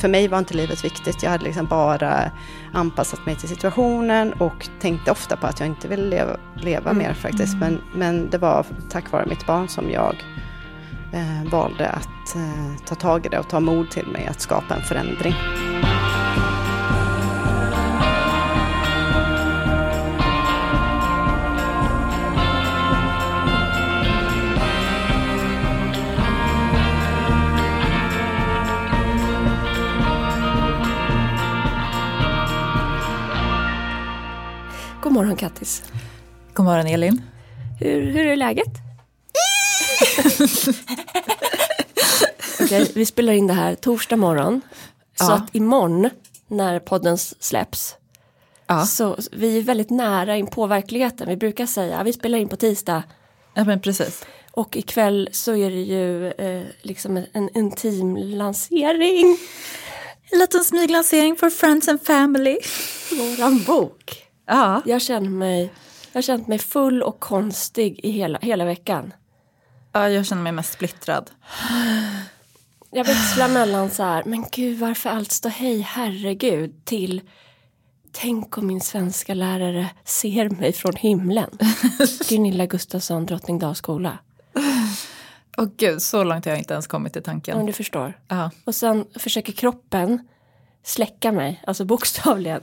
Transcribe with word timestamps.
för 0.00 0.08
mig 0.08 0.28
var 0.28 0.38
inte 0.38 0.54
livet 0.54 0.84
viktigt. 0.84 1.22
Jag 1.22 1.30
hade 1.30 1.44
liksom 1.44 1.66
bara 1.66 2.30
anpassat 2.72 3.26
mig 3.26 3.36
till 3.36 3.48
situationen 3.48 4.32
och 4.32 4.68
tänkte 4.80 5.10
ofta 5.10 5.36
på 5.36 5.46
att 5.46 5.60
jag 5.60 5.66
inte 5.66 5.88
ville 5.88 6.02
leva, 6.02 6.36
leva 6.56 6.92
mer 6.92 7.14
faktiskt. 7.14 7.56
Men, 7.56 7.80
men 7.94 8.30
det 8.30 8.38
var 8.38 8.66
tack 8.90 9.12
vare 9.12 9.26
mitt 9.26 9.46
barn 9.46 9.68
som 9.68 9.90
jag 9.90 10.16
eh, 11.12 11.50
valde 11.50 11.88
att 11.88 12.36
eh, 12.36 12.84
ta 12.86 12.94
tag 12.94 13.26
i 13.26 13.28
det 13.28 13.38
och 13.38 13.48
ta 13.48 13.60
mod 13.60 13.90
till 13.90 14.06
mig 14.06 14.26
att 14.26 14.40
skapa 14.40 14.74
en 14.74 14.82
förändring. 14.82 15.34
God 35.10 35.14
morgon 35.16 35.36
Kattis. 35.36 35.82
God 36.54 36.66
morgon 36.66 36.86
Elin. 36.86 37.22
Hur, 37.80 38.02
hur 38.02 38.26
är 38.26 38.36
läget? 38.36 38.68
Okej, 42.60 42.92
vi 42.94 43.06
spelar 43.06 43.32
in 43.32 43.46
det 43.46 43.52
här 43.52 43.74
torsdag 43.74 44.16
morgon. 44.16 44.60
Så 45.18 45.24
Ja. 45.24 45.32
att 45.34 45.54
imorgon 45.54 46.10
när 46.48 46.78
podden 46.78 47.18
släpps 47.18 47.96
Ja. 48.66 48.86
så 48.86 49.16
vi 49.32 49.58
är 49.58 49.62
väldigt 49.62 49.90
nära 49.90 50.36
in 50.36 50.46
på 50.46 50.66
verkligheten. 50.66 51.28
Vi 51.28 51.36
brukar 51.36 51.66
säga 51.66 52.02
vi 52.02 52.12
spelar 52.12 52.38
in 52.38 52.48
på 52.48 52.56
tisdag 52.56 53.02
ja, 53.54 53.64
men 53.64 53.80
precis. 53.80 54.24
och 54.50 54.76
ikväll 54.76 55.28
så 55.32 55.56
är 55.56 55.70
det 55.70 55.82
ju 55.82 56.30
eh, 56.30 56.66
liksom 56.82 57.16
en, 57.16 57.26
en 57.32 57.56
intim 57.56 58.16
lansering. 58.16 59.38
En 60.32 60.38
liten 60.38 60.64
smyglansering 60.64 61.36
for 61.36 61.50
friends 61.50 61.88
and 61.88 62.02
family. 62.02 62.58
Våran 63.12 63.62
bok. 63.66 64.26
Ja. 64.50 64.82
Jag 64.84 65.02
känner 65.02 65.30
mig, 65.30 65.72
jag 66.12 66.16
har 66.18 66.22
känt 66.22 66.48
mig 66.48 66.58
full 66.58 67.02
och 67.02 67.20
konstig 67.20 68.00
i 68.02 68.10
hela, 68.10 68.38
hela 68.42 68.64
veckan. 68.64 69.12
ja, 69.92 70.08
jag 70.08 70.26
känner 70.26 70.42
mig 70.42 70.52
mest 70.52 70.72
splittrad. 70.72 71.30
Jag 72.90 73.04
växlar 73.04 73.48
mellan 73.48 73.90
så 73.90 74.02
här, 74.02 74.24
men 74.24 74.44
gud 74.52 74.78
varför 74.78 75.10
allt 75.10 75.32
står 75.32 75.50
hej, 75.50 75.80
herregud, 75.80 76.84
till 76.84 77.20
tänk 78.12 78.58
om 78.58 78.66
min 78.66 78.80
svenska 78.80 79.34
lärare 79.34 79.88
ser 80.04 80.50
mig 80.50 80.72
från 80.72 80.96
himlen. 80.96 81.50
Gunilla 82.28 82.66
Gustafsson, 82.66 83.26
Drottningdals 83.26 83.78
skola. 83.78 84.18
Åh 85.58 85.68
gud, 85.76 86.02
så 86.02 86.24
långt 86.24 86.44
har 86.44 86.52
jag 86.52 86.58
inte 86.58 86.74
ens 86.74 86.86
kommit 86.86 87.16
i 87.16 87.22
tanken. 87.22 87.58
Om 87.58 87.66
du 87.66 87.72
förstår. 87.72 88.18
Ja. 88.28 88.50
Och 88.64 88.74
sen 88.74 89.06
försöker 89.14 89.52
kroppen 89.52 90.28
släcka 90.82 91.32
mig, 91.32 91.62
alltså 91.66 91.84
bokstavligen. 91.84 92.60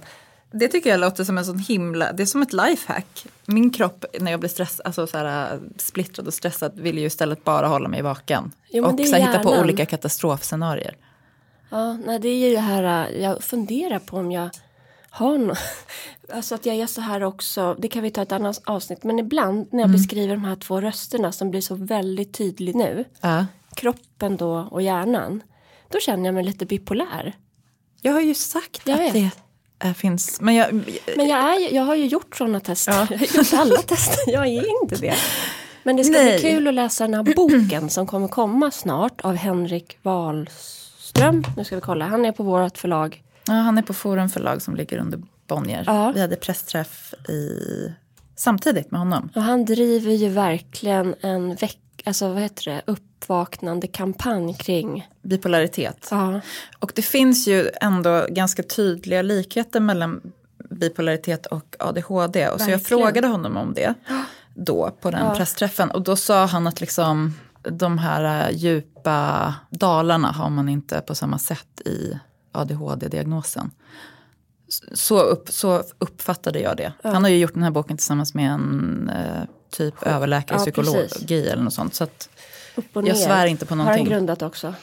Det 0.51 0.67
tycker 0.67 0.89
jag 0.89 0.99
låter 0.99 1.23
som 1.23 1.37
en 1.37 1.45
sån 1.45 1.59
himla, 1.59 2.11
det 2.13 2.23
är 2.23 2.27
som 2.27 2.41
ett 2.41 2.53
lifehack. 2.53 3.25
Min 3.45 3.69
kropp 3.69 4.05
när 4.19 4.31
jag 4.31 4.39
blir 4.39 4.49
stress, 4.49 4.79
alltså 4.79 5.07
så 5.07 5.17
här, 5.17 5.53
äh, 5.53 5.59
splittrad 5.77 6.27
och 6.27 6.33
stressad 6.33 6.79
vill 6.79 6.97
ju 6.97 7.05
istället 7.05 7.43
bara 7.43 7.67
hålla 7.67 7.89
mig 7.89 8.01
vaken. 8.01 8.51
Jo, 8.69 8.85
och 8.85 8.99
så 9.07 9.15
hitta 9.15 9.39
på 9.39 9.51
olika 9.51 9.85
katastrofscenarier. 9.85 10.95
Ja, 11.69 11.93
nej, 11.93 12.19
det 12.19 12.27
är 12.29 12.49
ju 12.49 12.55
det 12.55 12.61
här, 12.61 13.09
äh, 13.13 13.21
jag 13.21 13.43
funderar 13.43 13.99
på 13.99 14.17
om 14.17 14.31
jag 14.31 14.49
har 15.09 15.37
något, 15.37 15.57
alltså 16.33 16.55
att 16.55 16.65
jag 16.65 16.75
är 16.75 16.87
så 16.87 17.01
här 17.01 17.23
också, 17.23 17.75
det 17.79 17.87
kan 17.87 18.03
vi 18.03 18.11
ta 18.11 18.21
ett 18.21 18.31
annat 18.31 18.61
avsnitt, 18.65 19.03
men 19.03 19.19
ibland 19.19 19.67
när 19.71 19.79
jag 19.83 19.89
beskriver 19.91 20.35
de 20.35 20.43
här 20.45 20.55
två 20.55 20.81
rösterna 20.81 21.31
som 21.31 21.51
blir 21.51 21.61
så 21.61 21.75
väldigt 21.75 22.33
tydlig 22.33 22.75
nu, 22.75 23.05
Ja. 23.21 23.45
kroppen 23.75 24.37
då 24.37 24.67
och 24.71 24.81
hjärnan, 24.81 25.41
då 25.91 25.99
känner 25.99 26.25
jag 26.25 26.33
mig 26.35 26.43
lite 26.43 26.65
bipolär. 26.65 27.35
Jag 28.01 28.13
har 28.13 28.21
ju 28.21 28.35
sagt 28.35 28.81
Jag 28.85 28.93
att 28.93 28.99
vet. 28.99 29.13
det 29.13 29.19
äh, 29.19 29.31
finns, 29.97 30.41
men 30.41 30.55
jag, 30.55 30.73
Men 31.17 31.27
jag, 31.27 31.39
är, 31.39 31.75
jag 31.75 31.83
har 31.83 31.95
ju 31.95 32.05
gjort 32.05 32.35
sådana 32.35 32.59
tester, 32.59 32.93
jag 32.93 33.17
har 33.17 33.37
gjort 33.37 33.53
alla 33.53 33.81
tester, 33.81 34.17
jag 34.33 34.47
är 34.47 34.81
inte 34.83 34.95
det. 34.95 35.15
Men 35.83 35.95
det 35.95 36.03
ska 36.03 36.13
Nej. 36.13 36.39
bli 36.39 36.49
kul 36.51 36.67
att 36.67 36.73
läsa 36.73 37.07
den 37.07 37.13
här 37.13 37.35
boken 37.35 37.89
som 37.89 38.07
kommer 38.07 38.27
komma 38.27 38.71
snart 38.71 39.21
av 39.21 39.35
Henrik 39.35 39.97
Wahlström. 40.01 41.43
Nu 41.57 41.63
ska 41.63 41.75
vi 41.75 41.81
kolla, 41.81 42.05
han 42.05 42.25
är 42.25 42.31
på 42.31 42.43
vårt 42.43 42.77
förlag. 42.77 43.23
ja, 43.47 43.53
han 43.53 43.77
är 43.77 43.81
på 43.81 43.93
Forum 43.93 44.29
förlag 44.29 44.61
som 44.61 44.75
ligger 44.75 44.97
under 44.97 45.21
Bonnier. 45.47 45.83
Ja. 45.87 46.11
Vi 46.15 46.21
hade 46.21 46.35
pressträff 46.35 47.13
i, 47.29 47.51
samtidigt 48.35 48.91
med 48.91 48.99
honom. 48.99 49.29
Och 49.35 49.41
han 49.41 49.65
driver 49.65 50.11
ju 50.11 50.29
verkligen 50.29 51.15
en 51.21 51.55
veck, 51.55 51.79
alltså 52.05 52.33
vad 52.33 52.41
heter 52.41 52.71
det, 52.71 52.81
uppvaknande 53.17 53.87
kampanj 53.87 54.53
kring. 54.53 55.07
Bipolaritet. 55.21 56.07
Ja, 56.11 56.41
Och 56.79 56.91
det 56.95 57.01
finns 57.01 57.47
ju 57.47 57.69
ändå 57.81 58.25
ganska 58.29 58.63
tydliga 58.63 59.21
likheter 59.21 59.79
mellan 59.79 60.21
bipolaritet 60.69 61.45
och 61.45 61.75
ADHD. 61.79 62.49
Och 62.49 62.61
så 62.61 62.71
jag 62.71 62.83
frågade 62.83 63.27
honom 63.27 63.57
om 63.57 63.73
det 63.73 63.93
då 64.55 64.91
på 65.01 65.11
den 65.11 65.35
pressträffen. 65.35 65.91
Och 65.91 66.01
då 66.01 66.15
sa 66.15 66.45
han 66.45 66.67
att 66.67 66.81
liksom 66.81 67.33
de 67.63 67.97
här 67.97 68.49
äh, 68.49 68.57
djupa 68.57 69.53
dalarna 69.69 70.31
har 70.31 70.49
man 70.49 70.69
inte 70.69 71.01
på 71.01 71.15
samma 71.15 71.39
sätt 71.39 71.81
i 71.85 72.19
ADHD-diagnosen. 72.51 73.71
Så, 74.93 75.19
upp, 75.19 75.49
så 75.49 75.83
uppfattade 75.99 76.59
jag 76.59 76.77
det. 76.77 76.93
Han 77.03 77.23
har 77.23 77.29
ju 77.29 77.37
gjort 77.37 77.53
den 77.53 77.63
här 77.63 77.71
boken 77.71 77.97
tillsammans 77.97 78.33
med 78.33 78.51
en 78.51 79.09
eh, 79.09 79.43
typ 79.71 80.03
överläkare 80.03 80.57
i 80.57 80.59
Ja, 80.59 80.63
psykologi 80.63 81.07
precis. 81.07 81.31
eller 81.31 81.63
något 81.63 81.73
sånt. 81.73 81.95
Så 81.95 82.03
att 82.03 82.29
upp 82.77 82.95
och 82.97 83.01
Jag 83.07 83.15
ner. 83.15 83.25
svär 83.25 83.45
inte 83.45 83.65
på 83.65 83.71
Har 83.71 83.77
någonting. 83.77 84.05
han 84.05 84.09
grundat 84.13 84.41
också. 84.41 84.73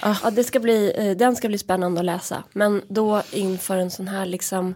Ah. 0.00 0.14
Ja, 0.22 0.30
det 0.30 0.44
ska 0.44 0.60
bli, 0.60 0.92
eh, 0.96 1.16
den 1.16 1.36
ska 1.36 1.48
bli 1.48 1.58
spännande 1.58 2.00
att 2.00 2.04
läsa. 2.06 2.42
Men 2.52 2.82
då 2.88 3.22
inför 3.32 3.76
en 3.76 3.90
sån 3.90 4.08
här 4.08 4.26
liksom 4.26 4.74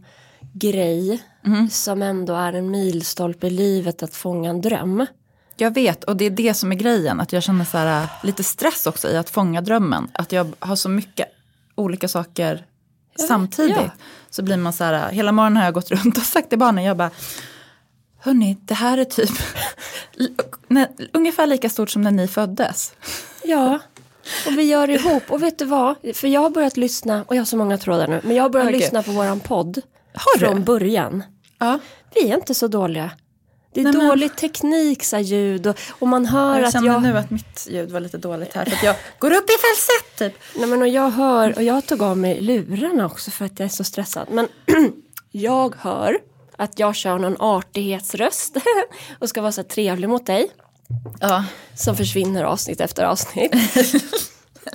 grej 0.53 1.22
Mhm. 1.42 1.70
som 1.70 2.03
ändå 2.03 2.34
är 2.34 2.53
en 2.53 2.70
milstolpe 2.70 3.47
i 3.47 3.50
livet 3.50 4.03
att 4.03 4.15
fånga 4.15 4.50
en 4.50 4.60
dröm. 4.60 5.06
Jag 5.56 5.75
vet 5.75 6.04
och 6.04 6.16
det 6.16 6.25
är 6.25 6.31
det 6.31 6.54
som 6.54 6.72
är 6.72 6.76
grejen. 6.76 7.20
Att 7.20 7.32
jag 7.32 7.42
känner 7.42 7.65
så 7.65 7.78
här, 7.78 8.03
äh, 8.03 8.09
lite 8.22 8.44
stress 8.44 8.86
också 8.86 9.09
i 9.10 9.16
att 9.16 9.31
fånga 9.31 9.60
drömmen. 9.60 10.09
Att 10.12 10.32
jag 10.32 10.53
har 10.59 10.76
så 10.76 10.88
mycket 10.88 11.28
olika 11.75 12.09
saker 12.09 12.66
samtidigt. 13.28 13.76
ja. 13.76 13.91
Så 14.31 14.42
blir 14.42 14.56
man 14.56 14.72
så 14.72 14.84
här, 14.84 14.92
äh, 15.09 15.15
hela 15.15 15.32
morgonen 15.32 15.56
har 15.56 15.65
jag 15.65 15.75
gått 15.75 15.91
runt 15.91 16.16
och 16.16 16.22
sagt 16.22 16.48
till 16.48 16.59
barnen, 16.59 16.84
jag 16.84 16.97
bara, 16.97 17.10
hörni, 18.24 18.56
det 18.60 18.74
här 18.74 18.98
är 18.98 19.04
typ 19.04 19.30
ungefär 21.12 21.46
lika 21.46 21.68
stort 21.70 21.90
som 21.90 22.02
när 22.02 22.10
ni 22.10 22.28
föddes. 22.28 22.92
Ja, 23.44 23.78
och 24.46 24.58
vi 24.58 24.62
gör 24.62 24.90
ihop. 24.90 25.22
Och 25.30 25.42
vet 25.42 25.58
du 25.58 25.64
vad? 25.64 25.94
För 26.14 26.28
jag 26.28 26.40
har 26.40 26.50
börjat 26.50 26.76
lyssna, 26.76 27.24
och 27.28 27.34
jag 27.36 27.40
har 27.40 27.46
så 27.46 27.56
många 27.56 27.78
trådar 27.78 28.08
nu, 28.08 28.20
men 28.24 28.36
jag 28.36 28.42
har 28.44 28.50
börjat 28.50 28.68
Okej. 28.68 28.80
lyssna 28.80 29.02
på 29.02 29.10
våran 29.10 29.40
podd. 29.40 29.80
Har 30.14 30.38
du? 30.40 30.46
Från 30.46 30.64
början. 30.64 31.22
Ja. 31.58 31.78
Vi 32.14 32.30
är 32.30 32.34
inte 32.36 32.54
så 32.54 32.68
dåliga. 32.68 33.10
Det 33.74 33.80
är 33.80 33.84
Nej, 33.84 33.92
men- 33.92 34.08
dålig 34.08 34.36
teknik, 34.36 35.04
så 35.04 35.18
ljud 35.18 35.66
och, 35.66 35.76
och 35.91 36.08
man 36.08 36.26
hör 36.26 36.58
Jag 36.58 36.64
att 36.64 36.72
känner 36.72 36.86
jag... 36.88 37.02
nu 37.02 37.18
att 37.18 37.30
mitt 37.30 37.66
ljud 37.70 37.91
var 37.91 38.00
lite 38.00 38.18
dåligt 38.18 38.54
här. 38.54 38.64
För 38.64 38.76
att 38.76 38.82
jag 38.82 38.96
går 39.18 39.30
upp 39.32 39.50
i 39.50 39.52
falsett 39.52 40.18
typ. 40.18 40.42
Nej, 40.58 40.66
men 40.68 40.82
och 40.82 40.88
jag 40.88 41.10
hör, 41.10 41.54
och 41.56 41.62
jag 41.62 41.86
tog 41.86 42.02
av 42.02 42.18
mig 42.18 42.41
lurarna 42.41 43.06
också 43.06 43.30
för 43.30 43.44
att 43.44 43.58
jag 43.58 43.66
är 43.66 43.70
så 43.70 43.84
stressad. 43.84 44.26
Men 44.30 44.48
jag 45.30 45.74
hör 45.78 46.18
att 46.59 46.78
jag 46.78 46.94
kör 46.94 47.19
någon 47.19 47.37
artighetsröst 47.41 48.56
och 49.19 49.28
ska 49.28 49.42
vara 49.42 49.53
så 49.53 49.62
trevlig 49.62 50.09
mot 50.09 50.26
dig. 50.26 50.50
Ja. 51.20 51.44
Som 51.75 51.97
försvinner 51.97 52.44
avsnitt 52.44 52.81
efter 52.81 53.04
avsnitt. 53.04 53.53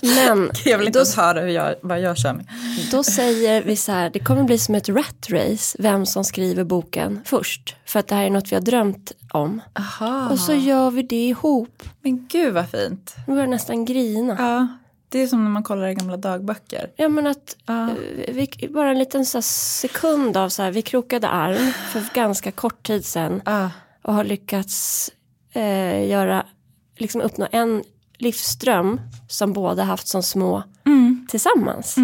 Men 0.02 0.52
Jag 0.66 0.78
vill 0.78 0.88
inte 0.88 1.00
då, 1.00 1.04
ens 1.04 1.16
höra 1.16 1.42
hur 1.42 1.48
jag, 1.48 1.76
vad 1.82 2.00
jag 2.02 2.18
kör 2.18 2.34
med. 2.34 2.46
då 2.92 3.04
säger 3.04 3.64
vi 3.64 3.76
så 3.76 3.92
här, 3.92 4.10
det 4.10 4.20
kommer 4.20 4.44
bli 4.44 4.58
som 4.58 4.76
ett 4.76 4.90
rat 4.90 5.28
race, 5.30 5.78
vem 5.80 6.06
som 6.06 6.24
skriver 6.24 6.64
boken 6.64 7.22
först. 7.26 7.76
För 7.86 8.00
att 8.00 8.08
det 8.08 8.16
här 8.16 8.24
är 8.26 8.30
något 8.30 8.52
vi 8.52 8.56
har 8.56 8.62
drömt 8.62 9.12
om. 9.34 9.62
Aha. 9.80 10.30
Och 10.30 10.40
så 10.40 10.54
gör 10.54 10.92
vi 10.92 11.04
det 11.04 11.28
ihop. 11.28 11.84
Men 12.02 12.28
gud 12.28 12.54
vad 12.54 12.70
fint. 12.70 13.16
Nu 13.28 13.34
börjar 13.34 13.48
nästan 13.48 13.86
grina. 13.86 14.36
Ja, 14.40 14.68
det 15.10 15.20
är 15.20 15.28
som 15.28 15.44
när 15.44 15.52
man 15.52 15.64
kollar 15.64 15.88
i 15.88 15.94
gamla 15.94 16.18
dagböcker. 16.18 16.92
Ja 16.96 17.10
men 17.10 17.28
att 17.28 17.56
Ja. 17.66 17.90
eh, 17.90 18.34
vi, 18.34 18.68
bara 18.70 18.90
en 18.92 19.00
liten 19.00 19.26
så 19.26 19.42
sekund 19.42 20.38
av 20.38 20.50
så 20.50 20.64
här, 20.64 20.72
vi 20.72 20.82
krokade 20.82 21.28
arm 21.30 21.72
för 21.92 22.14
ganska 22.14 22.52
kort 22.52 22.88
tid 22.88 23.06
sedan 23.06 23.42
Ja. 23.46 23.70
och 24.04 24.14
har 24.14 24.24
lyckats 24.24 25.10
eh, 25.54 26.08
göra, 26.10 26.46
liksom 26.98 27.22
uppnå 27.22 27.48
en 27.52 27.84
livsström 28.18 29.02
som 29.30 29.54
båda 29.54 29.84
haft 29.84 30.08
som 30.08 30.24
små 30.24 30.64
tillsammans. 31.30 31.96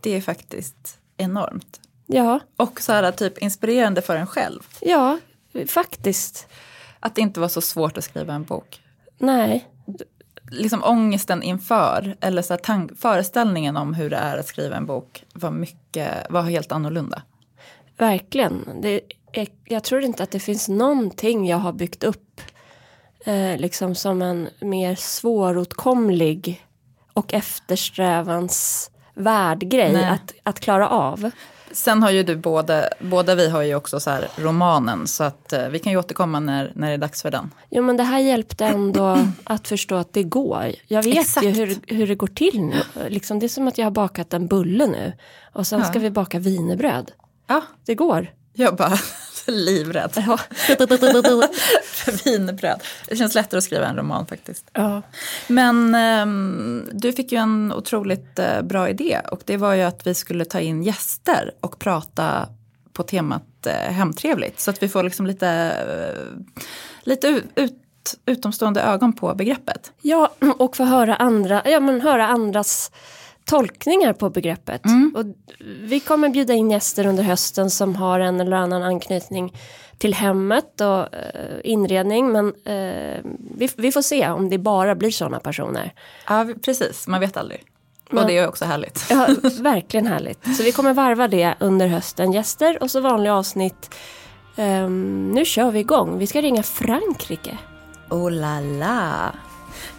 Det 0.00 0.10
är 0.10 0.20
faktiskt 0.20 0.98
enormt. 1.16 1.80
Ja, 2.06 2.40
Och 2.56 2.80
så 2.80 2.92
här 2.92 3.12
typ 3.12 3.38
inspirerande 3.38 4.02
för 4.02 4.16
en 4.16 4.26
själv. 4.26 4.60
ja, 4.80 5.18
faktiskt. 5.68 6.46
Att 7.00 7.14
det 7.14 7.20
inte 7.20 7.40
var 7.40 7.48
så 7.48 7.60
svårt 7.60 7.98
att 7.98 8.04
skriva 8.04 8.34
en 8.34 8.44
bok. 8.44 8.80
Nej, 9.18 9.68
Liksom 10.50 10.84
ångesten 10.84 11.42
inför, 11.42 12.16
eller 12.20 12.42
så 12.42 12.56
tank, 12.56 12.98
föreställningen 12.98 13.76
om 13.76 13.94
hur 13.94 14.10
det 14.10 14.16
är 14.16 14.38
att 14.38 14.46
skriva 14.46 14.76
en 14.76 14.86
bok 14.86 15.24
var, 15.32 15.50
mycket, 15.50 16.08
var 16.30 16.42
helt 16.42 16.72
annorlunda. 16.72 17.22
verkligen. 17.96 18.68
Det 18.82 19.00
är, 19.32 19.48
jag 19.64 19.84
tror 19.84 20.02
inte 20.02 20.22
att 20.22 20.30
det 20.30 20.40
finns 20.40 20.68
någonting 20.68 21.46
jag 21.46 21.56
har 21.56 21.72
byggt 21.72 22.04
upp 22.04 22.40
eh, 23.24 23.56
liksom 23.56 23.94
som 23.94 24.22
en 24.22 24.48
mer 24.60 24.94
svåråtkomlig 24.94 26.66
och 27.12 27.34
eftersträvans 27.34 28.90
värdgrej 29.14 30.04
att, 30.04 30.34
att 30.42 30.60
klara 30.60 30.88
av. 30.88 31.30
Sen 31.74 32.02
har 32.02 32.10
ju 32.10 32.22
du 32.22 32.36
båda, 32.36 32.88
båda 33.00 33.34
vi 33.34 33.48
har 33.50 33.62
ju 33.62 33.74
också 33.74 34.00
så 34.00 34.10
här 34.10 34.28
romanen 34.36 35.06
så 35.06 35.24
att 35.24 35.52
eh, 35.52 35.68
vi 35.68 35.78
kan 35.78 35.92
ju 35.92 35.98
återkomma 35.98 36.40
när, 36.40 36.72
när 36.74 36.88
det 36.88 36.94
är 36.94 36.98
dags 36.98 37.22
för 37.22 37.30
den. 37.30 37.50
Jo 37.70 37.82
men 37.82 37.96
det 37.96 38.02
här 38.02 38.18
hjälpte 38.18 38.64
ändå 38.66 39.18
att 39.44 39.68
förstå 39.68 39.94
att 39.94 40.12
det 40.12 40.22
går. 40.22 40.72
Jag 40.86 41.02
vet 41.02 41.18
Exakt. 41.18 41.46
ju 41.46 41.50
hur, 41.50 41.76
hur 41.86 42.06
det 42.06 42.14
går 42.14 42.26
till 42.26 42.60
nu. 42.60 42.82
Liksom, 43.08 43.38
det 43.38 43.46
är 43.46 43.48
som 43.48 43.68
att 43.68 43.78
jag 43.78 43.86
har 43.86 43.90
bakat 43.90 44.34
en 44.34 44.46
bulle 44.46 44.86
nu. 44.86 45.12
Och 45.52 45.66
sen 45.66 45.78
Ja. 45.80 45.84
ska 45.86 45.98
vi 45.98 46.10
baka 46.10 46.38
wienerbröd. 46.38 47.12
Ja, 47.46 47.62
Det 47.86 47.94
går. 47.94 48.30
jag 48.52 48.76
bara 48.76 48.98
livrädd 49.52 50.12
Ja. 50.26 50.38
för 51.84 52.24
wienerbröd. 52.24 52.80
Det 53.08 53.16
känns 53.16 53.34
lättare 53.34 53.58
att 53.58 53.64
skriva 53.64 53.86
en 53.86 53.96
roman 53.96 54.26
faktiskt. 54.26 54.70
ja. 54.72 55.02
Men 55.46 55.94
ehm, 55.94 56.88
du 56.92 57.12
fick 57.12 57.32
ju 57.32 57.38
en 57.38 57.72
otroligt 57.72 58.38
eh, 58.38 58.62
bra 58.62 58.88
idé 58.88 59.20
och 59.30 59.42
det 59.44 59.56
var 59.56 59.74
ju 59.74 59.82
att 59.82 60.06
vi 60.06 60.14
skulle 60.14 60.44
ta 60.44 60.60
in 60.60 60.82
gäster 60.82 61.50
och 61.60 61.78
prata 61.78 62.48
på 62.92 63.02
temat 63.02 63.66
eh, 63.66 63.92
hemtrevligt. 63.92 64.60
Så 64.60 64.70
att 64.70 64.82
vi 64.82 64.88
får 64.88 65.02
liksom 65.02 65.26
lite, 65.26 65.48
eh, 65.48 66.64
lite 67.02 67.40
ut, 67.54 67.80
utomstående 68.26 68.82
ögon 68.82 69.12
på 69.12 69.34
begreppet. 69.34 69.92
Ja, 70.02 70.34
och 70.58 70.76
få 70.76 70.84
höra, 70.84 71.16
andra, 71.16 71.62
ja, 71.64 71.80
men 71.80 72.00
höra 72.00 72.26
andras 72.26 72.90
tolkningar 73.44 74.12
på 74.12 74.30
begreppet. 74.30 74.82
Och 75.14 75.24
vi 75.82 76.00
kommer 76.00 76.28
bjuda 76.28 76.54
in 76.54 76.70
gäster 76.70 77.06
under 77.06 77.22
hösten 77.22 77.70
som 77.70 77.96
har 77.96 78.20
en 78.20 78.40
eller 78.40 78.56
annan 78.56 78.82
anknytning 78.82 79.56
till 79.98 80.14
hemmet 80.14 80.80
och 80.80 81.14
eh, 81.14 81.60
inredning. 81.64 82.32
Men 82.32 82.46
eh, 82.64 83.20
vi, 83.56 83.68
vi 83.76 83.92
får 83.92 84.02
se 84.02 84.28
om 84.28 84.50
det 84.50 84.58
bara 84.58 84.94
blir 84.94 85.10
sådana 85.10 85.40
personer. 85.40 85.92
Ja, 86.28 86.46
precis. 86.64 87.06
Man 87.08 87.20
vet 87.20 87.36
aldrig. 87.36 87.64
Och 88.08 88.14
Men- 88.14 88.26
det 88.26 88.38
är 88.38 88.48
också 88.48 88.64
härligt. 88.64 89.06
Ja, 89.10 89.26
verkligen 89.60 90.06
härligt. 90.06 90.56
Så 90.56 90.62
vi 90.62 90.72
kommer 90.72 90.94
varva 90.94 91.28
det 91.28 91.54
under 91.60 91.86
hösten. 91.86 92.32
Gäster 92.32 92.82
och 92.82 92.90
så 92.90 93.00
vanliga 93.00 93.34
avsnitt. 93.34 93.94
Ehm, 94.56 95.30
nu 95.30 95.44
kör 95.44 95.70
vi 95.70 95.78
igång. 95.78 96.18
Vi 96.18 96.26
ska 96.26 96.40
ringa 96.42 96.62
Frankrike. 96.62 97.58
Oh 98.10 98.30
la 98.30 98.60
la! 98.60 99.32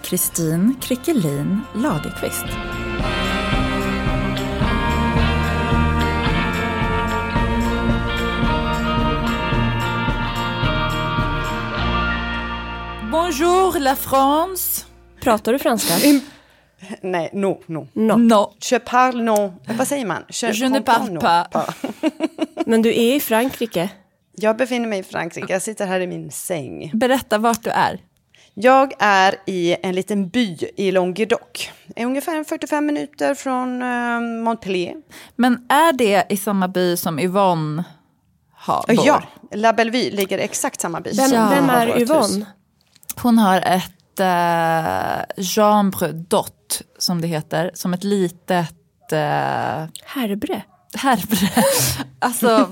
Kristin 0.01 0.75
Krickelin 0.81 1.62
Lagerqvist. 1.75 2.45
Bonjour 13.25 13.80
la 13.80 13.95
France! 13.95 14.86
Pratar 15.22 15.54
du 15.54 15.60
franska? 15.60 15.94
Nej, 17.01 17.30
no, 17.33 17.62
no. 17.66 17.88
No. 17.94 18.18
No. 18.18 18.54
Je 18.72 18.80
parle 18.80 19.24
non. 19.24 19.54
Vad 19.77 19.88
säger 19.88 20.06
man? 20.06 20.24
Je 20.54 20.69
ne 20.69 20.81
parle 20.81 21.19
pas. 21.19 21.48
pas. 21.51 21.75
Men 22.66 22.81
du 22.81 22.89
är 22.89 23.16
i 23.16 23.19
Frankrike. 23.19 23.89
Jag 24.31 24.57
befinner 24.57 24.88
mig 24.88 25.00
i 25.00 25.04
Frankrike. 25.04 25.54
Jag 25.54 25.62
sitter 25.62 25.86
här 25.86 26.00
i 26.00 26.07
min 26.07 26.31
säng. 26.31 26.92
Berätta 26.94 27.38
vart 27.38 27.63
du 27.63 27.69
är. 27.69 28.00
Jag 28.54 28.94
är 29.00 29.36
i 29.45 29.75
en 29.83 29.95
liten 29.95 30.30
by 30.30 30.57
i 30.77 30.92
Languedoc. 30.92 31.69
Är 31.95 32.06
ungefär 32.06 32.44
45 32.44 32.86
minuter 32.86 33.36
från 33.36 33.81
eh, 33.81 34.19
Montpellier. 34.44 34.95
Men 35.36 35.66
är 35.69 35.94
det 35.94 36.25
i 36.30 36.38
samma 36.38 36.68
by 36.68 36.98
som 36.98 37.19
Yvonne 37.19 37.83
har, 38.54 38.95
bor? 38.95 39.06
Ja, 39.06 39.24
La 39.51 39.74
Bellevue 39.74 40.12
ligger 40.12 40.38
exakt 40.38 40.81
samma 40.81 41.01
by. 41.01 41.12
Vem, 41.13 41.31
Ja. 41.31 41.50
vem 41.50 41.69
är. 41.69 42.01
Yvonne? 42.01 42.45
Hon 43.21 43.38
har 43.38 43.57
ett 43.62 44.19
eh, 44.19 45.44
chambre 45.44 46.12
dot, 46.12 46.81
som 46.97 47.21
det 47.21 47.27
heter, 47.27 47.71
som 47.73 47.94
ett 47.94 48.03
litet 48.03 49.12
eh, 49.12 49.85
Herbre. 50.06 50.62
härbre. 50.95 51.50
alltså, 52.19 52.69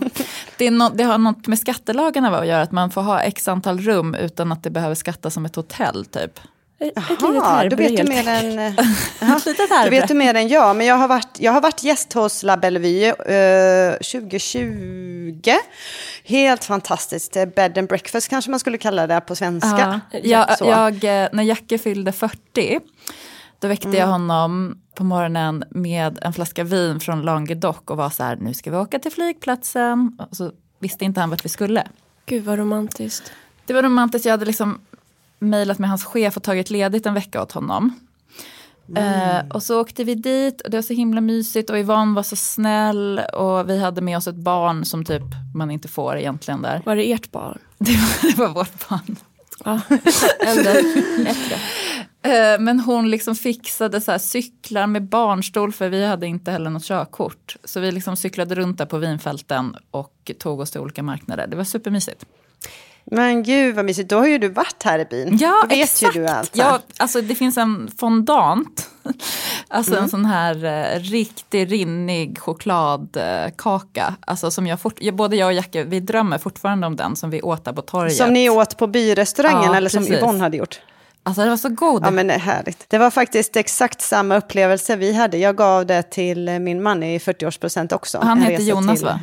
det, 0.58 0.68
är 0.68 0.72
nå- 0.72 0.92
det 0.96 1.04
har 1.04 1.18
något 1.18 1.48
med 1.48 1.60
skattelagarna 1.60 2.38
att 2.38 2.48
göra, 2.48 2.62
att 2.62 2.72
man 2.72 2.92
får 2.92 3.02
ha 3.02 3.22
x 3.22 3.48
antal 3.48 3.80
rum 3.80 4.16
utan 4.16 4.52
att 4.52 4.64
det 4.64 4.70
behöver 4.70 4.96
skattas 4.96 5.34
som 5.34 5.46
ett 5.46 5.56
hotell 5.56 6.06
typ. 6.06 6.40
Ett, 6.84 6.98
ett 6.98 7.10
litet 7.10 7.36
Jaha, 7.36 7.70
då 7.70 7.76
vet 7.76 7.98
du 7.98 8.04
mer 8.04 8.28
än... 8.28 8.60
eh, 8.60 8.74
Då 9.20 9.76
härbre. 9.76 9.90
vet 9.90 10.08
du 10.08 10.14
mer 10.14 10.34
än 10.34 10.48
jag. 10.48 10.76
Men 10.76 10.86
jag 10.88 10.96
har 10.96 11.08
varit, 11.08 11.40
jag 11.40 11.52
har 11.52 11.62
varit 11.62 11.84
gäst 11.84 12.14
hos 12.14 12.44
La 12.44 12.58
Bellevue 12.58 13.08
eh, 13.10 13.94
2020. 13.94 15.52
Helt 16.24 16.64
fantastiskt. 16.64 17.36
Eh, 17.36 17.46
Bed 17.46 17.78
and 17.78 17.88
breakfast 17.88 18.30
kanske 18.30 18.52
man 18.52 18.60
skulle 18.60 18.78
kalla 18.78 19.08
det 19.08 19.22
på 19.22 19.36
svenska. 19.36 20.02
Ja, 20.12 20.20
jag, 20.24 20.48
jag, 20.60 21.24
eh, 21.24 21.30
när 21.34 21.44
Jacke 21.44 21.78
fyllde 21.78 22.12
40, 22.12 22.80
då 23.60 23.68
väckte 23.68 23.90
jag 23.90 24.08
honom 24.08 24.78
på 24.96 25.04
morgonen 25.04 25.64
med 25.70 26.20
en 26.22 26.34
flaska 26.34 26.64
vin 26.64 27.00
från 27.00 27.22
Languedoc 27.22 27.78
och 27.86 27.98
var 27.98 28.10
så 28.10 28.24
här, 28.24 28.36
nu 28.36 28.54
ska 28.54 28.72
vi 28.72 28.78
åka 28.78 29.00
till 29.00 29.12
flygplatsen. 29.12 30.18
Och 30.30 30.36
så 30.38 30.52
visste 30.80 31.06
inte 31.06 31.20
han 31.20 31.30
vart 31.30 31.46
vi 31.46 31.50
skulle. 31.50 31.88
Gud 32.26 32.44
vad 32.44 32.60
romantiskt. 32.60 33.32
Det 33.66 33.74
var 33.74 33.84
romantiskt, 33.84 34.26
jag 34.26 34.34
hade 34.34 34.46
liksom 34.46 34.82
mejlat 35.44 35.80
med 35.80 35.90
hans 35.90 36.06
chef 36.06 36.38
och 36.38 36.44
tagit 36.44 36.70
ledigt 36.70 37.06
en 37.06 37.14
vecka 37.14 37.42
åt 37.42 37.52
honom. 37.52 38.00
Eh, 38.96 39.48
och 39.54 39.64
så 39.64 39.82
åkte 39.82 40.04
vi 40.04 40.16
dit 40.16 40.62
och 40.62 40.70
det 40.70 40.78
var 40.78 40.82
så 40.82 40.94
himla 40.94 41.22
mysigt 41.22 41.70
och 41.70 41.78
Yvonne 41.78 42.16
var 42.16 42.24
så 42.24 42.36
snäll 42.36 43.22
och 43.34 43.70
vi 43.70 43.80
hade 43.80 44.02
med 44.02 44.18
oss 44.18 44.28
ett 44.28 44.36
barn 44.36 44.86
som 44.86 45.06
typ 45.06 45.24
man 45.56 45.72
inte 45.72 45.88
får 45.88 46.18
egentligen 46.18 46.62
där. 46.62 46.82
Var 46.86 46.96
det 46.96 47.12
ert 47.12 47.32
barn? 47.32 47.60
Det 47.78 47.92
var, 47.92 48.32
det 48.32 48.38
var 48.38 48.50
vårt 48.50 48.90
barn. 48.90 49.16
Ja, 49.66 49.82
bättre. 51.24 51.56
Eh, 52.22 52.60
Men 52.60 52.80
hon 52.80 53.10
liksom 53.10 53.36
fixade 53.36 54.02
så 54.02 54.12
här 54.12 54.18
cyklar 54.18 54.88
med 54.88 55.04
barnstol 55.04 55.72
för 55.72 55.90
vi 55.90 56.06
hade 56.06 56.28
inte 56.28 56.52
heller 56.52 56.70
något 56.70 56.84
körkort. 56.84 57.56
Så 57.64 57.80
vi 57.80 57.92
liksom 57.92 58.16
cyklade 58.18 58.56
runt 58.56 58.78
där 58.78 58.86
på 58.86 58.98
vinfälten 58.98 59.76
och 59.92 60.32
tog 60.40 60.60
oss 60.60 60.72
till 60.72 60.82
olika 60.82 61.04
marknader. 61.04 61.48
Det 61.48 61.56
var 61.56 61.64
supermysigt. 61.64 62.26
Men 63.06 63.44
gud 63.44 63.76
vad 63.76 63.86
mysigt. 63.86 64.10
Då 64.10 64.18
har 64.18 64.28
ju 64.28 64.38
du 64.38 64.50
varit 64.50 64.84
här 64.84 65.00
i 65.00 65.06
byn. 65.06 65.38
Ja, 65.42 65.60
Då 65.62 65.68
vet 65.76 65.84
exakt. 65.84 66.16
ju 66.16 66.22
du 66.22 66.28
allt. 66.28 66.52
Ja, 66.58 66.80
alltså 66.98 67.22
det 67.22 67.36
finns 67.36 67.58
en 67.58 67.92
fondant. 67.98 68.90
Alltså 69.68 69.96
en 69.98 70.10
sån 70.10 70.26
här 70.26 70.66
eh, 70.66 71.00
riktig 71.00 71.72
rinnig 71.72 72.40
chokladkaka. 72.40 74.16
Alltså 74.28 74.52
som 74.52 74.68
jag 74.68 74.80
fort, 74.82 75.00
både 75.14 75.36
jag 75.36 75.48
och 75.48 75.54
Jacke, 75.54 75.84
vi 75.84 76.00
drömmer 76.00 76.38
fortfarande 76.38 76.88
om 76.88 76.96
den 76.96 77.16
som 77.16 77.30
vi 77.30 77.42
åt 77.42 77.66
där 77.66 77.74
på 77.74 77.82
torget. 77.82 78.16
Som 78.16 78.34
ni 78.34 78.50
åt 78.50 78.78
på 78.78 78.88
byrestaurangen 78.88 79.64
Ja, 79.72 79.76
eller 79.76 79.90
som 79.90 80.04
precis. 80.04 80.18
Yvonne 80.18 80.40
hade 80.40 80.58
gjort. 80.58 80.80
Alltså 81.24 81.42
det 81.44 81.50
var 81.50 81.58
så 81.58 81.70
god. 81.70 82.04
Ja 82.06 82.12
men 82.12 82.28
det 82.28 82.34
är 82.34 82.40
härligt. 82.40 82.86
Det 82.90 82.98
var 82.98 83.12
faktiskt 83.12 83.56
exakt 83.56 84.02
samma 84.02 84.38
upplevelse 84.38 84.96
vi 84.96 85.14
hade. 85.14 85.38
Jag 85.38 85.56
gav 85.58 85.86
det 85.86 86.04
till 86.04 86.60
min 86.60 86.84
man 86.84 87.04
i 87.04 87.18
40-årspresent 87.18 87.94
också. 87.94 88.20
Han 88.24 88.42
heter 88.42 88.64
Jonas 88.64 88.98
till- 89.00 89.06
va? 89.06 89.20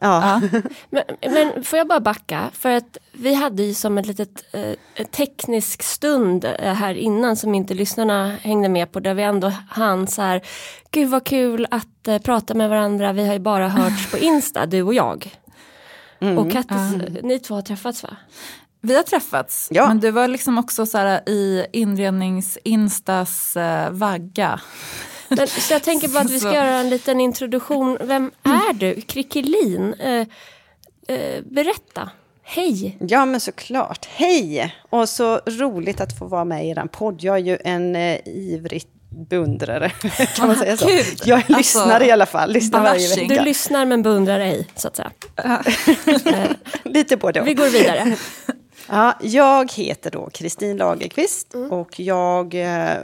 Ja. 0.00 0.40
Men, 0.90 1.02
men 1.20 1.64
får 1.64 1.76
jag 1.76 1.88
bara 1.88 2.00
backa? 2.00 2.50
För 2.52 2.70
att 2.70 2.98
vi 3.12 3.34
hade 3.34 3.62
ju 3.62 3.74
som 3.74 3.98
ett 3.98 4.06
litet 4.06 4.44
eh, 4.52 5.06
teknisk 5.06 5.82
stund 5.82 6.44
eh, 6.44 6.74
här 6.74 6.94
innan 6.94 7.36
som 7.36 7.54
inte 7.54 7.74
lyssnarna 7.74 8.36
hängde 8.42 8.68
med 8.68 8.92
på. 8.92 9.00
Där 9.00 9.14
vi 9.14 9.22
ändå 9.22 9.52
hann 9.70 10.06
så 10.06 10.22
här, 10.22 10.42
gud 10.90 11.08
vad 11.08 11.24
kul 11.24 11.66
att 11.70 12.08
eh, 12.08 12.18
prata 12.18 12.54
med 12.54 12.70
varandra. 12.70 13.12
Vi 13.12 13.26
har 13.26 13.32
ju 13.32 13.40
bara 13.40 13.68
hörts 13.68 14.10
på 14.10 14.18
Insta, 14.18 14.66
du 14.66 14.82
och 14.82 14.94
jag. 14.94 15.36
Mm. 16.20 16.38
Och 16.38 16.52
Kattis, 16.52 17.12
ni 17.22 17.38
två 17.38 17.54
har 17.54 17.62
träffats 17.62 18.02
va? 18.02 18.16
Vi 18.80 18.96
har 18.96 19.02
träffats, 19.02 19.68
Ja. 19.70 19.88
men 19.88 20.00
du 20.00 20.10
var 20.10 20.28
liksom 20.28 20.58
också 20.58 20.86
så 20.86 20.98
här 20.98 21.28
i 21.28 21.66
inrednings-instas 21.72 23.56
eh, 23.56 23.90
vagga. 23.90 24.60
Men, 25.28 25.46
så 25.48 25.72
jag 25.72 25.82
tänker 25.82 26.08
bara 26.08 26.20
att 26.20 26.30
vi 26.30 26.40
ska 26.40 26.48
Så- 26.48 26.54
göra 26.54 26.74
en 26.74 26.88
liten 26.90 27.20
introduktion. 27.20 27.98
Vem 28.00 28.30
är 28.42 28.72
du? 28.72 29.00
Krickelin? 29.00 29.94
Eh, 29.94 30.26
eh, 31.16 31.42
berätta. 31.44 32.10
Hej! 32.42 32.96
ja 33.00 33.26
men 33.26 33.40
såklart. 33.40 34.06
Hej! 34.10 34.74
Och 34.90 35.08
så 35.08 35.36
roligt 35.46 36.00
att 36.00 36.18
få 36.18 36.26
vara 36.26 36.44
med 36.44 36.66
i 36.66 36.68
er 36.68 36.86
podd. 36.92 37.18
Jag 37.22 37.34
är 37.36 37.42
ju 37.42 37.58
en 37.64 37.96
eh, 37.96 38.18
ivrig 38.26 38.82
beundrare. 39.28 39.90
Kan 40.36 40.46
man 40.46 40.56
säga 40.56 40.76
så? 40.76 40.86
Gud. 40.86 41.04
Jag 41.24 41.36
Alltså, 41.38 41.56
lyssnar 41.56 42.02
i 42.02 42.10
alla 42.10 42.26
fall. 42.26 42.52
Lyssnar 42.52 42.80
varje 42.82 43.08
bashing. 43.08 43.28
Du 43.28 43.34
vecka. 43.34 43.44
lyssnar 43.44 43.86
men 43.86 44.02
beundrar 44.02 44.40
ej, 44.40 44.66
så 44.74 44.88
att 44.88 44.96
säga. 44.96 45.10
Lite 46.84 47.16
både 47.16 47.40
Vi 47.42 47.52
och. 47.52 47.56
går 47.56 47.68
vidare. 47.68 48.16
Ja, 48.90 49.18
jag 49.22 49.72
heter 49.72 50.10
då 50.10 50.30
Kristin 50.32 50.76
Lagerqvist 50.76 51.54
Mm. 51.54 51.72
och 51.72 52.00
jag 52.00 52.54
eh, 52.54 52.96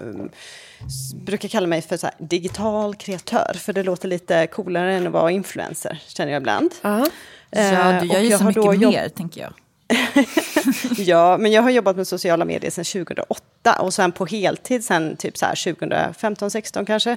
brukar 1.15 1.49
kalla 1.49 1.67
mig 1.67 1.83
för 1.83 1.97
så 1.97 2.11
digital 2.19 2.95
kreatör. 2.95 3.53
För 3.59 3.73
det 3.73 3.83
låter 3.83 4.09
lite 4.09 4.47
coolare 4.47 4.95
än 4.95 5.07
att 5.07 5.13
vara 5.13 5.31
influencer, 5.31 6.03
känner 6.07 6.33
jag 6.33 6.41
ibland. 6.41 6.71
Ja. 6.83 7.07
Ja, 7.51 7.61
Eh, 7.61 8.01
du 8.01 8.07
gör 8.07 8.17
och 8.19 8.25
ju 8.25 8.39
så 8.39 8.45
mycket 8.45 8.81
mer 8.81 9.09
tänker 9.09 9.41
jag. 9.41 9.53
Ja, 10.97 11.37
men 11.39 11.53
jag 11.53 11.63
har 11.63 11.71
jobbat 11.71 11.97
med 11.97 12.07
sociala 12.07 12.45
medier 12.45 12.71
sedan 12.71 12.85
2008 12.85 13.81
och 13.81 13.95
sen 13.95 14.13
på 14.13 14.27
heltid 14.27 14.85
sen 14.85 15.17
typ 15.17 15.39
så 15.39 15.47
här 15.47 15.75
2015, 15.75 16.51
16 16.51 16.87
kanske. 16.87 17.17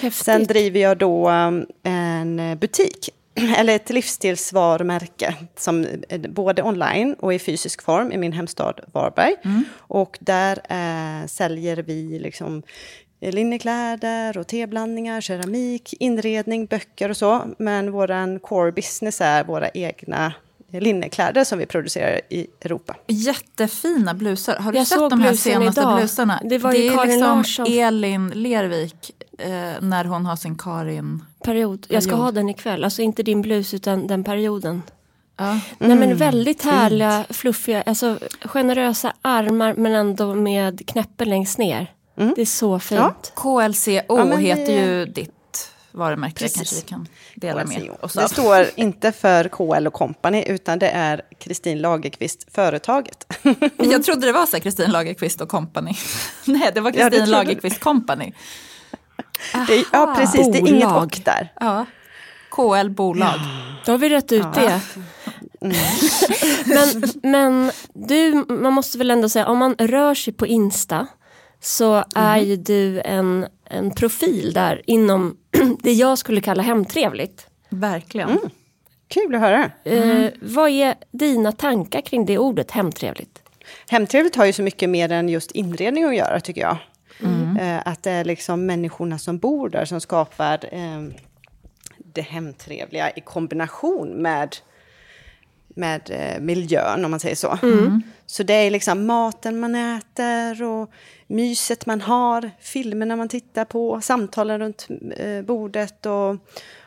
häftigt. 0.00 0.24
Sen 0.24 0.44
driver 0.44 0.80
jag 0.80 0.98
då 0.98 1.30
um, 1.30 1.66
en 1.82 2.58
butik, 2.58 3.10
eller 3.56 3.76
ett 3.76 3.90
livsstilsvarumärke, 3.90 5.34
som 5.56 5.86
är 6.08 6.18
både 6.28 6.62
online 6.62 7.14
och 7.18 7.34
i 7.34 7.38
fysisk 7.38 7.82
form 7.82 8.12
i 8.12 8.16
min 8.16 8.32
hemstad 8.32 8.80
Varberg. 8.92 9.34
Och 9.76 10.18
där 10.20 10.58
eh, 10.68 11.26
säljer 11.26 11.76
vi 11.76 12.18
liksom 12.18 12.62
linnekläder 13.32 14.38
och 14.38 14.46
teblandningar, 14.46 15.20
keramik, 15.20 15.94
inredning, 16.00 16.66
böcker 16.66 17.08
och 17.08 17.16
så. 17.16 17.42
Men 17.58 17.92
vår 17.92 18.38
core 18.38 18.72
business 18.72 19.20
är 19.20 19.44
våra 19.44 19.68
egna 19.68 20.32
linnekläder 20.80 21.44
som 21.44 21.58
vi 21.58 21.66
producerar 21.66 22.20
i 22.30 22.46
Europa. 22.60 22.96
Jättefina 23.06 24.14
blusar. 24.14 24.56
Har 24.56 24.72
du 24.72 24.78
Jag 24.78 24.86
sett 24.86 25.10
de 25.10 25.20
här 25.20 25.34
senaste 25.34 25.80
idag. 25.80 25.96
blusarna? 25.98 26.40
Det 26.44 26.58
var 26.58 26.72
ju 26.72 26.86
är 26.86 26.96
Karin 26.96 27.10
liksom 27.10 27.36
Larsson. 27.36 27.66
Elin 27.68 28.28
Lervik 28.34 29.10
eh, 29.38 29.50
när 29.80 30.04
hon 30.04 30.26
har 30.26 30.36
sin 30.36 30.58
Karin... 30.58 31.24
Period. 31.44 31.86
Jag 31.88 32.02
ska 32.02 32.10
Period. 32.10 32.24
ha 32.24 32.32
den 32.32 32.48
ikväll. 32.48 32.84
Alltså 32.84 33.02
inte 33.02 33.22
din 33.22 33.42
blus 33.42 33.74
utan 33.74 34.06
den 34.06 34.24
perioden. 34.24 34.82
Ja. 35.36 35.60
Nej 35.78 35.96
men 35.96 36.16
väldigt 36.16 36.62
härliga, 36.62 37.24
fluffiga, 37.30 37.82
alltså 37.82 38.18
generösa 38.44 39.12
armar 39.22 39.74
men 39.74 39.94
ändå 39.94 40.34
med 40.34 40.86
knäppen 40.86 41.28
längst 41.30 41.58
ner. 41.58 41.92
Det 42.14 42.40
är 42.40 42.44
så 42.46 42.78
fint. 42.78 43.00
Ja. 43.00 43.14
KLCO 43.34 44.18
Ja, 44.18 44.36
heter 44.36 44.72
ju 44.72 45.04
ditt 45.06 45.70
varumärke. 45.92 46.34
Precis. 46.34 46.56
kanske 46.56 46.76
vi 46.76 46.82
kan 46.82 47.08
dela 47.34 47.64
med 47.64 47.90
oss 48.00 48.12
Det 48.12 48.28
står 48.28 48.66
inte 48.74 49.12
för 49.12 49.48
KL 49.48 49.86
och 49.86 49.92
Company 49.92 50.44
utan 50.46 50.78
det 50.78 50.88
är 50.88 51.22
Kristin 51.38 51.80
Lagerqvist 51.80 52.46
företaget. 52.54 53.26
Jag 53.76 54.04
trodde 54.04 54.26
det 54.26 54.32
var 54.32 54.46
så 54.46 54.60
Kristin 54.60 54.90
Lagerqvist 54.90 55.40
och 55.40 55.48
company. 55.48 55.96
Nej, 56.44 56.70
det 56.74 56.80
var 56.80 56.90
Ja, 56.90 56.94
Kristin 56.94 57.10
trodde- 57.10 57.30
Lagerqvist 57.30 57.80
company. 57.80 58.32
Det 59.68 59.74
är, 59.74 59.84
ja, 59.92 60.14
precis. 60.18 60.52
Det 60.52 60.58
är 60.58 60.68
inget 60.68 60.92
och 60.92 61.20
där. 61.24 61.52
Ja. 61.60 61.86
KL 62.50 62.88
bolag. 62.90 63.40
Då 63.84 63.92
har 63.92 63.98
vi 63.98 64.08
rätt 64.08 64.32
ut 64.32 64.54
det. 64.54 64.80
men, 66.64 67.02
men 67.22 67.72
du, 67.94 68.44
man 68.48 68.72
måste 68.72 68.98
väl 68.98 69.10
ändå 69.10 69.28
säga, 69.28 69.46
om 69.46 69.58
man 69.58 69.74
rör 69.78 70.14
sig 70.14 70.32
på 70.32 70.46
Insta 70.46 71.06
så 71.64 72.04
är 72.14 72.38
ju 72.38 72.56
du 72.56 73.00
en, 73.00 73.46
en 73.64 73.90
profil 73.90 74.52
där 74.52 74.82
inom 74.86 75.36
det 75.82 75.92
jag 75.92 76.18
skulle 76.18 76.40
kalla 76.40 76.62
hemtrevligt. 76.62 77.46
Verkligen. 77.68 78.38
Kul 79.08 79.34
att 79.34 79.40
höra. 79.40 79.70
Eh, 79.84 80.30
vad 80.42 80.70
är 80.70 80.94
dina 81.10 81.52
tankar 81.52 82.00
kring 82.00 82.26
det 82.26 82.38
ordet 82.38 82.70
hemtrevligt? 82.70 83.42
Hemtrevligt 83.90 84.36
har 84.36 84.44
ju 84.44 84.52
så 84.52 84.62
mycket 84.62 84.90
mer 84.90 85.12
än 85.12 85.28
just 85.28 85.50
inredning 85.50 86.04
att 86.04 86.16
göra, 86.16 86.40
tycker 86.40 86.60
jag. 86.60 86.76
Eh, 87.60 87.80
att 87.84 88.02
det 88.02 88.10
är 88.10 88.24
liksom 88.24 88.66
människorna 88.66 89.18
som 89.18 89.38
bor 89.38 89.68
där 89.68 89.84
som 89.84 90.00
skapar 90.00 90.60
eh, 90.72 91.02
det 91.98 92.22
hemtrevliga 92.22 93.10
i 93.10 93.20
kombination 93.20 94.08
med, 94.08 94.56
med 95.74 96.10
eh, 96.10 96.40
miljön, 96.40 97.04
om 97.04 97.10
man 97.10 97.20
säger 97.20 97.36
så. 97.36 97.58
Så 98.26 98.42
det 98.42 98.54
är 98.54 98.70
liksom 98.70 99.06
maten 99.06 99.60
man 99.60 99.74
äter 99.74 100.62
och 100.62 100.90
myset 101.26 101.86
man 101.86 102.00
har, 102.00 102.50
filmerna 102.60 103.16
man 103.16 103.28
tittar 103.28 103.64
på, 103.64 104.00
samtalen 104.00 104.60
runt 104.60 104.88
eh, 105.16 105.42
bordet 105.42 106.06
och, 106.06 106.36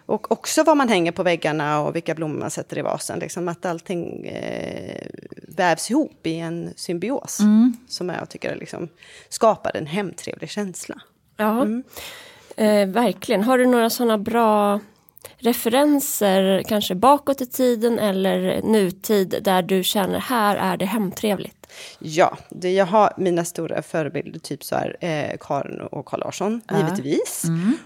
och 0.05 0.31
också 0.31 0.63
vad 0.63 0.77
man 0.77 0.89
hänger 0.89 1.11
på 1.11 1.23
väggarna 1.23 1.81
och 1.81 1.95
vilka 1.95 2.15
blommor 2.15 2.39
man 2.39 2.51
sätter 2.51 2.77
i 2.77 2.81
vasen. 2.81 3.19
Liksom 3.19 3.47
att 3.47 3.65
allting 3.65 4.25
eh, 4.25 5.07
vävs 5.47 5.91
ihop 5.91 6.27
i 6.27 6.35
en 6.39 6.73
symbios 6.75 7.39
som 7.87 8.09
jag 8.09 8.29
tycker 8.29 8.55
liksom 8.55 8.89
skapar 9.29 9.77
en 9.77 9.87
hemtrevlig 9.87 10.49
känsla. 10.49 11.01
Ja, 11.37 11.67
eh, 12.55 12.87
verkligen. 12.87 13.43
Har 13.43 13.57
du 13.57 13.65
några 13.65 13.89
sådana 13.89 14.17
bra 14.17 14.79
referenser, 15.37 16.63
kanske 16.67 16.95
bakåt 16.95 17.41
i 17.41 17.45
tiden 17.45 17.99
eller 17.99 18.61
nutid, 18.61 19.35
där 19.41 19.61
du 19.61 19.83
känner 19.83 20.19
här 20.19 20.55
är 20.55 20.77
det 20.77 20.85
hemtrevligt? 20.85 21.53
Ja, 21.99 22.37
det, 22.49 22.71
jag 22.73 22.85
har 22.85 23.13
mina 23.17 23.45
stora 23.45 23.81
förebilder, 23.81 24.39
typ 24.39 24.63
så 24.63 24.75
här, 24.75 24.95
eh, 25.01 25.37
Karin 25.39 25.81
och 25.81 26.05
Carl 26.05 26.19
Larsson, 26.19 26.61
givetvis. 26.77 27.43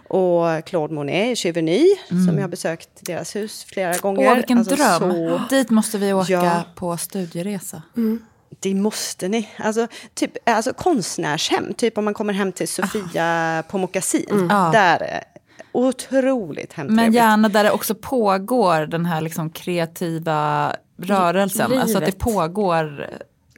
Och 0.07 0.65
Claude 0.65 0.93
Monet 0.93 1.27
i 1.31 1.35
Cheveny, 1.35 1.87
som 2.07 2.35
jag 2.35 2.41
har 2.43 2.47
besökt 2.47 2.89
deras 3.01 3.35
hus 3.35 3.63
flera 3.67 3.97
gånger. 3.97 4.27
Åh, 4.29 4.35
vilken 4.35 4.57
Alltså, 4.57 4.75
dröm. 4.75 4.99
så- 4.99 5.41
Dit 5.49 5.69
måste 5.69 5.97
vi 5.97 6.13
åka 6.13 6.31
Ja. 6.33 6.63
på 6.75 6.97
studieresa. 6.97 7.81
Det 8.59 8.73
måste 8.75 9.27
ni. 9.27 9.49
Alltså, 9.57 9.87
typ, 10.13 10.31
alltså 10.49 10.73
konstnärshem, 10.73 11.73
typ 11.73 11.97
om 11.97 12.05
man 12.05 12.13
kommer 12.13 12.33
hem 12.33 12.51
till 12.51 12.67
Sofia 12.67 13.63
på 13.69 13.77
Moccasin. 13.77 14.47
Ja. 14.49 14.69
Där 14.73 15.23
otroligt 15.71 16.77
Men 16.77 16.87
hemtrevligt. 16.87 17.15
gärna 17.15 17.49
där 17.49 17.63
det 17.63 17.71
också 17.71 17.95
pågår 17.95 18.85
den 18.85 19.05
här 19.05 19.21
liksom 19.21 19.49
kreativa 19.49 20.75
rörelsen. 20.97 21.77
Alltså 21.77 21.97
att 21.97 22.01
det 22.05 22.05
Livet. 22.05 22.19
pågår 22.19 23.09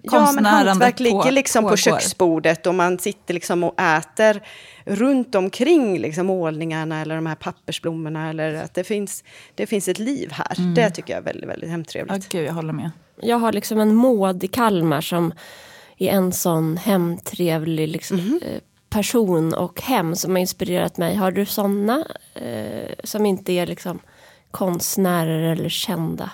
Ja, 0.06 0.32
men 0.36 0.46
hantverk 0.46 0.98
på- 0.98 1.04
ligger 1.04 1.32
liksom 1.32 1.64
på 1.64 1.68
pågår. 1.70 1.78
köksbordet 1.78 2.68
och 2.68 2.76
man 2.76 3.00
sitter 3.00 3.34
liksom 3.34 3.64
och 3.64 3.82
äter 3.82 4.42
runt 4.86 5.36
omkring 5.36 6.00
liksom 6.00 6.26
målningarna 6.28 7.02
eller 7.02 7.16
de 7.16 7.26
här 7.26 7.36
pappersblommorna. 7.36 8.30
Eller 8.30 8.54
att 8.54 8.74
det 8.74 8.84
finns, 8.84 9.24
det 9.56 9.68
finns 9.68 9.88
ett 9.88 10.00
liv 10.00 10.32
här. 10.32 10.76
Det 10.76 10.90
tycker 10.90 11.14
jag 11.14 11.20
är 11.22 11.26
väldigt, 11.26 11.50
väldigt 11.50 11.70
hemtrevligt. 11.70 12.30
gud, 12.30 12.46
jag 12.48 12.54
håller 12.54 12.74
med. 12.74 12.92
Jag 13.22 13.38
har 13.38 13.52
liksom 13.52 13.80
en 13.80 13.96
Maud 13.96 14.44
i 14.44 14.48
Kalmar 14.48 15.02
som 15.02 15.34
är 15.98 16.12
en 16.12 16.32
sån 16.32 16.78
hemtrevlig 16.78 17.88
liksom, 17.88 18.40
eh, 18.42 18.60
person 18.94 19.54
och 19.54 19.82
hem 19.82 20.16
som 20.16 20.32
har 20.32 20.38
inspirerat 20.38 20.98
mig. 20.98 21.16
Har 21.16 21.32
du 21.32 21.46
såna 21.46 22.08
eh, 22.34 22.94
som 23.04 23.26
inte 23.26 23.52
är 23.52 23.66
liksom 23.66 24.00
konstnärer 24.52 25.52
eller 25.52 25.70
kända? 25.70 26.32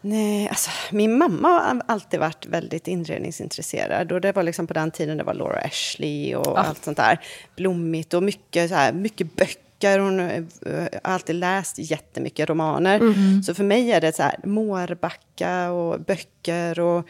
Nej, 0.00 0.48
alltså, 0.48 0.70
min 0.90 1.18
mamma 1.18 1.48
har 1.48 1.82
alltid 1.88 2.20
varit 2.20 2.46
väldigt 2.46 2.88
inredningsintresserad. 2.88 4.12
Och 4.12 4.20
det 4.20 4.32
var 4.32 4.42
liksom 4.42 4.66
på 4.66 4.74
den 4.74 4.90
tiden 4.90 5.18
det 5.18 5.24
var 5.24 5.34
Laura 5.34 5.60
Ashley 5.60 6.34
och 6.34 6.60
allt 6.60 6.84
sånt 6.84 6.96
där. 6.96 7.20
Blommigt 7.56 8.14
och 8.14 8.22
mycket, 8.22 8.68
så 8.68 8.74
här, 8.74 8.92
mycket 8.92 9.36
böcker. 9.36 9.98
Hon 9.98 10.20
eh, 10.20 10.44
har 10.66 11.00
alltid 11.02 11.36
läst 11.36 11.78
jättemycket 11.78 12.48
romaner. 12.48 12.98
Så 13.42 13.54
för 13.54 13.64
mig 13.64 13.92
är 13.92 14.00
det 14.00 14.16
så 14.16 14.22
här, 14.22 14.36
Mårbacka 14.44 15.70
och 15.70 16.00
böcker 16.00 16.80
och, 16.80 17.08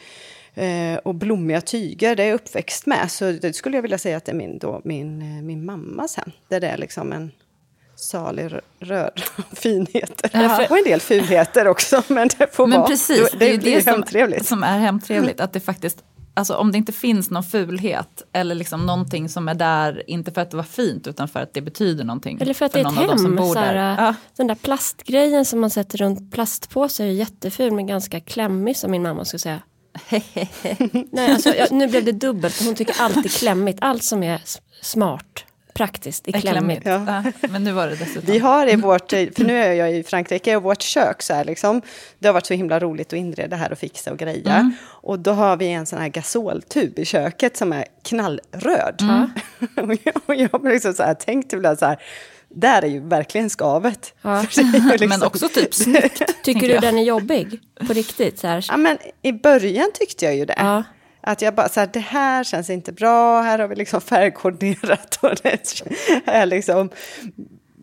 och 1.03 1.15
blommiga 1.15 1.61
tyger. 1.61 2.17
Det 2.17 2.23
är 2.23 2.27
jag 2.27 2.35
uppväxt 2.35 2.87
med. 2.87 3.11
Så 3.11 3.33
det 3.33 3.53
skulle 3.57 3.77
jag 3.77 3.83
vilja 3.83 3.99
säga 3.99 4.17
att 4.17 4.25
det 4.25 4.33
är 4.33 4.37
min, 4.37 4.59
då, 4.59 4.81
min, 4.85 5.23
eh, 5.23 5.43
min 5.43 5.65
mammas 5.65 6.17
hem. 6.17 6.31
Där 6.49 6.61
det 6.61 6.67
är 6.69 6.77
liksom 6.79 7.13
en 7.13 7.31
salig 7.97 8.45
rö- 8.45 8.61
röd 8.79 9.23
finheter. 9.53 10.31
Ja. 10.33 10.67
Och 10.71 10.79
en 10.79 10.85
del 10.85 11.01
fulheter 11.01 11.69
också, 11.69 12.03
men 12.09 12.29
det 12.39 12.55
får 12.55 12.67
Men 12.67 12.79
vara. 12.79 12.89
precis, 12.89 13.31
det, 13.33 13.39
det 13.39 13.55
är 13.55 13.59
det 13.59 13.83
som, 13.83 13.93
hemtrevligt. 13.93 14.47
som 14.47 14.63
är 14.63 14.79
hemtrevligt. 14.79 15.41
Att 15.41 15.53
det 15.53 15.61
faktiskt, 15.61 16.05
alltså 16.35 16.55
om 16.55 16.73
det 16.73 16.79
inte 16.79 16.93
finns 16.93 17.31
någon 17.31 17.43
fulhet 17.45 18.23
eller 18.33 18.55
liksom 18.55 18.87
någonting 18.87 19.29
som 19.29 19.49
är 19.49 19.55
där, 19.55 20.03
inte 20.11 20.33
för 20.33 20.41
att 20.41 20.51
det 20.51 20.57
var 20.57 20.65
fint 20.65 21.07
utan 21.07 21.29
för 21.29 21.41
att 21.41 21.55
det 21.55 21.61
betyder 21.61 22.05
någonting. 22.05 22.39
Eller 22.41 22.55
för 22.55 22.67
att 22.67 22.73
det 22.73 22.81
är 22.81 23.13
ett 23.13 23.21
som 23.21 23.25
hem. 23.27 23.37
bor 23.37 23.53
Så 23.55 23.59
här, 23.59 23.75
där. 23.75 24.05
Ja. 24.05 24.15
Den 24.37 24.47
där 24.47 24.55
plastgrejen 24.55 25.45
som 25.45 25.61
man 25.61 25.71
sätter 25.71 25.99
runt 25.99 26.33
plastpåsar 26.33 27.05
är 27.05 27.09
jätteful 27.09 27.73
men 27.73 27.87
ganska 27.87 28.21
klämmig 28.21 28.77
som 28.77 28.91
min 28.91 29.03
mamma 29.03 29.25
skulle 29.25 29.39
säga. 29.41 29.61
Nej, 31.11 31.33
alltså, 31.33 31.55
jag, 31.55 31.73
nu 31.73 31.87
blev 31.87 32.05
det 32.05 32.13
dubbelt. 32.13 32.65
Hon 32.65 32.75
tycker 32.75 32.95
allt 33.01 33.17
är 33.17 33.29
klämmigt. 33.29 33.79
Allt 33.83 34.05
som 34.05 34.23
är 34.23 34.41
smart, 34.81 35.45
praktiskt, 35.75 36.29
är 36.29 36.33
klämmigt. 36.33 36.83
klämmigt. 36.83 37.33
Ja. 37.43 37.49
Men 37.49 37.65
nu 37.65 37.73
var 37.73 37.87
det 37.87 37.97
dessutom. 37.97 38.33
Vi 38.33 38.39
har 38.39 38.73
i 38.73 38.77
vårt, 38.77 39.11
för 39.11 39.45
nu 39.45 39.59
är 39.59 39.73
jag 39.73 39.93
i 39.93 40.03
Frankrike, 40.03 40.57
och 40.57 40.63
vårt 40.63 40.83
kök 40.83 41.23
så 41.23 41.35
här 41.35 41.45
liksom, 41.45 41.83
det 42.19 42.29
har 42.29 42.33
varit 42.33 42.47
så 42.47 42.55
himla 42.55 42.81
roligt 42.81 43.07
att 43.07 43.19
inreda 43.19 43.57
här 43.57 43.73
och 43.73 43.79
fixa 43.79 44.13
och 44.13 44.19
greja. 44.19 44.55
Mm. 44.55 44.75
Och 44.85 45.19
då 45.19 45.33
har 45.33 45.57
vi 45.57 45.67
en 45.73 45.87
sån 45.87 45.99
här 45.99 46.09
gasoltub 46.09 46.99
i 46.99 47.05
köket 47.05 47.57
som 47.57 47.73
är 47.73 47.85
knallröd. 48.03 49.01
Mm. 49.01 49.31
och 49.91 49.99
jag, 50.05 50.15
och 50.27 50.35
jag 50.35 50.65
liksom 50.65 50.93
så 50.93 51.03
här, 51.03 51.15
tänkt 51.15 51.53
ibland 51.53 51.79
så 51.79 51.87
här, 51.87 51.99
där 52.55 52.83
är 52.83 52.87
ju 52.87 53.01
verkligen 53.01 53.51
skavet. 53.51 54.15
Ja. 54.23 54.41
Liksom- 54.57 55.09
Men 55.09 55.23
också 55.23 55.49
typ 55.49 55.75
snyggt. 55.75 56.23
Tycker 56.45 56.69
du 56.69 56.79
den 56.79 56.99
är 56.99 57.03
jobbig? 57.03 57.61
På 57.87 57.93
riktigt? 57.93 58.39
Så 58.39 58.47
här. 58.47 58.67
Ja, 58.69 58.77
men 58.77 58.99
i 59.23 59.33
början 59.33 59.91
tyckte 59.95 60.25
jag 60.25 60.37
ju 60.37 60.45
det. 60.45 60.55
Ja. 60.59 60.83
Att 61.21 61.43
jag 61.43 61.55
bara 61.55 61.69
så 61.69 61.81
här, 61.81 61.91
det 61.93 62.01
här 62.01 62.45
känns 62.45 62.71
inte 62.71 62.93
bra, 62.93 63.43
här 63.43 63.59
har 63.59 63.69
vi 63.69 63.77
liksom 63.77 64.01
färgkoordinerat 64.41 65.19
och 65.23 65.31
det 65.43 65.81
är 66.25 66.47
liksom 66.47 66.91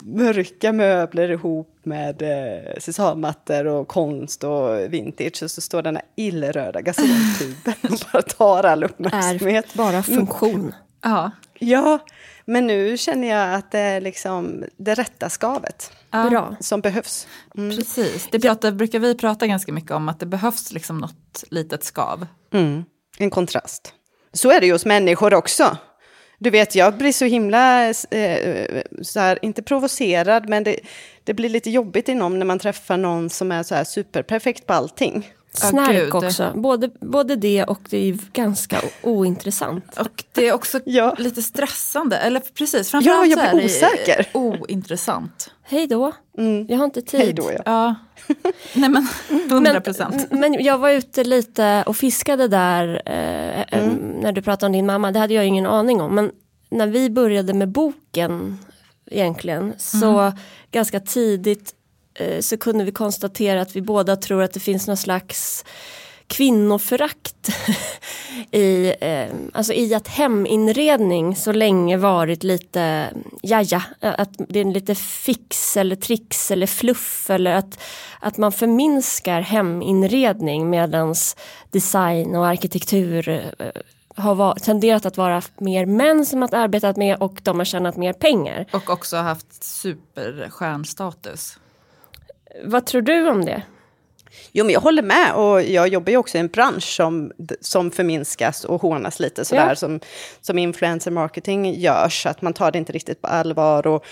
mörka 0.03 0.73
möbler 0.73 1.31
ihop 1.31 1.79
med 1.83 2.21
eh, 2.21 2.73
sesammattor 2.79 3.65
och 3.67 3.87
konst 3.87 4.43
och 4.43 4.93
vintage 4.93 5.43
och 5.43 5.51
så 5.51 5.61
står 5.61 5.81
den 5.81 5.95
här 5.95 6.05
illröda 6.15 6.81
gasoltuben 6.81 7.73
och 7.83 7.99
bara 8.13 8.21
tar 8.21 8.63
all 8.63 8.83
uppmärksamhet. 8.83 9.65
Är 9.73 9.77
bara 9.77 10.03
funktion. 10.03 10.73
Ja. 11.01 11.31
Ja, 11.59 11.99
men 12.45 12.67
nu 12.67 12.97
känner 12.97 13.27
jag 13.27 13.53
att 13.53 13.71
det 13.71 13.79
är 13.79 14.01
liksom 14.01 14.63
det 14.77 14.93
rätta 14.93 15.29
skavet 15.29 15.91
Bra. 16.11 16.55
som 16.59 16.81
behövs. 16.81 17.27
Precis, 17.53 18.27
det 18.31 18.39
pratar, 18.39 18.71
brukar 18.71 18.99
vi 18.99 19.15
prata 19.17 19.47
ganska 19.47 19.73
mycket 19.73 19.91
om 19.91 20.09
att 20.09 20.19
det 20.19 20.25
behövs 20.25 20.71
liksom 20.71 20.97
något 20.97 21.43
litet 21.49 21.83
skav. 21.83 22.27
Mm. 22.53 22.83
En 23.17 23.29
kontrast. 23.29 23.93
Så 24.33 24.51
är 24.51 24.59
det 24.59 24.65
ju 24.65 24.71
hos 24.71 24.85
människor 24.85 25.33
också. 25.33 25.77
Du 26.37 26.49
vet, 26.49 26.75
jag 26.75 26.97
blir 26.97 27.11
så 27.11 27.25
himla, 27.25 27.89
eh, 27.89 28.81
så 29.01 29.19
här, 29.19 29.39
inte 29.41 29.63
provocerad, 29.63 30.49
men 30.49 30.63
det, 30.63 30.79
det 31.23 31.33
blir 31.33 31.49
lite 31.49 31.69
jobbigt 31.69 32.09
inom 32.09 32.39
när 32.39 32.45
man 32.45 32.59
träffar 32.59 32.97
någon 32.97 33.29
som 33.29 33.51
är 33.51 33.63
så 33.63 33.75
här 33.75 33.83
superperfekt 33.83 34.65
på 34.65 34.73
allting. 34.73 35.33
Snark 35.53 36.15
också. 36.15 36.51
Både, 36.55 36.89
både 37.01 37.35
det 37.35 37.63
och 37.63 37.79
det 37.89 37.97
är 38.09 38.17
ganska 38.33 38.81
ointressant. 39.03 39.97
Och 39.99 40.23
det 40.33 40.47
är 40.47 40.53
också 40.53 40.79
Ja. 40.85 41.15
lite 41.17 41.41
stressande. 41.41 42.17
Eller 42.17 42.39
precis, 42.39 42.87
Ja, 42.87 42.91
framförallt 42.91 43.29
jag 43.29 43.39
så 43.39 43.45
är 43.45 43.51
blir 43.53 43.61
det 43.61 43.65
osäker. 43.65 44.25
ointressant. 44.33 45.51
Hej 45.63 45.87
då. 45.87 46.11
Jag 46.67 46.77
har 46.77 46.85
inte 46.85 47.01
tid. 47.01 47.19
Hej 47.19 47.33
då 47.33 47.51
ja. 47.51 47.61
Ja, 47.65 47.95
nej 48.73 48.89
men 48.89 49.07
100 49.49 49.81
procent. 49.81 50.27
Men, 50.31 50.39
men 50.39 50.63
jag 50.63 50.77
var 50.77 50.89
ute 50.89 51.23
lite 51.23 51.83
och 51.87 51.97
fiskade 51.97 52.47
där 52.47 53.01
eh, 53.05 53.61
eh, 53.61 53.91
när 54.21 54.31
du 54.31 54.41
pratade 54.41 54.65
om 54.65 54.71
din 54.73 54.85
mamma. 54.85 55.11
Det 55.11 55.19
hade 55.19 55.33
jag 55.33 55.45
ingen 55.45 55.65
aning 55.65 56.01
om. 56.01 56.15
Men 56.15 56.31
när 56.69 56.87
vi 56.87 57.09
började 57.09 57.53
med 57.53 57.69
boken 57.69 58.57
egentligen 59.11 59.73
så 59.77 60.31
ganska 60.71 60.99
tidigt 60.99 61.73
Eh, 62.19 62.41
så 62.41 62.57
kunde 62.57 62.83
vi 62.83 62.91
konstatera 62.91 63.61
att 63.61 63.75
vi 63.75 63.81
båda 63.81 64.15
tror 64.15 64.43
att 64.43 64.53
det 64.53 64.59
finns 64.59 64.87
någon 64.87 64.97
slags 64.97 65.65
kvinnoförakt 66.27 67.49
i, 68.51 68.93
eh, 69.01 69.27
alltså 69.53 69.73
i 69.73 69.93
att 69.93 70.07
heminredning 70.07 71.35
så 71.35 71.51
länge 71.51 71.97
varit 71.97 72.43
lite, 72.43 73.13
jaja, 73.41 73.83
att 73.99 74.29
det 74.37 74.59
är 74.59 74.65
lite 74.65 74.95
fix 74.95 75.77
eller 75.77 75.95
trix 75.95 76.51
eller 76.51 76.67
fluff 76.67 77.29
eller 77.29 77.51
att, 77.51 77.79
att 78.19 78.37
man 78.37 78.51
förminskar 78.51 79.41
heminredning 79.41 80.69
medans 80.69 81.35
design 81.69 82.35
och 82.35 82.47
arkitektur 82.47 83.29
eh, 83.29 83.71
har 84.15 84.35
var, 84.35 84.55
tenderat 84.55 85.05
att 85.05 85.17
vara 85.17 85.41
mer 85.57 85.85
män 85.85 86.25
som 86.25 86.41
har 86.41 86.55
arbetat 86.55 86.97
med 86.97 87.17
och 87.17 87.39
de 87.43 87.57
har 87.57 87.65
tjänat 87.65 87.97
mer 87.97 88.13
pengar. 88.13 88.65
Och 88.73 88.89
också 88.89 89.17
haft 89.17 89.63
superstjärnstatus. 89.63 91.57
Vad 92.63 92.85
tror 92.85 93.01
du 93.01 93.29
om 93.29 93.45
det? 93.45 93.63
Jo, 94.51 94.65
men 94.65 94.73
jag 94.73 94.81
håller 94.81 95.01
med. 95.01 95.33
Och 95.33 95.61
jag 95.61 95.87
jobbar 95.87 96.11
ju 96.11 96.17
också 96.17 96.37
i 96.37 96.41
en 96.41 96.47
bransch 96.47 96.83
som, 96.95 97.31
som 97.61 97.91
förminskas 97.91 98.65
och 98.65 98.81
hånas 98.81 99.19
lite 99.19 99.45
sådär. 99.45 99.69
Ja. 99.69 99.75
Som, 99.75 99.99
som 100.41 100.57
influencer 100.57 101.11
marketing 101.11 101.73
görs. 101.73 102.25
Att 102.25 102.41
man 102.41 102.53
tar 102.53 102.71
det 102.71 102.77
inte 102.77 102.93
riktigt 102.93 103.21
på 103.21 103.27
allvar. 103.27 103.87
Och 103.87 104.05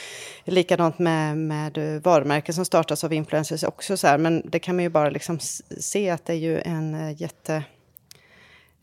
likadant 0.46 1.00
med, 1.00 1.38
med 1.38 2.01
varumärken 2.03 2.56
som 2.56 2.65
startas 2.65 3.03
av 3.03 3.13
influencers 3.13 3.63
också. 3.63 3.98
Så 3.98 4.08
här. 4.08 4.17
Men 4.17 4.41
det 4.46 4.60
kan 4.60 4.75
man 4.75 4.84
ju 4.84 4.89
bara 4.89 5.10
liksom 5.10 5.39
se 5.79 6.10
att 6.10 6.25
det 6.25 6.34
är 6.34 6.38
ju 6.38 6.60
en 6.60 6.94
eh, 6.94 7.22
jätte... 7.22 7.63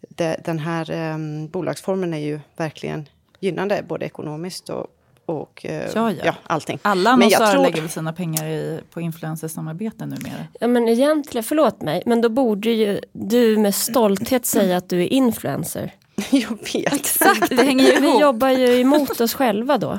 Det, 0.08 0.40
den 0.44 0.58
här 0.58 0.90
eh, 0.90 1.18
bolagsformen 1.48 2.14
är 2.14 2.18
ju 2.18 2.40
verkligen 2.56 3.08
gynnande, 3.40 3.84
både 3.88 4.06
ekonomiskt 4.06 4.68
och, 4.68 4.86
och 5.26 5.66
eh, 5.66 5.90
Ja, 5.94 6.10
ja. 6.24 6.34
allting. 6.46 6.78
Alla 6.82 7.10
annonsörer 7.10 7.52
tror- 7.52 7.62
lägger 7.62 7.80
väl 7.80 7.90
sina 7.90 8.12
pengar 8.12 8.46
i, 8.48 8.80
på 8.90 9.00
influencersamarbete 9.00 10.06
numera. 10.06 10.46
Ja 10.60 10.68
men 10.68 10.88
egentligen, 10.88 11.44
förlåt 11.44 11.82
mig, 11.82 12.02
men 12.06 12.20
då 12.20 12.28
borde 12.28 12.70
ju 12.70 13.00
du 13.12 13.56
med 13.58 13.74
stolthet 13.74 14.46
säga 14.46 14.76
att 14.76 14.88
du 14.88 15.02
är 15.02 15.12
influencer. 15.12 15.90
Jag 16.30 16.58
vet. 16.74 16.92
Exakt, 16.92 17.48
det 17.50 17.62
hänger 17.64 17.84
ju 17.84 18.00
Vi 18.00 18.06
ihop. 18.08 18.20
jobbar 18.20 18.48
ju 18.48 18.80
emot 18.80 19.20
oss 19.20 19.34
själva 19.34 19.78
då. 19.78 19.98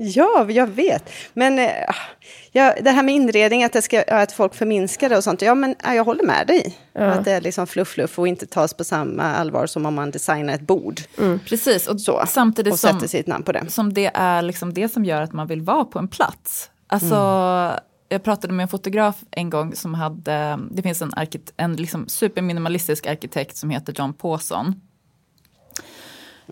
Ja, 0.00 0.46
jag 0.50 0.66
vet. 0.66 1.10
Men 1.34 1.58
eh, 1.58 1.70
ja, 2.52 2.74
det 2.80 2.90
här 2.90 3.02
med 3.02 3.14
inredning, 3.14 3.64
att, 3.64 3.72
det 3.72 3.82
ska, 3.82 4.02
att 4.02 4.32
folk 4.32 4.54
förminskar 4.54 5.08
det 5.08 5.16
och 5.16 5.24
sånt. 5.24 5.42
Ja, 5.42 5.54
men 5.54 5.74
ja, 5.84 5.94
jag 5.94 6.04
håller 6.04 6.24
med 6.24 6.46
dig. 6.46 6.78
Att 6.94 7.24
det 7.24 7.32
är 7.32 7.40
liksom 7.40 7.66
fluff, 7.66 7.88
fluff 7.88 8.18
och 8.18 8.28
inte 8.28 8.46
tas 8.46 8.74
på 8.74 8.84
samma 8.84 9.22
allvar 9.22 9.66
som 9.66 9.86
om 9.86 9.94
man 9.94 10.10
designar 10.10 10.54
ett 10.54 10.60
bord. 10.60 11.00
Precis, 11.46 11.86
och 11.86 12.00
Så. 12.00 12.24
samtidigt 12.26 12.72
och 12.72 12.78
som, 12.78 12.94
sätter 12.94 13.08
sitt 13.08 13.26
namn 13.26 13.44
på 13.44 13.52
det. 13.52 13.70
som 13.70 13.92
det 13.92 14.10
är 14.14 14.42
liksom 14.42 14.74
det 14.74 14.88
som 14.88 15.04
gör 15.04 15.22
att 15.22 15.32
man 15.32 15.46
vill 15.46 15.62
vara 15.62 15.84
på 15.84 15.98
en 15.98 16.08
plats. 16.08 16.70
Alltså, 16.86 17.14
jag 18.08 18.22
pratade 18.22 18.52
med 18.52 18.62
en 18.64 18.68
fotograf 18.68 19.16
en 19.30 19.50
gång 19.50 19.74
som 19.74 19.94
hade, 19.94 20.58
det 20.70 20.82
finns 20.82 21.02
en, 21.02 21.10
arkite- 21.10 21.52
en 21.56 21.76
liksom 21.76 22.08
superminimalistisk 22.08 23.06
arkitekt 23.06 23.56
som 23.56 23.70
heter 23.70 23.92
John 23.96 24.12
Pawson. 24.14 24.80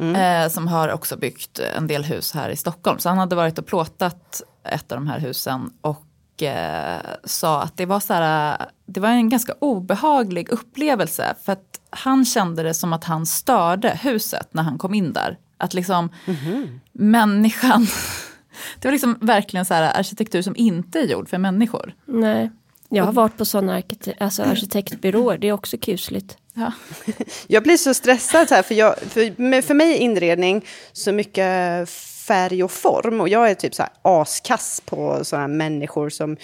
Eh, 0.00 0.48
som 0.48 0.68
har 0.68 0.88
också 0.88 1.16
byggt 1.16 1.58
en 1.58 1.86
del 1.86 2.04
hus 2.04 2.32
här 2.32 2.50
i 2.50 2.56
Stockholm. 2.56 2.98
Så 2.98 3.08
han 3.08 3.18
hade 3.18 3.36
varit 3.36 3.58
och 3.58 3.66
plåtat 3.66 4.42
ett 4.64 4.92
av 4.92 4.98
de 4.98 5.06
här 5.06 5.18
husen 5.18 5.70
och 5.80 6.42
eh, 6.42 7.00
sa 7.24 7.62
att 7.62 7.76
det 7.76 7.86
var, 7.86 8.00
så 8.00 8.14
här, 8.14 8.58
det 8.86 9.00
var 9.00 9.08
en 9.08 9.28
ganska 9.28 9.54
obehaglig 9.58 10.48
upplevelse. 10.48 11.34
För 11.44 11.52
att 11.52 11.80
han 11.90 12.24
kände 12.24 12.62
det 12.62 12.74
som 12.74 12.92
att 12.92 13.04
han 13.04 13.26
störde 13.26 13.98
huset 14.02 14.48
när 14.50 14.62
han 14.62 14.78
kom 14.78 14.94
in 14.94 15.12
där. 15.12 15.38
Att 15.58 15.74
liksom 15.74 16.08
människan, 16.92 17.86
det 18.80 18.88
var 18.88 18.92
liksom 18.92 19.18
verkligen 19.20 19.64
så 19.66 19.74
här 19.74 19.98
arkitektur 19.98 20.42
som 20.42 20.56
inte 20.56 20.98
är 20.98 21.04
gjord 21.06 21.28
för 21.28 21.38
människor. 21.38 21.94
Nej. 22.04 22.50
Jag 22.88 23.04
har 23.04 23.12
varit 23.12 23.36
på 23.36 23.44
sådana 23.44 23.78
arkite- 23.78 24.14
alltså 24.20 24.42
arkitektbyråer, 24.52 25.38
det 25.38 25.48
är 25.48 25.52
också 25.52 25.76
kusligt. 25.80 26.38
Ja. 26.58 26.72
Jag 27.46 27.62
blir 27.62 27.76
så 27.76 27.94
stressad, 27.94 28.48
så 28.48 28.54
här, 28.54 28.62
för, 28.62 28.74
jag, 28.74 28.98
för, 28.98 29.62
för 29.62 29.74
mig 29.74 29.92
är 29.92 29.98
inredning 29.98 30.64
så 30.92 31.12
mycket 31.12 31.88
färg 32.26 32.64
och 32.64 32.70
form. 32.70 33.20
Och 33.20 33.28
jag 33.28 33.50
är 33.50 33.54
typ 33.54 33.74
så 33.74 33.82
här 33.82 33.92
askass 34.02 34.82
på 34.86 35.24
sådana 35.24 35.48
människor 35.48 36.08
som 36.10 36.36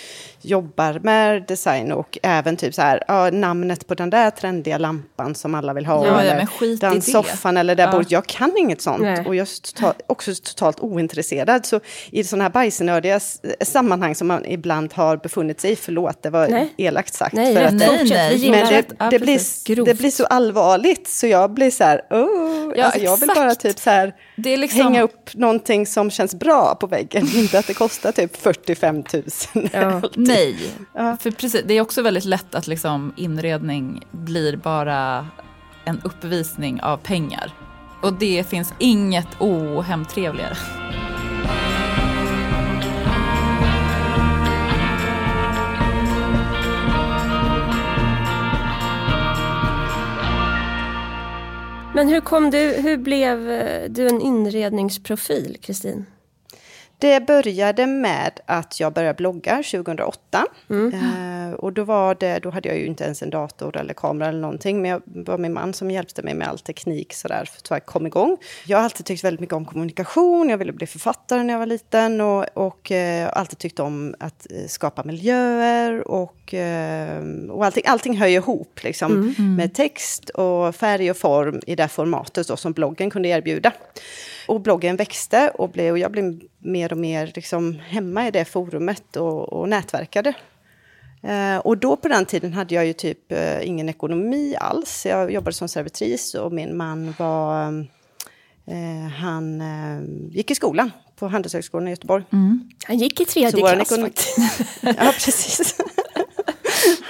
jobbar 0.43 0.99
med 1.03 1.45
design 1.49 1.93
och 1.93 2.19
även 2.23 2.57
typ 2.57 2.75
så 2.75 2.83
här, 2.83 3.03
ja, 3.09 3.31
namnet 3.31 3.87
på 3.87 3.95
den 3.95 4.11
där 4.11 4.31
trendiga 4.31 4.79
lampan 4.79 5.35
som 5.35 5.55
alla 5.55 5.73
vill 5.73 5.87
ha. 5.87 6.07
Ja, 6.07 6.13
ja, 6.13 6.21
eller 6.21 6.37
men 6.37 6.47
skit 6.47 6.71
i 6.71 6.77
den 6.77 6.95
det. 6.95 7.01
soffan 7.03 7.57
eller 7.57 7.75
det 7.75 7.83
Ja. 7.83 7.91
bordet. 7.93 8.11
Jag 8.11 8.27
kan 8.27 8.53
inget 8.59 8.81
sånt. 8.81 9.03
Nej. 9.03 9.25
Och 9.27 9.35
jag 9.35 9.43
är 9.43 9.63
total, 9.73 9.93
också 10.07 10.35
totalt 10.35 10.81
ointresserad. 10.81 11.67
Så 11.67 11.81
i 12.11 12.25
sådana 12.25 12.45
här 12.45 12.51
bajsnördiga 12.51 13.21
sammanhang 13.65 14.15
som 14.15 14.27
man 14.29 14.45
ibland 14.47 14.93
har 14.93 15.17
befunnit 15.17 15.61
sig 15.61 15.73
i, 15.73 15.77
förlåt, 15.77 16.23
det 16.23 16.31
var 16.31 16.49
Nej. 16.49 16.75
elakt 16.77 17.15
sagt. 17.15 17.33
Nej, 17.35 17.55
för 17.55 17.63
att, 17.63 17.75
Nej, 17.75 17.89
nej. 17.89 18.51
Men 18.51 18.69
det, 18.69 18.85
Ja, 18.99 19.11
det, 19.11 19.19
blir, 19.19 19.41
Grovt. 19.75 19.89
det 19.89 19.95
blir 19.95 20.11
så 20.11 20.25
allvarligt 20.27 21.09
så 21.09 21.27
jag 21.27 21.51
blir 21.51 21.71
så 21.71 21.85
här, 21.85 22.01
oh, 22.11 22.73
Ja, 22.77 22.85
alltså 22.85 23.01
jag 23.01 23.17
vill 23.17 23.29
bara 23.35 23.55
typ 23.55 23.79
så 23.79 23.91
här 23.91 24.15
Det 24.37 24.51
är 24.53 24.57
liksom, 24.57 24.81
hänga 24.83 25.03
upp 25.03 25.35
någonting 25.35 25.72
som 25.87 26.11
känns 26.11 26.35
bra 26.35 26.75
på 26.75 26.87
väggen, 26.87 27.29
inte 27.35 27.59
att 27.59 27.67
det 27.67 27.75
kostar 27.75 28.13
typ 28.13 28.37
45 28.37 28.97
000. 28.97 29.05
Ja. 29.73 30.03
Nej, 30.15 30.57
för 30.95 31.31
precis, 31.31 31.63
det 31.67 31.75
är 31.75 31.81
också 31.81 32.03
väldigt 32.03 32.25
lätt 32.25 32.55
att 32.55 32.67
liksom 32.67 33.13
inredning 33.17 34.07
blir 34.11 34.57
bara 34.57 35.27
en 35.85 36.01
uppvisning 36.05 36.83
av 36.83 36.97
pengar. 36.97 37.53
Och 38.03 38.13
det 38.13 38.49
finns 38.49 38.75
inget 38.79 39.29
ohemtrevligare. 39.39 40.57
Men 51.95 52.09
hur 52.09 52.21
kom 52.21 52.51
du, 52.51 52.59
hur 52.59 52.97
blev 52.97 53.51
eh, 53.51 53.91
du 53.91 54.09
en 54.09 54.21
inredningsprofil, 54.21 55.57
Kristin? 55.61 56.07
Det 57.03 57.27
började 57.27 57.87
med 57.87 58.41
att 58.47 58.81
jag 58.81 58.93
började 58.93 59.17
blogga 59.17 59.57
2008. 59.57 60.47
Mm. 60.71 60.95
Eh, 60.95 61.55
och 61.55 61.73
då, 61.73 61.85
var 61.85 62.17
det, 62.21 62.39
då 62.39 62.51
hade 62.51 62.69
jag 62.69 62.79
ju 62.79 62.87
inte 62.87 63.05
ens 63.05 63.23
en 63.23 63.31
dator 63.31 63.77
eller 63.77 63.95
kamera 63.95 64.29
eller 64.29 64.41
någonting. 64.41 64.83
Men 64.83 64.91
jag 64.91 65.03
var 65.05 65.39
min 65.39 65.53
man 65.53 65.75
som 65.75 65.91
hjälpte 65.91 66.23
mig 66.23 66.35
med 66.35 66.49
all 66.49 66.59
teknik 66.59 67.15
så 67.15 67.29
där, 67.29 67.51
så 67.63 67.75
jag 67.75 67.87
kom 67.87 68.07
igång. 68.07 68.37
Jag 68.67 68.79
har 68.79 68.85
alltid 68.85 69.07
tyckt 69.07 69.25
väldigt 69.25 69.41
mycket 69.41 69.55
om 69.55 69.65
kommunikation. 69.65 70.49
Jag 70.49 70.59
ville 70.59 70.73
bli 70.73 70.87
författare 70.87 71.43
när 71.43 71.55
jag 71.55 71.59
var 71.59 71.67
liten. 71.67 72.21
Och, 72.21 72.45
och 72.55 72.93
eh, 72.93 73.31
alltid 73.33 73.59
tyckt 73.59 73.81
om 73.81 74.15
att 74.19 74.47
eh, 74.51 74.67
skapa 74.69 75.05
miljöer. 75.05 76.09
Och, 76.09 76.55
eh, 76.55 77.23
och 77.51 77.65
allting, 77.65 77.85
allting 77.87 78.17
hör 78.17 78.27
ju 78.27 78.37
ihop 78.37 78.81
liksom, 78.83 79.35
med 79.57 79.75
text 79.75 80.29
och 80.29 80.75
färg 80.75 81.11
och 81.11 81.17
form 81.17 81.61
i 81.67 81.77
det 81.77 81.89
formatet 81.89 82.49
då, 82.49 82.57
som 82.57 82.73
bloggen 82.73 83.11
kunde 83.11 83.29
erbjuda. 83.29 83.73
Och 84.53 84.61
bloggen 84.61 84.97
växte 84.97 85.51
och, 85.55 85.69
blev, 85.71 85.93
och 85.93 85.99
jag 85.99 86.13
blev 86.13 86.41
mer 86.59 86.93
och 86.93 86.99
mer 86.99 87.33
liksom 87.35 87.79
hemma 87.87 88.29
i 88.29 88.31
det 88.31 88.45
forumet 88.45 89.17
och, 89.17 89.53
och 89.53 89.69
nätverkade. 89.69 90.33
Eh, 91.23 91.57
och 91.57 91.79
då 91.79 91.97
på 91.97 92.09
den 92.09 92.25
tiden 92.25 92.53
hade 92.53 92.75
jag 92.75 92.87
ju 92.87 92.93
typ 92.93 93.33
eh, 93.33 93.69
ingen 93.69 93.89
ekonomi 93.89 94.57
alls. 94.61 95.07
Jag 95.07 95.33
jobbade 95.33 95.53
som 95.55 95.69
servitris 95.69 96.35
och 96.35 96.53
min 96.53 96.77
man 96.77 97.15
var... 97.19 97.69
Eh, 98.67 99.11
han 99.17 99.61
eh, 99.61 100.03
gick 100.37 100.51
i 100.51 100.55
skolan 100.55 100.91
på 101.17 101.29
Handelshögskolan 101.29 101.89
i 101.89 101.91
Göteborg. 101.91 102.25
Han 102.87 102.99
gick 102.99 103.21
i 103.21 103.25
tredje 103.25 103.51
klass 103.75 103.93
ekonomi- 103.93 104.03
faktiskt. 104.05 104.39
Ja, 104.83 105.13
precis. 105.25 105.77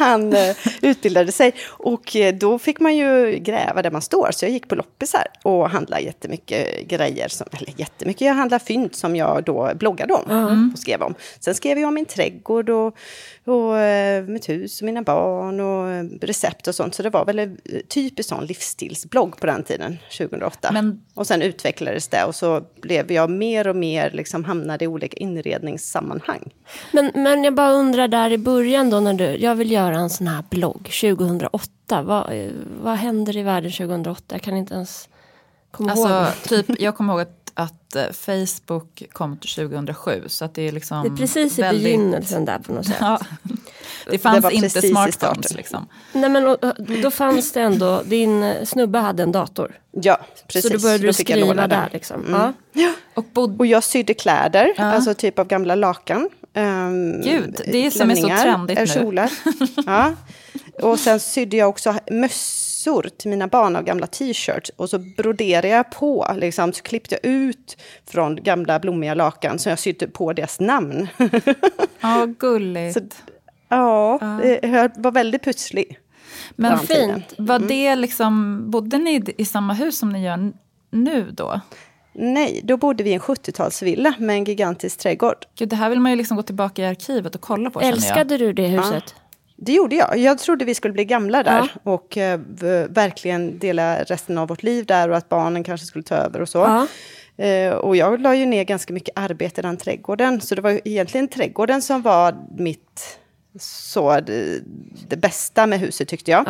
Han 0.03 0.33
eh, 0.33 0.57
utbildade 0.83 1.33
sig 1.33 1.55
och 1.69 2.17
eh, 2.17 2.35
då 2.35 2.59
fick 2.59 2.81
man 2.81 2.97
ju 2.97 3.39
gräva 3.39 3.83
där 3.83 3.91
man 3.91 4.03
står. 4.03 4.29
Så 4.33 4.45
jag 4.45 4.53
gick 4.53 4.69
på 4.69 4.75
loppisar 4.75 5.27
och 5.43 5.71
handlade 5.71 6.03
jättemycket 6.03 6.89
grejer. 6.89 7.29
Som, 7.29 7.47
eller 7.53 7.73
jättemycket, 7.77 8.21
jag 8.27 8.35
handlade 8.35 8.65
fynd 8.65 8.95
som 8.95 9.17
jag 9.17 9.45
då 9.45 9.71
bloggade 9.75 10.15
om 10.15 10.71
och 10.73 10.79
skrev 10.79 11.03
om. 11.03 11.15
Sen 11.41 11.55
skrev 11.55 11.79
jag 11.79 11.89
om 11.89 11.95
min 11.95 12.05
trädgård 12.05 12.71
och, 12.71 12.97
och 13.47 13.79
eh, 13.79 14.25
mitt 14.25 14.49
hus 14.49 14.81
och 14.81 14.87
mina 14.87 15.03
barn 15.03 15.61
och 15.61 16.11
recept 16.23 16.69
och 16.69 16.75
sånt. 16.75 16.95
Så 16.95 17.03
det 17.03 17.11
var 17.11 17.25
väl 17.25 17.39
en 17.39 17.59
typisk 17.89 18.29
sån 18.29 18.47
livsstilsblogg 18.47 19.37
på 19.41 19.47
den 19.47 19.63
tiden, 19.65 19.99
2008. 20.19 20.71
Men- 20.73 21.01
Och 21.15 21.27
sen 21.27 21.43
utvecklades 21.43 22.09
det 22.09 22.25
och 22.25 22.35
så 22.35 22.63
blev 22.81 23.13
jag 23.13 23.31
mer 23.31 23.67
och 23.69 23.77
mer, 23.77 24.11
liksom 24.11 24.45
hamnade 24.45 24.85
i 24.85 24.89
olika 24.89 25.17
inredningssammanhang. 25.17 26.51
Men, 26.93 27.11
men 27.15 27.45
jag 27.45 27.55
bara 27.55 27.71
undrar 27.73 28.09
där 28.09 28.31
i 28.33 28.39
början 28.39 28.91
då 28.91 29.01
när 29.01 29.15
du, 29.15 29.25
jag 29.25 29.55
vill 29.55 29.63
vill 29.63 29.73
göra 29.93 30.03
en 30.03 30.11
sån 30.11 30.27
här 30.27 30.45
blogg 30.51 30.91
2008. 31.01 32.03
Vad, 32.03 32.33
eh, 32.33 32.51
vad 32.83 32.95
händer 32.97 33.37
i 33.37 33.43
världen 33.43 33.73
2008? 33.73 34.23
Jag 34.29 34.43
kan 34.43 34.57
inte 34.57 34.75
ens 34.75 35.09
komma 35.71 35.93
ihåg. 35.95 36.11
Alltså, 36.11 36.49
typ, 36.49 36.81
jag 36.81 36.97
kommer 36.97 37.13
ihåg 37.13 37.21
att, 37.21 37.53
att 37.55 37.97
eh, 37.97 38.13
Facebook 38.13 39.03
kom 39.13 39.37
till 39.37 39.51
2007. 39.51 40.25
Så 40.27 40.45
att 40.45 40.55
det 40.55 40.63
är 40.63 40.73
liksom 40.73 41.03
det 41.03 41.09
är 41.09 41.17
precis 41.17 41.59
i 41.59 41.63
väldigt- 41.63 41.85
begynnelsen 41.85 42.45
där 42.45 42.59
på 42.59 42.73
något 42.73 42.87
sätt. 42.87 42.97
Ja. 43.01 43.21
Det 44.11 44.19
fanns 44.19 44.43
var 44.43 44.51
inte 44.51 44.83
smartphones 44.83 45.55
liksom. 45.55 45.87
Nej, 46.13 46.31
men, 46.31 46.47
och, 46.49 46.59
då 47.03 47.11
fanns 47.11 47.53
det 47.53 47.61
ändå, 47.61 48.03
din 48.05 48.55
snubbe 48.67 48.99
hade 48.99 49.23
en 49.23 49.33
dator. 49.33 49.81
Ja, 49.91 50.19
precis. 50.47 50.71
så 50.71 50.77
då 50.77 50.83
började 50.83 51.07
du 51.07 51.13
skriva 51.13 51.67
där. 51.67 51.89
Liksom. 51.93 52.53
Ja. 52.73 52.93
Och 53.15 53.25
bod, 53.25 53.59
Och 53.61 53.67
jag 53.67 53.85
sydde 53.85 54.15
kläder, 54.15 54.75
alltså 54.79 55.15
typ 55.15 55.39
av 55.39 55.47
gamla 55.47 55.75
lakan. 55.75 56.31
Um, 56.55 57.21
Gud, 57.23 57.61
det 57.67 57.87
är 57.87 57.91
som 57.91 58.11
är 58.11 58.15
så 58.15 58.29
trendigt 58.29 58.79
eh, 58.79 58.83
nu. 58.85 58.87
Kjolar. 58.87 59.33
ja. 59.87 60.15
Och 60.83 60.99
sen 60.99 61.21
sydde 61.21 61.57
jag 61.57 61.69
också 61.69 61.95
mössor 62.11 63.09
till 63.19 63.31
mina 63.31 63.47
barn 63.47 63.77
av 63.77 63.83
gamla 63.85 64.07
t-shirts. 64.07 64.71
Och 64.77 64.91
så 64.91 64.99
broderade 64.99 65.69
jag 65.69 65.91
på, 65.91 66.35
liksom, 66.37 66.73
så 66.73 66.83
klippte 66.83 67.19
jag 67.23 67.33
ut 67.33 67.77
från 68.11 68.37
gamla 68.43 68.79
blommiga 68.81 69.15
lakan. 69.15 69.59
Så 69.59 69.69
jag 69.69 69.79
sydde 69.79 70.07
på 70.09 70.33
deras 70.33 70.61
namn. 70.61 71.09
ja, 72.01 72.27
gulligt. 72.39 72.95
Så- 72.95 73.01
ja, 73.69 74.19
det 74.63 74.93
var 74.97 75.13
väldigt 75.13 75.45
pusslig. 75.45 75.99
Men 76.57 76.79
fint. 76.79 77.35
Var 77.39 77.59
det 77.59 77.97
liksom, 77.97 78.63
bodde 78.71 78.99
ni 78.99 79.23
i 79.39 79.45
samma 79.45 79.73
hus 79.75 79.99
som 79.99 80.09
ni 80.09 80.25
gör 80.25 80.53
nu 80.91 81.31
då? 81.31 81.61
Nej, 82.13 82.61
då 82.65 82.77
bodde 82.77 83.05
vi 83.05 83.11
i 83.11 83.15
en 83.15 83.21
70-talsvilla 83.21 84.15
med 84.19 84.37
en 84.37 84.45
gigantisk 84.45 84.99
trädgård. 84.99 85.37
Gud, 85.59 85.69
det 85.69 85.77
här 85.77 85.91
vill 85.91 86.01
man 86.01 86.13
ju 86.13 86.17
liksom 86.17 86.37
gå 86.37 86.43
tillbaka 86.43 86.83
i 86.83 86.87
arkivet 86.87 87.35
och 87.35 87.41
kolla 87.41 87.71
på. 87.71 87.81
Älskade 87.81 88.39
du 88.39 88.53
det 88.53 88.67
huset? 88.67 89.15
Det 89.57 89.73
gjorde 89.73 89.97
jag. 89.97 90.19
Jag 90.19 90.39
trodde 90.39 90.65
vi 90.65 90.75
skulle 90.75 90.95
bli 90.95 91.05
gamla 91.05 91.43
där 91.43 91.73
och 91.83 92.17
eh, 92.17 92.41
verkligen 92.89 93.59
dela 93.59 94.03
resten 94.03 94.39
av 94.39 94.49
vårt 94.49 94.63
liv 94.63 94.87
där 94.87 95.09
och 95.09 95.17
att 95.17 95.29
barnen 95.29 95.65
kanske 95.65 95.87
skulle 95.87 96.03
ta 96.03 96.15
över 96.15 96.41
och 96.41 96.49
så. 96.49 96.59
Ja. 96.59 96.87
Eh, 97.45 97.73
och 97.73 97.97
jag 97.97 98.21
la 98.21 98.35
ju 98.35 98.47
ner 98.47 98.65
ganska 98.65 98.93
mycket 98.93 99.19
arbete 99.19 99.61
i 99.61 99.63
den 99.63 99.77
trädgården. 99.77 100.41
Så 100.41 100.55
det 100.55 100.61
var 100.61 100.71
ju 100.71 100.81
egentligen 100.85 101.29
trädgården 101.29 101.83
som 101.83 102.03
var 102.03 102.37
mitt, 102.59 103.19
så, 103.61 104.21
det, 104.21 104.63
det 105.09 105.17
bästa 105.17 105.67
med 105.67 105.81
huset 105.81 106.09
tyckte 106.09 106.31
jag. 106.31 106.45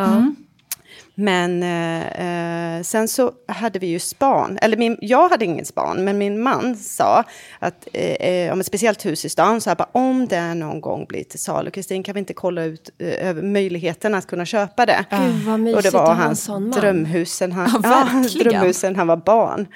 Men 1.15 1.63
eh, 1.63 2.77
eh, 2.77 2.83
sen 2.83 3.07
så 3.07 3.31
hade 3.47 3.79
vi 3.79 3.87
ju 3.87 3.99
span. 3.99 4.57
Eller 4.61 4.77
min, 4.77 4.97
jag 5.01 5.29
hade 5.29 5.45
ingen 5.45 5.65
span, 5.65 6.03
men 6.03 6.17
min 6.17 6.43
man 6.43 6.75
sa 6.75 7.23
att 7.59 7.87
eh, 7.93 8.11
eh, 8.11 8.53
om 8.53 8.59
ett 8.59 8.65
speciellt 8.65 9.05
hus 9.05 9.25
i 9.25 9.29
stan, 9.29 9.61
så 9.61 9.69
här, 9.69 9.75
bara, 9.75 9.89
om 9.91 10.27
det 10.27 10.53
någon 10.53 10.81
gång 10.81 11.05
blir 11.05 11.23
till 11.23 11.39
salu, 11.39 11.71
Kristin, 11.71 12.03
kan 12.03 12.13
vi 12.13 12.19
inte 12.19 12.33
kolla 12.33 12.63
ut 12.63 12.89
eh, 12.97 13.33
möjligheten 13.33 14.15
att 14.15 14.27
kunna 14.27 14.45
köpa 14.45 14.85
det? 14.85 15.05
Gud 15.09 15.43
vad 15.45 15.59
mysigt 15.59 15.77
Och 15.77 15.83
det 15.83 15.97
var 15.97 16.13
hans 16.13 16.49
drömhus 16.75 17.33
sen 17.33 17.51
han, 17.51 17.81
Ja, 17.83 18.09
ja, 18.33 18.43
drömhus 18.43 18.77
sen 18.77 18.95
han 18.95 19.07
var 19.07 19.17
barn. 19.17 19.67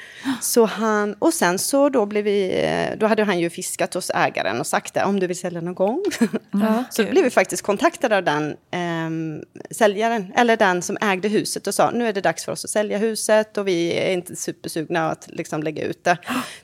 Så 0.42 0.66
han, 0.66 1.14
och 1.14 1.34
sen 1.34 1.60
så 1.60 1.90
då 1.90 2.06
blev 2.06 2.24
vi, 2.24 2.62
eh, 2.64 2.98
då 3.00 3.08
hade 3.08 3.24
han 3.24 3.40
ju 3.40 3.50
fiskat 3.50 3.94
hos 3.94 4.12
ägaren 4.16 4.60
och 4.60 4.68
sagt 4.68 4.94
det, 4.94 5.04
om 5.04 5.20
du 5.20 5.28
vill 5.28 5.40
sälja 5.40 5.62
någon 5.62 5.76
gång. 5.76 6.04
Ja. 6.52 6.84
Så 6.90 7.04
blev 7.04 7.24
vi 7.24 7.30
faktiskt 7.30 7.62
kontaktade 7.62 8.18
av 8.18 8.24
den 8.24 8.56
ehm, 8.72 9.42
säljaren, 9.72 10.34
eller 10.36 10.58
den 10.58 10.82
som 10.82 10.98
ägde 11.02 11.27
huset 11.30 11.68
och 11.68 11.74
sa 11.74 11.92
nu 11.92 12.08
är 12.08 12.14
det 12.14 12.22
dags 12.22 12.46
för 12.46 12.52
oss 12.52 12.66
att 12.66 12.72
sälja 12.72 12.98
huset 12.98 13.58
och 13.58 13.68
vi 13.68 13.94
är 13.94 14.12
inte 14.14 14.36
supersugna 14.36 15.12
att 15.12 15.28
liksom 15.28 15.64
lägga 15.64 15.84
ut 15.84 16.04
det 16.04 16.18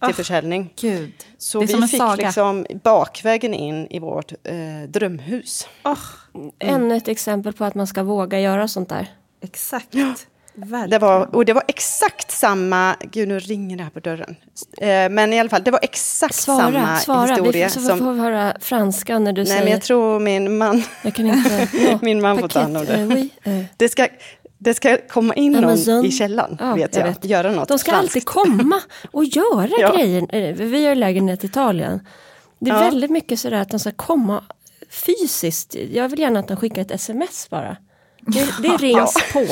till 0.05 0.15
försäljning. 0.15 0.73
Gud, 0.81 1.11
Så 1.37 1.59
vi 1.59 1.67
fick 1.67 1.97
saga. 1.97 2.15
liksom 2.15 2.65
bakvägen 2.83 3.53
in 3.53 3.87
i 3.87 3.99
vårt 3.99 4.31
eh, 4.31 4.89
drömhus. 4.89 5.67
Ännu 6.59 6.95
ett 6.97 7.07
exempel 7.07 7.53
på 7.53 7.65
att 7.65 7.75
man 7.75 7.87
ska 7.87 8.03
våga 8.03 8.39
göra 8.39 8.67
sånt 8.67 8.89
där. 8.89 9.07
Exakt. 9.41 9.95
Det 10.87 10.99
var, 10.99 11.35
och 11.35 11.45
det 11.45 11.53
var 11.53 11.63
exakt 11.67 12.31
samma, 12.31 12.95
gud 13.11 13.27
nu 13.27 13.39
ringer 13.39 13.77
det 13.77 13.83
här 13.83 13.89
på 13.89 13.99
dörren. 13.99 14.35
Eh, 14.77 15.09
men 15.09 15.33
i 15.33 15.39
alla 15.39 15.49
fall, 15.49 15.63
det 15.63 15.71
var 15.71 15.79
exakt 15.83 16.35
Svara, 16.35 16.71
samma 16.71 16.97
svara. 16.97 17.27
historia. 17.27 17.67
Vi 17.67 17.73
får, 17.73 17.97
som, 17.97 18.19
höra 18.19 18.57
franska 18.59 19.19
när 19.19 19.33
du 19.33 19.41
nej, 19.41 19.47
säger... 19.47 19.63
men 19.63 19.71
jag 19.71 19.81
tror 19.81 20.19
min 20.19 20.57
man, 20.57 20.83
jag 21.01 21.15
kan 21.15 21.25
inte... 21.27 21.67
Ja, 21.73 21.99
Min 22.01 22.21
man 22.21 22.39
får 22.39 22.47
ta 22.47 22.59
hand 22.59 22.77
om 22.77 22.85
det. 22.85 22.93
eh, 22.93 23.07
oui, 23.07 23.29
eh. 23.43 23.63
det 23.77 23.89
ska, 23.89 24.07
det 24.63 24.73
ska 24.73 24.97
komma 25.09 25.33
in 25.33 25.51
någon 25.51 25.63
Amazon. 25.63 26.05
i 26.05 26.11
källaren, 26.11 26.57
Ja, 26.59 26.73
vet 26.75 26.95
jag. 26.95 27.01
jag 27.07 27.13
vet. 27.13 27.25
Göra 27.25 27.51
något 27.51 27.67
De 27.67 27.79
ska 27.79 27.91
franskt. 27.91 28.03
alltid 28.15 28.25
komma 28.25 28.81
och 29.11 29.25
göra 29.25 29.69
Ja. 29.79 29.95
grejer. 29.95 30.35
Eh, 30.35 30.53
Vi 30.55 30.83
har 30.83 30.89
ju 30.89 30.95
lägenhet 30.95 31.43
i 31.43 31.47
Italien. 31.47 31.99
Det 32.59 32.71
är 32.71 32.75
Ja. 32.75 32.79
väldigt 32.81 33.11
mycket 33.11 33.39
sådär 33.39 33.57
att 33.57 33.69
de 33.69 33.79
ska 33.79 33.91
komma 33.91 34.43
fysiskt. 34.89 35.75
Jag 35.91 36.09
vill 36.09 36.19
gärna 36.19 36.39
att 36.39 36.47
de 36.47 36.57
skickar 36.57 36.81
ett 36.81 36.91
sms 36.91 37.49
bara. 37.49 37.77
Det, 38.21 38.47
det 38.61 38.67
rings 38.77 39.13
på. 39.33 39.45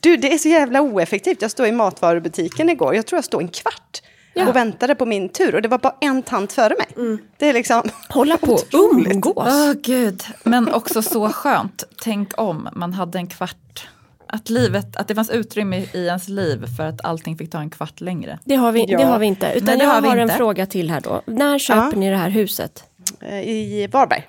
Du, 0.00 0.16
det 0.16 0.32
är 0.32 0.38
så 0.38 0.48
jävla 0.48 0.80
oeffektivt. 0.82 1.42
Jag 1.42 1.50
stod 1.50 1.66
i 1.68 1.72
matvarubutiken 1.72 2.70
igår. 2.70 2.94
Jag 2.94 3.06
tror 3.06 3.16
jag 3.16 3.24
stod 3.24 3.42
en 3.42 3.48
kvart 3.48 4.02
Ja. 4.34 4.48
och 4.48 4.56
väntade 4.56 4.94
på 4.94 5.06
min 5.06 5.28
tur. 5.28 5.54
Och 5.54 5.62
det 5.62 5.68
var 5.68 5.78
bara 5.78 5.94
en 6.00 6.22
tant 6.22 6.52
före 6.52 6.74
mig. 6.78 7.18
Det 7.38 7.48
är 7.48 7.52
liksom... 7.52 7.82
Hålla 8.08 8.36
på 8.36 8.52
och 8.52 8.64
umgås. 8.72 9.34
Åh 9.46 9.72
gud, 9.82 10.22
men 10.44 10.74
också 10.74 11.02
så 11.02 11.28
skönt. 11.28 11.84
Tänk 12.02 12.40
om 12.40 12.68
man 12.72 12.92
hade 12.92 13.18
en 13.18 13.26
kvart. 13.26 13.88
Att, 14.28 14.50
livet, 14.50 14.96
att 14.96 15.08
det 15.08 15.14
fanns 15.14 15.30
utrymme 15.30 15.76
i 15.92 16.06
ens 16.06 16.28
liv 16.28 16.64
för 16.76 16.86
att 16.86 17.04
allting 17.04 17.38
fick 17.38 17.50
ta 17.50 17.58
en 17.58 17.70
kvart 17.70 18.00
längre. 18.00 18.38
Det 18.44 18.54
har 18.54 18.72
vi, 18.72 18.84
Ja. 18.88 18.98
det 18.98 19.04
har 19.04 19.18
vi 19.18 19.26
inte. 19.26 19.52
Utan 19.54 19.66
Nej, 19.78 19.86
jag 19.86 19.94
har 19.94 20.00
vi 20.02 20.08
har 20.08 20.16
en 20.16 20.28
fråga 20.28 20.66
till 20.66 20.90
här 20.90 21.00
då. 21.00 21.22
När 21.26 21.58
köper 21.58 21.80
Ja. 21.92 21.98
ni 21.98 22.10
det 22.10 22.16
här 22.16 22.30
huset? 22.30 22.84
eh, 23.20 23.40
I 23.48 23.86
Varberg. 23.92 24.26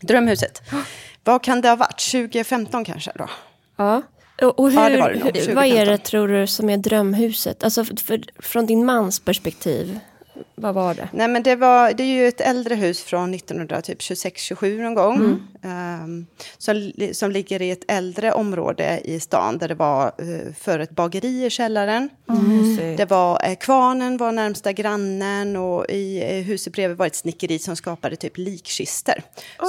Drömhuset. 0.00 0.62
Vad 1.24 1.42
kan 1.42 1.60
det 1.60 1.68
ha 1.68 1.76
varit? 1.76 2.00
2015 2.12 2.84
kanske 2.84 3.12
då? 3.14 3.28
Ja. 3.76 4.02
Och, 4.42 4.70
hur, 4.70 4.80
Ja, 4.80 4.88
det 4.88 5.00
var 5.00 5.08
det 5.10 5.14
nog, 5.14 5.24
hur- 5.24 5.32
2015. 5.32 5.54
vad 5.54 5.66
är 5.66 5.86
det 5.86 5.98
tror 5.98 6.28
du 6.28 6.46
som 6.46 6.70
är 6.70 6.76
drömhuset? 6.76 7.64
Alltså 7.64 7.84
för, 7.84 7.96
för, 7.96 8.20
från 8.38 8.66
din 8.66 8.84
mans 8.84 9.20
perspektiv. 9.20 9.98
Vad 10.54 10.74
var 10.74 10.94
det? 10.94 11.08
Nej, 11.12 11.28
men 11.28 11.42
det, 11.42 11.56
var, 11.56 11.92
det 11.92 12.02
är 12.02 12.06
ju 12.06 12.28
ett 12.28 12.40
äldre 12.40 12.74
hus 12.74 13.02
från 13.02 13.34
1926-27 13.34 14.82
någon 14.82 14.94
gång. 14.94 15.42
ehm, 15.62 16.26
som, 16.58 16.76
li- 16.76 17.14
som 17.14 17.30
ligger 17.30 17.62
i 17.62 17.70
ett 17.70 17.84
äldre 17.88 18.32
område 18.32 19.00
i 19.04 19.20
stan 19.20 19.58
där 19.58 19.68
det 19.68 19.74
var 19.74 20.12
uh, 20.22 20.52
för 20.58 20.78
ett 20.78 20.90
bageri 20.90 21.44
i 21.46 21.50
källaren. 21.50 22.08
Mysigt. 22.48 22.98
Det 22.98 23.04
var, 23.04 23.40
eh, 23.44 23.56
kvarnen 23.56 24.16
var 24.16 24.32
närmsta 24.32 24.72
grannen 24.72 25.56
och 25.56 25.86
i 25.88 26.22
eh, 26.22 26.44
huset 26.44 26.72
bredvid 26.72 26.96
var 26.98 27.06
ett 27.06 27.14
snickeri 27.16 27.58
som 27.58 27.76
skapade 27.76 28.16
typ 28.16 28.38
likkister. 28.38 29.22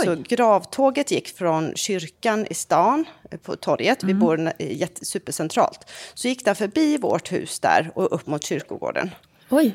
Så 0.03 0.15
gravtåget 0.35 1.11
gick 1.11 1.27
från 1.37 1.71
kyrkan 1.75 2.47
i 2.49 2.53
stan, 2.53 3.05
på 3.43 3.55
torget, 3.55 4.03
vi 4.03 4.13
bor 4.13 4.51
jätte- 4.59 5.05
supercentralt. 5.05 5.79
Så 6.13 6.27
gick 6.27 6.45
den 6.45 6.55
förbi 6.55 6.97
vårt 6.97 7.31
hus 7.31 7.59
där 7.59 7.91
och 7.95 8.13
upp 8.15 8.27
mot 8.27 8.43
kyrkogården. 8.43 9.09
Oj, 9.49 9.73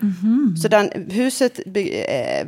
Så 0.62 0.68
den, 0.68 1.10
huset, 1.10 1.60
by- 1.66 2.04
eh, 2.08 2.46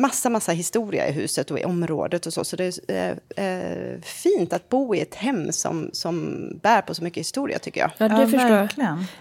massa, 0.00 0.30
massa 0.30 0.52
historia 0.52 1.08
i 1.08 1.12
huset 1.12 1.50
och 1.50 1.58
i 1.58 1.64
området 1.64 2.26
och 2.26 2.32
så. 2.32 2.44
Så 2.44 2.56
det 2.56 2.78
är 2.88 3.18
eh, 3.36 3.46
eh, 3.46 4.00
fint 4.00 4.52
att 4.52 4.68
bo 4.68 4.94
i 4.94 5.00
ett 5.00 5.14
hem 5.14 5.52
som, 5.52 5.90
som 5.92 6.46
bär 6.62 6.82
på 6.82 6.94
så 6.94 7.04
mycket 7.04 7.20
historia 7.20 7.58
tycker 7.58 7.80
jag. 7.80 7.90
ja, 7.98 8.08
det 8.08 8.20
Ja, 8.20 8.26
förstår 8.28 8.56
jag. 8.56 8.68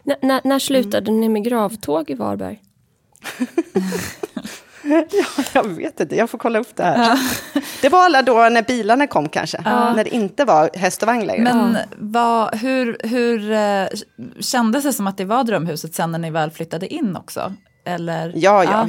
N- 0.05 0.15
när, 0.21 0.41
när 0.43 0.59
slutade 0.59 1.11
ni 1.11 1.29
med 1.29 1.43
gravtåg 1.43 2.09
i 2.09 2.13
Varberg? 2.13 2.61
Ja, 5.11 5.43
jag 5.53 5.63
vet 5.63 5.99
inte, 5.99 6.15
jag 6.15 6.29
får 6.29 6.37
kolla 6.37 6.59
upp 6.59 6.75
det 6.75 6.83
här. 6.83 7.19
Det 7.81 7.89
var 7.89 8.05
alla 8.05 8.21
då 8.21 8.33
när 8.49 8.61
bilarna 8.61 9.07
kom 9.07 9.29
kanske, 9.29 9.61
när 9.61 10.03
det 10.03 10.09
inte 10.15 10.45
var 10.45 10.69
häst 10.73 11.01
och 11.01 11.07
vagn 11.07 11.25
längre. 11.25 11.43
Men 11.43 11.77
vad, 11.97 12.55
hur, 12.55 12.97
hur 13.03 13.51
eh, 13.51 13.87
kändes 14.39 14.83
det 14.83 14.93
som 14.93 15.07
att 15.07 15.17
det 15.17 15.25
var 15.25 15.43
drömhuset 15.43 15.95
sen 15.95 16.11
när 16.11 16.19
ni 16.19 16.31
väl 16.31 16.51
flyttade 16.51 16.93
in 16.93 17.15
också? 17.15 17.53
Eller? 17.85 18.31
Ja, 18.35 18.63
ja. 18.63 18.87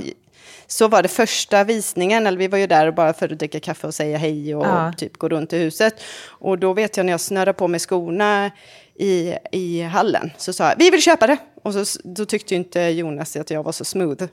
Så 0.66 0.88
var 0.88 1.02
det 1.02 1.08
första 1.08 1.64
visningen, 1.64 2.26
eller 2.26 2.38
vi 2.38 2.48
var 2.48 2.58
ju 2.58 2.66
där 2.66 2.90
bara 2.90 3.12
för 3.12 3.32
att 3.32 3.38
dricka 3.38 3.60
kaffe 3.60 3.86
och 3.86 3.94
säga 3.94 4.18
hej 4.18 4.54
och 4.54 4.66
Ja. 4.66 4.92
typ 4.96 5.16
gå 5.16 5.28
runt 5.28 5.52
i 5.52 5.58
huset. 5.58 6.02
Och 6.28 6.58
då 6.58 6.72
vet 6.72 6.96
jag 6.96 7.06
när 7.06 7.12
jag 7.12 7.20
snörde 7.20 7.52
på 7.52 7.68
mig 7.68 7.80
skorna 7.80 8.50
i, 8.98 9.34
i 9.52 9.82
hallen, 9.82 10.30
så 10.38 10.52
sa 10.52 10.68
jag 10.68 10.76
vi 10.78 10.90
vill 10.90 11.02
köpa 11.02 11.26
det. 11.26 11.36
Och 11.62 11.74
så, 11.74 11.84
då 12.04 12.24
tyckte 12.24 12.54
ju 12.54 12.58
inte 12.58 12.80
Jonas 12.80 13.36
att 13.36 13.50
jag 13.50 13.62
var 13.62 13.72
så 13.72 13.84
smooth. 13.84 14.24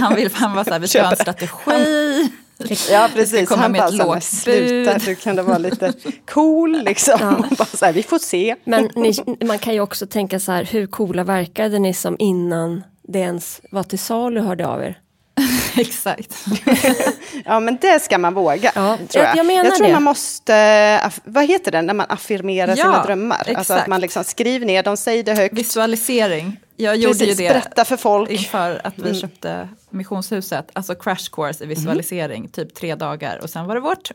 Han, 0.00 0.14
vill, 0.14 0.30
han 0.32 0.56
var 0.56 0.64
så 0.64 0.70
här, 0.70 0.78
vi 0.78 0.88
ska 0.88 1.02
ha 1.02 1.10
en 1.10 1.16
strategi. 1.16 1.52
Ja, 1.66 2.68
Vi 2.68 2.76
ska 2.76 3.08
precis. 3.14 3.50
Han 3.50 3.72
bara 3.72 3.90
så 3.90 4.12
här, 4.12 4.20
sluta, 4.20 4.92
bud." 4.92 5.02
du 5.04 5.14
kan 5.14 5.36
det 5.36 5.42
vara 5.42 5.58
lite 5.58 5.92
cool 6.30 6.82
liksom. 6.84 7.34
Och 7.50 7.56
bara 7.56 7.64
så 7.64 7.84
här, 7.84 7.92
vi 7.92 8.02
får 8.02 8.18
se. 8.18 8.56
Men 8.64 8.90
ni, 8.96 9.14
man 9.44 9.58
kan 9.58 9.74
ju 9.74 9.80
också 9.80 10.06
tänka 10.06 10.40
så 10.40 10.52
här, 10.52 10.64
hur 10.64 10.86
coola 10.86 11.24
verkade 11.24 11.78
ni 11.78 11.94
som 11.94 12.16
innan 12.18 12.82
det 13.02 13.18
ens 13.18 13.60
var 13.70 13.82
till 13.82 13.98
salu 13.98 14.40
hörde 14.40 14.66
av 14.66 14.82
er? 14.82 14.98
Exakt. 15.76 16.34
Ja, 17.44 17.60
men 17.60 17.78
det 17.80 18.02
ska 18.02 18.18
man 18.18 18.34
våga. 18.34 18.72
Ja, 18.74 18.96
tror 18.96 19.24
jag- 19.24 19.24
jag. 19.24 19.36
jag 19.36 19.46
menar 19.46 19.70
tror 19.70 19.86
det. 19.86 19.92
man 19.92 20.02
måste, 20.02 21.10
vad 21.24 21.44
heter 21.46 21.72
det, 21.72 21.82
när 21.82 21.94
man 21.94 22.06
affirmerar 22.08 22.68
Ja, 22.70 22.76
sina 22.76 23.02
drömmar? 23.04 23.36
Alltså 23.38 23.50
att 23.52 23.60
exakt. 23.60 23.86
man 23.86 24.00
liksom 24.00 24.24
skriver 24.24 24.66
ner 24.66 24.82
dem, 24.82 24.96
säger 24.96 25.22
det 25.22 25.34
högt. 25.34 25.54
Visualisering. 25.54 26.56
Jag 26.76 26.96
gjorde 26.96 27.18
Precis, 27.18 27.40
ju 27.40 27.44
det 27.44 27.48
berätta 27.48 27.84
för 27.84 27.96
folk. 27.96 28.30
inför 28.30 28.80
att 28.84 28.94
vi 28.96 29.20
köpte 29.20 29.68
Missionshuset, 29.90 30.70
alltså 30.72 30.94
crash 30.94 31.30
course 31.32 31.64
i 31.64 31.66
visualisering, 31.66 32.38
mm. 32.38 32.50
typ 32.50 32.74
tre 32.74 32.94
dagar 32.94 33.38
och 33.42 33.50
sen 33.50 33.66
var 33.66 33.74
det 33.74 33.80
vårt. 33.80 34.10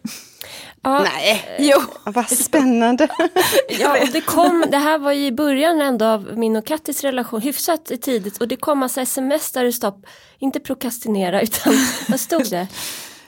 Ja, 0.81 0.99
Nej, 1.15 1.57
jo. 1.59 1.81
vad 2.03 2.29
spännande. 2.29 3.07
ja, 3.79 3.97
det, 4.13 4.21
kom, 4.21 4.65
det 4.71 4.77
här 4.77 4.97
var 4.97 5.11
ju 5.11 5.25
i 5.25 5.31
början 5.31 5.81
ändå 5.81 6.05
av 6.05 6.37
min 6.37 6.55
och 6.55 6.65
Kattis 6.65 7.01
relation, 7.03 7.41
hyfsat 7.41 7.91
tidigt 8.01 8.37
och 8.37 8.47
det 8.47 8.55
kom 8.55 8.79
massa 8.79 9.01
sms 9.01 9.51
där 9.51 9.63
det 9.63 9.73
stod, 9.73 10.05
inte 10.39 10.59
prokrastinera 10.59 11.41
utan 11.43 11.73
vad 12.09 12.19
stod 12.19 12.49
det? 12.49 12.67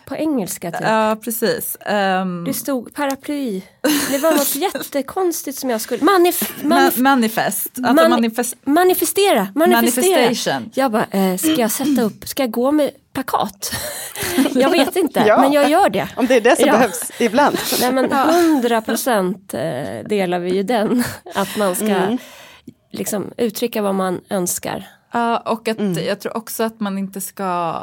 På 0.05 0.15
engelska 0.15 0.71
typ. 0.71 0.81
Ja 0.81 1.17
precis. 1.23 1.77
Um... 2.21 2.43
Det 2.43 2.53
stod 2.53 2.93
paraply. 2.93 3.61
Det 4.09 4.17
var 4.17 4.31
något 4.31 4.55
jättekonstigt 4.75 5.59
som 5.59 5.69
jag 5.69 5.81
skulle, 5.81 6.03
manif 6.03 6.63
manif 6.63 6.97
manifest. 6.97 7.69
Alltså 7.77 7.93
mani 7.93 8.09
manifest 8.09 8.55
manifestera. 8.63 9.47
manifestera. 9.55 10.21
Manifestation. 10.21 10.71
Jag 10.73 10.91
bara, 10.91 11.05
eh, 11.11 11.37
ska 11.37 11.51
jag 11.51 11.71
sätta 11.71 12.01
upp, 12.01 12.27
ska 12.27 12.43
jag 12.43 12.51
gå 12.51 12.71
med 12.71 12.91
plakat? 13.13 13.71
jag 14.53 14.69
vet 14.69 14.95
inte, 14.95 15.23
ja. 15.27 15.41
men 15.41 15.51
jag 15.51 15.69
gör 15.69 15.89
det. 15.89 16.07
Om 16.15 16.27
det 16.27 16.35
är 16.35 16.41
det 16.41 16.55
som 16.55 16.67
ja. 16.67 16.73
behövs 16.73 17.11
ibland. 17.19 17.57
Nej 17.79 17.91
men 17.91 18.11
hundra 18.11 18.81
procent 18.81 19.53
eh, 19.53 20.07
delar 20.09 20.39
vi 20.39 20.55
ju 20.55 20.63
den. 20.63 21.03
Att 21.35 21.57
man 21.57 21.75
ska 21.75 21.85
mm. 21.85 22.17
liksom 22.91 23.31
uttrycka 23.37 23.81
vad 23.81 23.95
man 23.95 24.21
önskar. 24.29 24.87
Ja, 25.11 25.37
och 25.37 25.67
att 25.67 25.79
mm. 25.79 26.05
jag 26.05 26.19
tror 26.19 26.37
också 26.37 26.63
att 26.63 26.79
man 26.79 26.97
inte 26.97 27.21
ska 27.21 27.75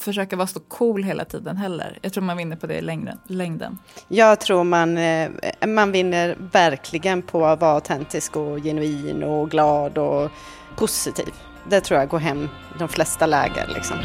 försöka 0.00 0.36
vara 0.36 0.46
så 0.46 0.60
cool 0.60 1.02
hela 1.02 1.24
tiden 1.24 1.56
heller. 1.56 1.98
Jag 2.02 2.12
tror 2.12 2.24
man 2.24 2.36
vinner 2.36 2.56
på 2.56 2.66
det 2.66 2.74
i 2.74 2.80
längden. 2.80 3.18
längden. 3.26 3.78
Jag 4.08 4.40
tror 4.40 4.64
man, 4.64 4.98
eh, 4.98 5.30
man 5.66 5.92
vinner 5.92 6.36
verkligen 6.52 7.22
på 7.22 7.46
att 7.46 7.60
vara 7.60 7.74
autentisk 7.74 8.36
och 8.36 8.58
genuin 8.58 9.22
och 9.22 9.50
glad 9.50 9.98
och 9.98 10.30
positiv. 10.76 11.34
Det 11.68 11.80
tror 11.80 12.00
jag 12.00 12.08
går 12.08 12.18
hem 12.18 12.48
de 12.78 12.88
flesta 12.88 13.26
läger. 13.26 13.70
Liksom. 13.74 13.96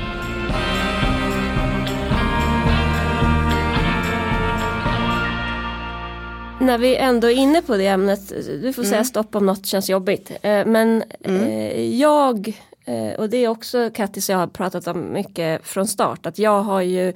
När 6.59 6.77
vi 6.77 6.95
ändå 6.95 7.27
är 7.27 7.35
inne 7.35 7.61
på 7.61 7.77
det 7.77 7.87
ämnet, 7.87 8.29
du 8.61 8.73
får 8.73 8.81
mm. 8.81 8.91
säga 8.91 9.03
stopp 9.03 9.35
om 9.35 9.45
något 9.45 9.65
känns 9.65 9.89
jobbigt. 9.89 10.31
Eh, 10.41 10.65
men 10.65 11.03
mm. 11.23 11.43
Eh, 11.43 11.99
jag 11.99 12.53
Eh, 12.85 13.13
och 13.13 13.29
det 13.29 13.37
är 13.37 13.47
också 13.47 13.89
Kattis 13.93 14.29
jag 14.29 14.37
har 14.37 14.47
pratat 14.47 14.87
om 14.87 15.13
mycket 15.13 15.67
från 15.67 15.87
start. 15.87 16.25
Att 16.25 16.39
jag 16.39 16.61
har 16.61 16.81
ju 16.81 17.07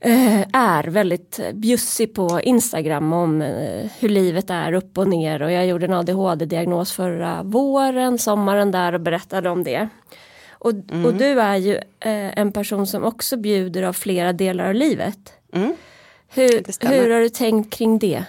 eh, 0.00 0.40
är 0.52 0.84
väldigt 0.84 1.40
bjussig 1.54 2.14
på 2.14 2.40
Instagram 2.40 3.12
om 3.12 3.42
eh, 3.42 3.90
hur 3.98 4.08
livet 4.08 4.50
är 4.50 4.72
upp 4.72 4.98
och 4.98 5.08
ner. 5.08 5.42
Och 5.42 5.52
jag 5.52 5.66
gjorde 5.66 5.86
en 5.86 5.92
ADHD-diagnos 5.92 6.92
förra 6.92 7.42
våren, 7.42 8.18
sommaren 8.18 8.70
där 8.70 8.92
och 8.92 9.00
berättade 9.00 9.50
om 9.50 9.64
det. 9.64 9.88
Och, 10.50 10.70
mm. 10.70 11.06
och 11.06 11.14
du 11.14 11.40
är 11.40 11.56
ju 11.56 11.74
eh, 11.76 12.38
en 12.38 12.52
person 12.52 12.86
som 12.86 13.04
också 13.04 13.36
bjuder 13.36 13.82
av 13.82 13.92
flera 13.92 14.32
delar 14.32 14.68
av 14.68 14.74
livet. 14.74 15.32
Mm. 15.52 15.74
Hur, 16.28 16.88
hur 16.88 17.10
har 17.10 17.20
du 17.20 17.28
tänkt 17.28 17.72
kring 17.72 17.98
det? 17.98 18.24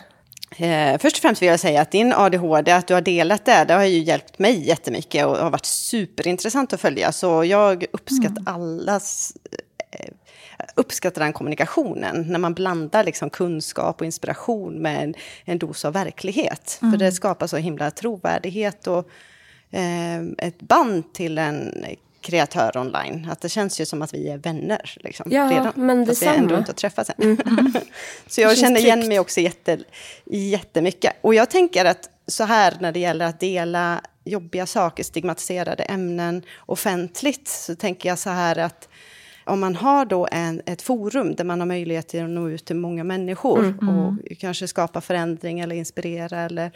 Eh, 0.57 0.97
först 0.97 1.15
och 1.15 1.21
främst 1.21 1.41
vill 1.41 1.49
jag 1.49 1.59
säga 1.59 1.81
att 1.81 1.91
din 1.91 2.13
ADHD, 2.13 2.71
att 2.71 2.87
du 2.87 2.93
har 2.93 3.01
delat 3.01 3.45
det, 3.45 3.65
det 3.67 3.73
har 3.73 3.83
ju 3.83 3.99
hjälpt 3.99 4.39
mig 4.39 4.67
jättemycket 4.67 5.25
och 5.25 5.37
har 5.37 5.49
varit 5.49 5.65
superintressant 5.65 6.73
att 6.73 6.81
följa. 6.81 7.11
Så 7.11 7.43
jag 7.43 7.85
uppskattar 7.93 8.41
mm. 8.41 8.55
allas 8.55 9.33
eh, 9.91 10.09
uppskattar 10.75 11.21
den 11.21 11.33
kommunikationen, 11.33 12.25
när 12.27 12.39
man 12.39 12.53
blandar 12.53 13.03
liksom 13.03 13.29
kunskap 13.29 13.99
och 13.99 14.05
inspiration 14.05 14.81
med 14.81 15.03
en, 15.03 15.13
en 15.45 15.57
dos 15.57 15.85
av 15.85 15.93
verklighet. 15.93 16.79
Mm. 16.81 16.91
För 16.91 16.99
det 16.99 17.11
skapar 17.11 17.47
så 17.47 17.57
himla 17.57 17.91
trovärdighet 17.91 18.87
och 18.87 19.09
eh, 19.71 20.21
ett 20.37 20.61
band 20.61 21.13
till 21.13 21.37
en 21.37 21.85
kreatör 22.21 22.77
online. 22.77 23.27
Att 23.31 23.41
det 23.41 23.49
känns 23.49 23.81
ju 23.81 23.85
som 23.85 24.01
att 24.01 24.13
vi 24.13 24.29
är 24.29 24.37
vänner 24.37 24.95
liksom, 24.95 25.31
ja, 25.31 25.49
redan. 25.51 25.73
Men 25.75 26.05
fast 26.05 26.23
vi 26.23 26.27
ändå 26.27 26.57
inte 26.57 26.71
har 26.71 26.75
träffats 26.75 27.11
än. 27.17 27.37
Mm. 27.37 27.73
så 28.27 28.41
jag 28.41 28.57
känner 28.57 28.79
igen 28.79 29.07
mig 29.07 29.19
också 29.19 29.39
jätte, 29.39 29.79
jättemycket. 30.25 31.13
Och 31.21 31.33
jag 31.33 31.49
tänker 31.49 31.85
att 31.85 32.09
så 32.27 32.43
här 32.43 32.77
när 32.79 32.91
det 32.91 32.99
gäller 32.99 33.25
att 33.25 33.39
dela 33.39 34.01
jobbiga 34.23 34.65
saker, 34.65 35.03
stigmatiserade 35.03 35.83
ämnen 35.83 36.43
offentligt, 36.59 37.47
så 37.47 37.75
tänker 37.75 38.09
jag 38.09 38.19
så 38.19 38.29
här 38.29 38.57
att 38.59 38.87
om 39.45 39.59
man 39.59 39.75
har 39.75 40.05
då 40.05 40.27
en, 40.31 40.61
ett 40.65 40.81
forum 40.81 41.35
där 41.35 41.43
man 41.43 41.59
har 41.59 41.67
möjlighet 41.67 42.15
att 42.15 42.29
nå 42.29 42.49
ut 42.49 42.65
till 42.65 42.75
många 42.75 43.03
människor 43.03 43.59
mm. 43.59 43.89
och 43.89 44.09
mm. 44.09 44.35
kanske 44.39 44.67
skapa 44.67 45.01
förändring 45.01 45.59
eller 45.59 45.75
inspirera 45.75 46.39
eller 46.39 46.71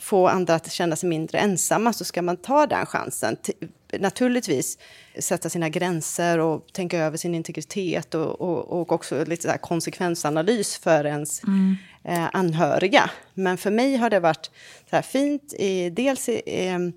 få 0.00 0.28
andra 0.28 0.54
att 0.54 0.72
känna 0.72 0.96
sig 0.96 1.08
mindre 1.08 1.38
ensamma 1.38 1.92
så 1.92 2.04
ska 2.04 2.22
man 2.22 2.36
ta 2.36 2.66
den 2.66 2.86
chansen. 2.86 3.36
Naturligtvis 3.98 4.78
sätta 5.18 5.50
sina 5.50 5.68
gränser 5.68 6.38
och 6.38 6.72
tänka 6.72 6.98
över 6.98 7.16
sin 7.16 7.34
integritet 7.34 8.14
och, 8.14 8.40
och, 8.40 8.80
och 8.80 8.92
också 8.92 9.24
lite 9.24 9.52
så 9.52 9.58
konsekvensanalys 9.58 10.76
för 10.76 11.06
ens 11.06 11.42
mm. 11.42 11.76
eh, 12.04 12.28
anhöriga. 12.32 13.10
Men 13.34 13.58
för 13.58 13.70
mig 13.70 13.96
har 13.96 14.10
det 14.10 14.20
varit 14.20 14.50
så 14.90 14.96
här 14.96 15.02
fint, 15.02 15.52
i, 15.52 15.90
dels 15.90 16.28
i, 16.28 16.32
i, 16.32 16.92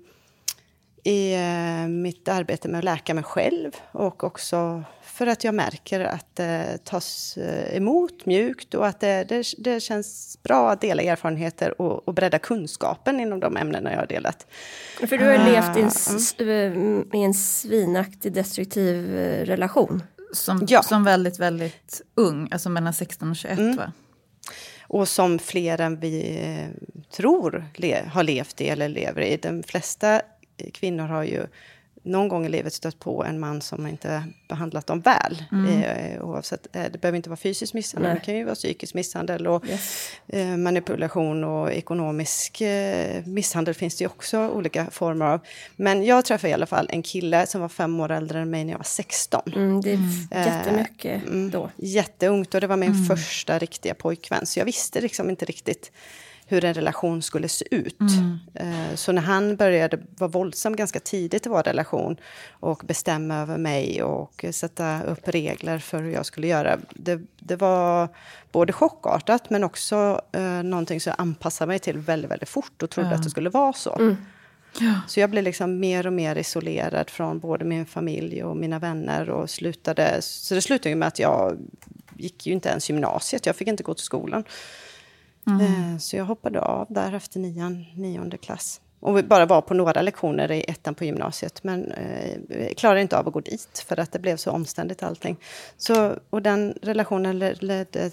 i 1.04 1.34
eh, 1.34 1.88
mitt 1.88 2.28
arbete 2.28 2.68
med 2.68 2.78
att 2.78 2.84
läka 2.84 3.14
mig 3.14 3.24
själv 3.24 3.72
och 3.92 4.24
också 4.24 4.84
för 5.14 5.26
att 5.26 5.44
jag 5.44 5.54
märker 5.54 6.00
att 6.00 6.36
det 6.36 6.78
tas 6.84 7.36
eh, 7.36 7.76
emot 7.76 8.26
mjukt 8.26 8.74
och 8.74 8.86
att 8.86 9.00
det, 9.00 9.24
det, 9.24 9.46
det 9.58 9.80
känns 9.80 10.38
bra 10.42 10.70
att 10.70 10.80
dela 10.80 11.02
erfarenheter 11.02 11.80
och, 11.80 12.08
och 12.08 12.14
bredda 12.14 12.38
kunskapen 12.38 13.20
inom 13.20 13.40
de 13.40 13.56
ämnena 13.56 13.92
jag 13.92 13.98
har 13.98 14.06
delat. 14.06 14.46
För 14.98 15.18
du 15.18 15.24
har 15.24 15.34
uh, 15.34 15.44
levt 15.44 15.76
i 15.76 15.80
en, 16.44 17.04
i 17.14 17.22
en 17.22 17.34
svinaktig 17.34 18.32
destruktiv 18.32 19.16
eh, 19.16 19.44
relation. 19.44 20.02
Som, 20.32 20.66
ja. 20.68 20.82
som 20.82 21.04
väldigt, 21.04 21.38
väldigt 21.38 22.02
ung, 22.14 22.48
alltså 22.50 22.68
mellan 22.68 22.94
16 22.94 23.30
och 23.30 23.36
21 23.36 23.58
mm. 23.58 23.76
va? 23.76 23.92
Och 24.82 25.08
som 25.08 25.38
fler 25.38 25.80
än 25.80 26.00
vi 26.00 26.40
tror 27.12 27.64
le 27.74 28.04
har 28.12 28.22
levt 28.22 28.60
i 28.60 28.68
eller 28.68 28.88
lever 28.88 29.22
i. 29.22 29.36
De 29.36 29.62
flesta 29.62 30.22
kvinnor 30.72 31.06
har 31.06 31.22
ju 31.22 31.46
någon 32.04 32.28
gång 32.28 32.46
i 32.46 32.48
livet 32.48 32.72
stött 32.72 32.98
på 32.98 33.24
en 33.24 33.40
man 33.40 33.60
som 33.60 33.86
inte 33.86 34.24
behandlat 34.48 34.86
dem 34.86 35.00
väl. 35.00 35.44
Mm. 35.52 35.82
Eh, 35.82 36.22
oavsett, 36.22 36.76
eh, 36.76 36.84
det 36.92 37.00
behöver 37.00 37.16
inte 37.16 37.28
vara 37.28 37.36
fysisk 37.36 37.74
misshandel, 37.74 38.10
Nej. 38.10 38.20
det 38.20 38.24
kan 38.24 38.36
ju 38.36 38.44
vara 38.44 38.54
psykisk 38.54 38.94
misshandel 38.94 39.46
och 39.46 39.68
yes. 39.68 40.10
eh, 40.28 40.56
manipulation 40.56 41.44
och 41.44 41.72
ekonomisk 41.72 42.60
eh, 42.60 43.24
misshandel 43.26 43.74
finns 43.74 43.96
det 43.96 44.04
ju 44.04 44.08
också 44.08 44.48
olika 44.48 44.86
former 44.90 45.26
av. 45.26 45.40
Men 45.76 46.04
jag 46.04 46.24
träffade 46.24 46.50
i 46.50 46.54
alla 46.54 46.66
fall 46.66 46.88
en 46.90 47.02
kille 47.02 47.46
som 47.46 47.60
var 47.60 47.68
fem 47.68 48.00
år 48.00 48.10
äldre 48.10 48.40
än 48.40 48.50
mig 48.50 48.64
när 48.64 48.72
jag 48.72 48.78
var 48.78 48.84
16. 48.84 49.42
Mm, 49.56 49.80
det 49.80 49.90
är 49.90 49.94
mm. 49.94 50.10
jättemycket 50.30 51.26
mm, 51.26 51.50
då. 51.50 51.70
Jätteungt 51.76 52.54
och 52.54 52.60
det 52.60 52.66
var 52.66 52.76
min 52.76 52.92
mm. 52.92 53.04
första 53.04 53.58
riktiga 53.58 53.94
pojkvän. 53.94 54.46
Så 54.46 54.60
jag 54.60 54.64
visste 54.64 55.00
liksom 55.00 55.30
inte 55.30 55.44
riktigt 55.44 55.92
hur 56.46 56.64
en 56.64 56.74
relation 56.74 57.22
skulle 57.22 57.48
se 57.48 57.64
ut. 57.70 58.00
Mm. 58.00 58.38
Eh, 58.54 58.94
så 58.94 59.12
när 59.12 59.22
han 59.22 59.56
började 59.56 59.98
vara 60.18 60.30
våldsam 60.30 60.76
ganska 60.76 61.00
tidigt 61.00 61.46
i 61.46 61.48
vår 61.48 61.62
relation 61.62 62.16
och 62.50 62.82
bestämma 62.84 63.36
över 63.36 63.58
mig 63.58 64.02
och 64.02 64.44
sätta 64.50 65.02
upp 65.02 65.28
regler 65.28 65.78
för 65.78 66.02
hur 66.02 66.10
jag 66.10 66.26
skulle 66.26 66.46
göra. 66.46 66.78
Det, 66.90 67.20
det 67.38 67.56
var 67.56 68.08
både 68.52 68.72
chockartat 68.72 69.50
men 69.50 69.64
också 69.64 70.20
eh, 70.32 70.62
någonting 70.62 71.00
som 71.00 71.10
jag 71.10 71.20
anpassade 71.20 71.68
mig 71.68 71.78
till 71.78 71.98
väldigt, 71.98 72.30
väldigt 72.30 72.48
fort 72.48 72.82
och 72.82 72.90
trodde 72.90 73.08
ja. 73.08 73.14
att 73.14 73.22
det 73.22 73.30
skulle 73.30 73.50
vara 73.50 73.72
så. 73.72 73.96
Mm. 73.98 74.16
Ja. 74.80 75.00
Så 75.08 75.20
jag 75.20 75.30
blev 75.30 75.44
liksom 75.44 75.80
mer 75.80 76.06
och 76.06 76.12
mer 76.12 76.36
isolerad 76.36 77.10
från 77.10 77.38
både 77.38 77.64
min 77.64 77.86
familj 77.86 78.44
och 78.44 78.56
mina 78.56 78.78
vänner. 78.78 79.30
Och 79.30 79.50
slutade, 79.50 80.22
så 80.22 80.54
det 80.54 80.62
slutade 80.62 80.94
med 80.94 81.08
att 81.08 81.18
jag 81.18 81.58
gick 82.16 82.46
ju 82.46 82.52
inte 82.52 82.68
ens 82.68 82.90
gymnasiet. 82.90 83.46
Jag 83.46 83.56
fick 83.56 83.68
inte 83.68 83.82
gå 83.82 83.94
till 83.94 84.04
skolan. 84.04 84.44
Mm. 85.46 85.98
Så 86.00 86.16
jag 86.16 86.24
hoppade 86.24 86.60
av 86.60 86.86
där 86.90 87.12
efter 87.12 87.40
nian, 87.40 87.84
nionde 87.96 88.38
klass. 88.38 88.80
Och 89.00 89.24
bara 89.24 89.46
var 89.46 89.60
på 89.60 89.74
några 89.74 90.02
lektioner 90.02 90.52
i 90.52 90.64
ettan 90.68 90.94
på 90.94 91.04
gymnasiet. 91.04 91.64
Men 91.64 91.92
eh, 91.92 92.74
klarade 92.74 93.00
inte 93.00 93.18
av 93.18 93.28
att 93.28 93.34
gå 93.34 93.40
dit 93.40 93.84
för 93.88 94.00
att 94.00 94.12
det 94.12 94.18
blev 94.18 94.36
så 94.36 94.50
omständigt 94.50 95.02
allting. 95.02 95.36
Så, 95.76 96.18
och 96.30 96.42
den 96.42 96.78
relationen 96.82 97.38
ledde 97.38 98.10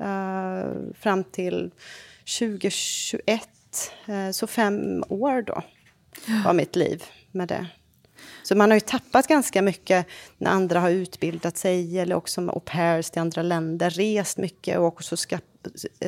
uh, 0.00 0.92
fram 0.94 1.24
till 1.24 1.70
2021. 2.38 3.48
Uh, 4.08 4.30
så 4.30 4.46
fem 4.46 5.04
år 5.08 5.42
då 5.42 5.62
var 6.44 6.52
mitt 6.52 6.76
liv 6.76 7.04
med 7.32 7.48
det. 7.48 7.66
Så 8.42 8.56
man 8.56 8.70
har 8.70 8.76
ju 8.76 8.80
tappat 8.80 9.26
ganska 9.26 9.62
mycket 9.62 10.06
när 10.38 10.50
andra 10.50 10.80
har 10.80 10.90
utbildat 10.90 11.56
sig 11.56 11.98
eller 11.98 12.16
också 12.16 12.40
med 12.40 12.54
au 12.54 12.60
pairs 12.60 13.10
till 13.10 13.20
andra 13.20 13.42
länder, 13.42 13.90
rest 13.90 14.38
mycket 14.38 14.78
och 14.78 14.84
också 14.84 15.16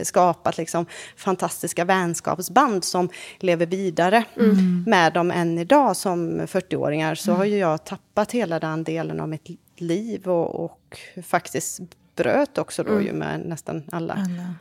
skapat 0.03 0.59
liksom 0.59 0.87
fantastiska 1.16 1.85
vänskapsband 1.85 2.85
som 2.85 3.09
lever 3.38 3.66
vidare 3.66 4.25
mm. 4.37 4.85
med 4.87 5.12
dem 5.12 5.31
än 5.31 5.59
idag 5.59 5.97
som 5.97 6.40
40-åringar. 6.40 7.14
Så 7.14 7.31
mm. 7.31 7.38
har 7.38 7.45
ju 7.45 7.59
jag 7.59 7.85
tappat 7.85 8.33
hela 8.33 8.61
den 8.61 8.85
delen 8.85 9.21
av 9.21 9.29
mitt 9.29 9.49
liv 9.77 10.29
och, 10.29 10.64
och 10.64 10.99
faktiskt 11.23 11.81
bröt 12.16 12.59
också 12.59 12.83
då 12.83 12.92
mm. 12.92 13.07
ju 13.07 13.12
med 13.12 13.40
nästan 13.47 13.83
alla. 13.92 14.14
alla. 14.14 14.55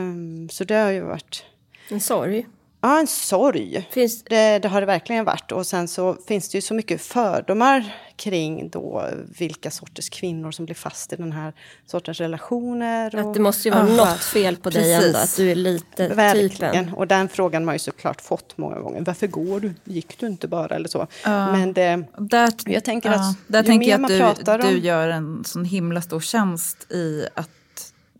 Um, 0.00 0.48
så 0.48 0.64
det 0.64 0.74
har 0.74 0.90
ju 0.90 1.00
varit... 1.00 1.44
En 1.88 2.00
sorg. 2.00 2.46
Ja, 2.84 3.00
en 3.00 3.06
sorg. 3.06 3.88
Finns... 3.90 4.22
Det, 4.24 4.58
det, 4.58 4.68
har 4.68 4.80
det 4.80 4.86
verkligen 4.86 5.24
varit. 5.24 5.52
Och 5.52 5.66
sen 5.66 5.88
så 5.88 6.16
finns 6.28 6.48
det 6.48 6.58
ju 6.58 6.62
så 6.62 6.74
mycket 6.74 7.02
fördomar 7.02 7.96
kring 8.16 8.68
då 8.70 9.08
vilka 9.38 9.70
sorters 9.70 10.08
kvinnor 10.08 10.50
som 10.50 10.64
blir 10.64 10.74
fast 10.74 11.12
i 11.12 11.16
den 11.16 11.32
här 11.32 11.52
sortens 11.86 12.20
relationer. 12.20 13.14
Och, 13.14 13.20
att 13.20 13.34
det 13.34 13.40
måste 13.40 13.68
ju 13.68 13.74
vara 13.74 13.86
uh, 13.86 13.96
något 13.96 14.24
fel 14.24 14.56
på 14.56 14.70
Precis. 14.70 14.82
dig 14.82 15.06
ändå, 15.06 15.18
att 15.18 15.36
du 15.36 15.50
är 15.50 15.54
lite 15.54 16.08
verkligen. 16.08 16.50
typen. 16.50 16.94
Och 16.94 17.06
den 17.06 17.28
frågan 17.28 17.62
har 17.62 17.66
man 17.66 17.74
ju 17.74 17.78
såklart 17.78 18.20
fått 18.20 18.58
många 18.58 18.78
gånger. 18.78 19.00
Varför 19.00 19.26
går 19.26 19.60
du? 19.60 19.74
Gick 19.84 20.18
du 20.18 20.26
inte 20.26 20.48
bara? 20.48 20.74
Eller 20.74 20.88
så. 20.88 21.00
Uh, 21.00 21.06
Men 21.26 21.72
det, 21.72 22.04
där, 22.18 22.52
jag 22.66 22.84
tänker 22.84 23.08
uh, 23.08 23.20
att 23.20 23.36
där 23.46 23.62
tänker 23.62 23.90
jag 23.90 24.04
att 24.04 24.44
du, 24.46 24.52
om... 24.52 24.60
du 24.60 24.78
gör 24.78 25.08
en 25.08 25.44
sån 25.44 25.64
himla 25.64 26.02
stor 26.02 26.20
tjänst 26.20 26.92
i 26.92 27.26
att 27.34 27.50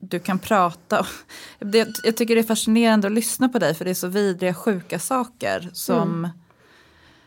du 0.04 0.18
kan 0.18 0.38
prata. 0.38 1.06
jag 2.02 2.16
tycker 2.16 2.34
det 2.34 2.40
är 2.40 2.42
fascinerande 2.42 3.06
att 3.06 3.12
lyssna 3.12 3.48
på 3.48 3.58
dig 3.58 3.74
för 3.74 3.84
det 3.84 3.90
är 3.90 3.94
så 3.94 4.08
vidriga 4.08 4.54
sjuka 4.54 4.98
saker 4.98 5.70
som, 5.72 6.08
mm. 6.08 6.30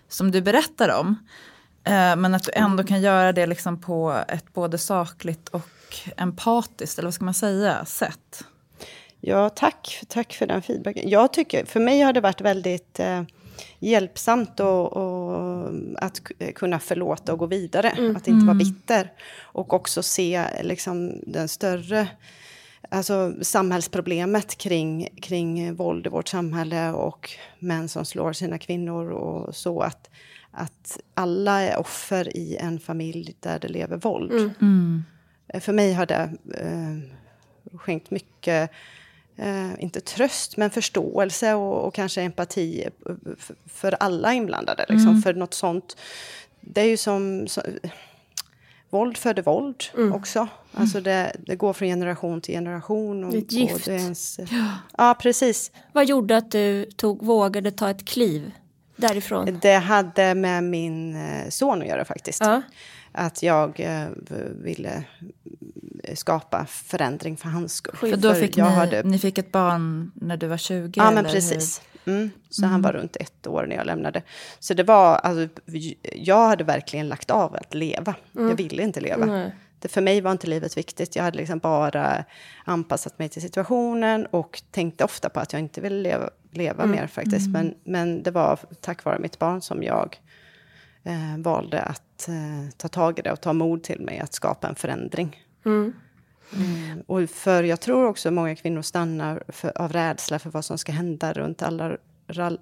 som 0.07 0.31
du 0.31 0.41
berättar 0.41 0.99
om. 0.99 1.15
Eh, 1.83 2.15
men 2.15 2.35
att 2.35 2.43
du 2.43 2.51
ändå 2.53 2.83
kan 2.83 3.01
göra 3.01 3.31
det 3.31 3.45
liksom 3.45 3.81
på 3.81 4.23
ett 4.27 4.53
både 4.53 4.77
sakligt 4.77 5.49
och 5.49 5.69
empatiskt, 6.17 6.99
eller 6.99 7.07
vad 7.07 7.13
ska 7.13 7.25
man 7.25 7.33
säga, 7.33 7.85
sätt. 7.85 8.43
Ja, 9.21 9.49
tack, 9.49 10.01
tack 10.07 10.33
för 10.33 10.47
den 10.47 10.61
feedbacken. 10.61 11.09
Jag 11.09 11.33
tycker, 11.33 11.65
för 11.65 11.79
mig 11.79 12.01
har 12.01 12.13
det 12.13 12.21
varit 12.21 12.41
väldigt 12.41 12.99
eh, 12.99 13.23
hjälpsamt 13.79 14.59
och, 14.59 14.93
och, 14.93 15.71
att 15.97 16.21
kunna 16.55 16.79
förlåta 16.79 17.33
och 17.33 17.39
gå 17.39 17.45
vidare. 17.45 17.89
Mm. 17.89 18.15
Att 18.15 18.27
inte 18.27 18.45
vara 18.45 18.55
mm. 18.55 18.57
bitter. 18.57 19.11
Och 19.41 19.73
också 19.73 20.03
se 20.03 20.45
liksom, 20.63 21.21
den 21.27 21.47
större 21.47 22.07
alltså, 22.89 23.33
samhällsproblemet 23.41 24.57
kring, 24.57 25.09
kring 25.21 25.75
våld 25.75 26.05
i 26.05 26.09
vårt 26.09 26.27
samhälle 26.27 26.91
och 26.91 27.29
män 27.59 27.89
som 27.89 28.05
slår 28.05 28.33
sina 28.33 28.57
kvinnor 28.57 29.09
och 29.09 29.55
så. 29.55 29.81
Att, 29.81 30.09
att 30.51 30.99
alla 31.13 31.61
är 31.61 31.79
offer 31.79 32.37
i 32.37 32.55
en 32.55 32.79
familj 32.79 33.35
där 33.39 33.59
det 33.59 33.67
lever 33.67 33.97
våld. 33.97 34.31
Mm. 34.31 34.51
Mm. 34.61 35.03
För 35.61 35.73
mig 35.73 35.93
har 35.93 36.05
det 36.05 36.29
eh, 36.53 37.77
skänkt 37.77 38.11
mycket, 38.11 38.71
eh, 39.35 39.71
inte 39.79 40.01
tröst, 40.01 40.57
men 40.57 40.69
förståelse 40.69 41.53
och, 41.53 41.87
och 41.87 41.93
kanske 41.93 42.21
empati 42.21 42.89
för 43.65 43.91
alla 43.91 44.33
inblandade. 44.33 44.85
Liksom. 44.89 45.09
Mm. 45.09 45.21
För 45.21 45.33
något 45.33 45.53
sånt, 45.53 45.97
det 46.61 46.81
är 46.81 46.85
ju 46.85 46.97
som... 46.97 47.47
Våld 48.95 49.17
föder 49.17 49.43
våld 49.43 49.83
mm. 49.97 50.13
också. 50.13 50.47
Alltså 50.73 51.01
det, 51.01 51.35
det, 51.39 51.55
går 51.55 51.73
från 51.73 51.87
generation 51.87 52.41
till 52.41 52.53
generation. 52.53 53.23
Och, 53.23 53.31
det 53.31 53.37
är 53.37 53.41
ett 53.41 53.51
gift. 53.51 53.73
Och 53.73 53.81
det 53.85 53.91
är 53.91 53.99
ens, 53.99 54.39
ja. 54.51 54.71
ja, 54.97 55.15
precis. 55.19 55.71
Vad 55.91 56.05
gjorde 56.05 56.37
att 56.37 56.51
du 56.51 56.85
tog, 56.85 57.25
vågade 57.25 57.71
ta 57.71 57.89
ett 57.89 58.05
kliv 58.05 58.51
därifrån? 58.95 59.59
Det 59.61 59.75
hade 59.75 60.35
med 60.35 60.63
min 60.63 61.15
eh, 61.15 61.49
son 61.49 61.81
att 61.81 61.87
göra 61.87 62.05
faktiskt. 62.05 62.41
Ja. 62.41 62.61
Att 63.11 63.43
jag 63.43 63.79
eh, 63.79 64.07
ville 64.63 65.03
skapa 66.13 66.65
förändring 66.65 67.37
för 67.37 67.49
hans 67.49 67.75
skull. 67.75 67.95
För 67.95 68.17
då 68.17 68.33
fick 68.33 68.55
för 68.55 68.61
ni, 68.61 68.69
hade... 68.69 69.03
ni 69.03 69.19
fick 69.19 69.37
ett 69.37 69.51
barn 69.51 70.11
när 70.15 70.37
du 70.37 70.47
var 70.47 70.57
20? 70.57 70.91
Ja, 70.95 71.11
men 71.11 71.25
precis. 71.25 71.81
Hur? 71.91 71.94
Mm. 72.07 72.29
Så 72.49 72.61
mm. 72.61 72.71
han 72.71 72.81
var 72.81 72.93
runt 72.93 73.15
ett 73.15 73.47
år 73.47 73.65
när 73.65 73.75
jag 73.75 73.85
lämnade. 73.85 74.21
Så 74.59 74.73
det 74.73 74.83
var, 74.83 75.15
alltså, 75.15 75.61
jag 76.15 76.47
hade 76.47 76.63
verkligen 76.63 77.07
lagt 77.07 77.31
av 77.31 77.55
att 77.55 77.73
leva. 77.73 78.15
Mm. 78.35 78.49
Jag 78.49 78.55
ville 78.55 78.83
inte 78.83 79.01
leva. 79.01 79.51
Det, 79.79 79.87
för 79.87 80.01
mig 80.01 80.21
var 80.21 80.31
inte 80.31 80.47
livet 80.47 80.77
viktigt. 80.77 81.15
Jag 81.15 81.23
hade 81.23 81.37
liksom 81.37 81.59
bara 81.59 82.25
anpassat 82.65 83.19
mig 83.19 83.29
till 83.29 83.41
situationen 83.41 84.25
och 84.25 84.61
tänkte 84.71 85.03
ofta 85.03 85.29
på 85.29 85.39
att 85.39 85.53
jag 85.53 85.59
inte 85.59 85.81
ville 85.81 86.01
leva, 86.01 86.29
leva 86.51 86.83
mm. 86.83 86.95
mer 86.95 87.07
faktiskt. 87.07 87.49
Men, 87.49 87.65
mm. 87.65 87.77
men 87.83 88.23
det 88.23 88.31
var 88.31 88.59
tack 88.81 89.03
vare 89.03 89.19
mitt 89.19 89.39
barn 89.39 89.61
som 89.61 89.83
jag 89.83 90.21
eh, 91.03 91.37
valde 91.37 91.81
att 91.81 92.27
eh, 92.27 92.69
ta 92.77 92.87
tag 92.87 93.19
i 93.19 93.21
det 93.21 93.31
och 93.31 93.41
ta 93.41 93.53
mod 93.53 93.83
till 93.83 94.01
mig 94.01 94.19
att 94.19 94.33
skapa 94.33 94.67
en 94.67 94.75
förändring. 94.75 95.43
Mm. 95.65 95.93
Mm. 96.53 97.01
Och 97.07 97.29
för 97.29 97.63
jag 97.63 97.81
tror 97.81 98.05
också 98.05 98.31
många 98.31 98.55
kvinnor 98.55 98.81
stannar 98.81 99.43
för, 99.47 99.81
av 99.81 99.93
rädsla 99.93 100.39
för 100.39 100.49
vad 100.49 100.65
som 100.65 100.77
ska 100.77 100.91
hända 100.91 101.33
runt 101.33 101.61
alla, 101.61 101.97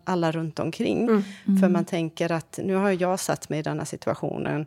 alla 0.03 0.31
runt 0.31 0.59
omkring. 0.59 1.03
Mm. 1.03 1.23
Mm. 1.47 1.61
För 1.61 1.69
man 1.69 1.85
tänker 1.85 2.31
att 2.31 2.59
nu 2.63 2.75
har 2.75 2.91
jag 2.91 3.19
satt 3.19 3.49
mig 3.49 3.59
i 3.59 3.63
denna 3.63 3.85
situationen 3.85 4.65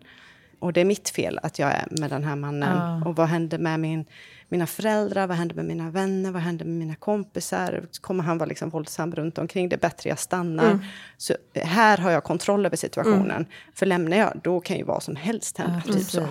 och 0.59 0.73
det 0.73 0.81
är 0.81 0.85
mitt 0.85 1.09
fel 1.09 1.39
att 1.43 1.59
jag 1.59 1.73
är 1.73 1.87
med 1.91 2.11
den 2.11 2.25
här 2.25 2.37
mannen. 2.37 2.77
Ja. 2.77 3.09
Och 3.09 3.17
vad 3.17 3.29
händer 3.29 3.59
med 3.59 3.81
min, 3.81 4.05
mina 4.49 4.67
föräldrar? 4.67 5.27
Vad 5.27 5.37
händer 5.37 5.55
med 5.55 5.65
mina 5.65 5.91
vänner? 5.91 6.31
Vad 6.31 6.43
händer 6.43 6.65
med 6.65 6.75
mina 6.75 6.95
kompisar? 6.95 7.83
Kommer 8.01 8.25
han 8.25 8.39
vara 8.39 8.49
liksom 8.49 8.71
våldsam 8.71 9.15
runt 9.15 9.39
omkring? 9.39 9.69
Det 9.69 9.77
är 9.77 9.81
bättre 9.81 10.09
jag 10.09 10.19
stannar. 10.19 10.71
Mm. 10.71 10.85
Så 11.17 11.35
här 11.55 11.99
har 11.99 12.11
jag 12.11 12.25
kontroll 12.25 12.67
över 12.67 12.77
situationen. 12.77 13.31
Mm. 13.31 13.47
För 13.75 13.87
lämnar 13.87 14.17
jag, 14.17 14.41
då 14.43 14.61
kan 14.61 14.77
ju 14.77 14.85
vad 14.85 15.03
som 15.03 15.17
helst 15.17 15.59
hända. 15.59 15.83
Ja, 15.87 15.93
typ 15.93 16.11
så. 16.11 16.27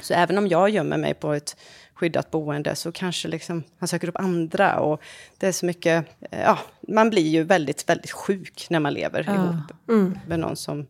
så 0.00 0.14
även 0.14 0.38
om 0.38 0.48
jag 0.48 0.70
gömmer 0.70 0.96
mig 0.96 1.14
på 1.14 1.32
ett 1.32 1.56
skyddat 2.02 2.30
boende 2.30 2.74
så 2.76 2.92
kanske 2.92 3.28
liksom 3.28 3.62
han 3.78 3.88
söker 3.88 4.08
upp 4.08 4.18
andra. 4.18 4.80
Och 4.80 5.02
det 5.38 5.46
är 5.46 5.52
så 5.52 5.66
mycket, 5.66 6.06
ja, 6.30 6.58
man 6.88 7.10
blir 7.10 7.28
ju 7.28 7.42
väldigt, 7.42 7.88
väldigt 7.88 8.10
sjuk 8.10 8.66
när 8.70 8.80
man 8.80 8.94
lever 8.94 9.24
ja. 9.26 9.34
ihop 9.34 9.88
mm. 9.88 10.18
med 10.26 10.40
någon 10.40 10.56
som... 10.56 10.86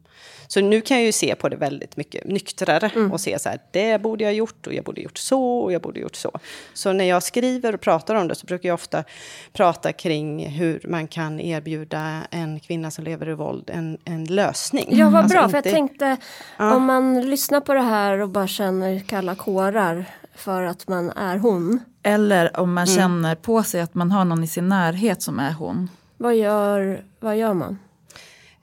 Så 0.48 0.60
nu 0.60 0.80
kan 0.80 0.96
jag 0.96 1.06
ju 1.06 1.12
se 1.12 1.34
på 1.34 1.48
det 1.48 1.56
väldigt 1.56 1.96
mycket 1.96 2.26
nyktrare 2.26 2.90
mm. 2.94 3.12
och 3.12 3.20
se 3.20 3.38
så 3.38 3.48
här, 3.48 3.60
det 3.70 4.02
borde 4.02 4.24
jag 4.24 4.34
gjort 4.34 4.66
och 4.66 4.74
jag 4.74 4.84
borde 4.84 5.00
gjort 5.00 5.18
så 5.18 5.58
och 5.58 5.72
jag 5.72 5.82
borde 5.82 6.00
gjort 6.00 6.16
så. 6.16 6.30
Så 6.74 6.92
när 6.92 7.04
jag 7.04 7.22
skriver 7.22 7.74
och 7.74 7.80
pratar 7.80 8.14
om 8.14 8.28
det 8.28 8.34
så 8.34 8.46
brukar 8.46 8.68
jag 8.68 8.74
ofta 8.74 9.04
prata 9.52 9.92
kring 9.92 10.46
hur 10.48 10.80
man 10.88 11.08
kan 11.08 11.40
erbjuda 11.40 12.22
en 12.30 12.60
kvinna 12.60 12.90
som 12.90 13.04
lever 13.04 13.28
i 13.28 13.34
våld 13.34 13.70
en, 13.72 13.98
en 14.04 14.24
lösning. 14.24 14.86
Ja, 14.88 15.10
vad 15.10 15.22
alltså 15.22 15.34
bra, 15.34 15.44
inte... 15.44 15.50
för 15.50 15.68
jag 15.68 15.74
tänkte 15.74 16.16
ja. 16.58 16.74
om 16.74 16.84
man 16.84 17.20
lyssnar 17.20 17.60
på 17.60 17.74
det 17.74 17.80
här 17.80 18.18
och 18.18 18.28
bara 18.28 18.48
känner 18.48 18.98
kalla 18.98 19.34
kårar 19.34 20.04
för 20.34 20.62
att 20.62 20.88
man 20.88 21.10
är 21.10 21.38
hon. 21.38 21.80
Eller 22.02 22.60
om 22.60 22.74
man 22.74 22.86
mm. 22.86 22.96
känner 22.96 23.34
på 23.34 23.62
sig 23.62 23.80
att 23.80 23.94
man 23.94 24.10
har 24.10 24.24
någon 24.24 24.44
i 24.44 24.46
sin 24.46 24.68
närhet 24.68 25.22
som 25.22 25.38
är 25.38 25.52
hon. 25.52 25.90
Vad 26.16 26.36
gör, 26.36 27.04
vad 27.20 27.36
gör 27.36 27.54
man? 27.54 27.78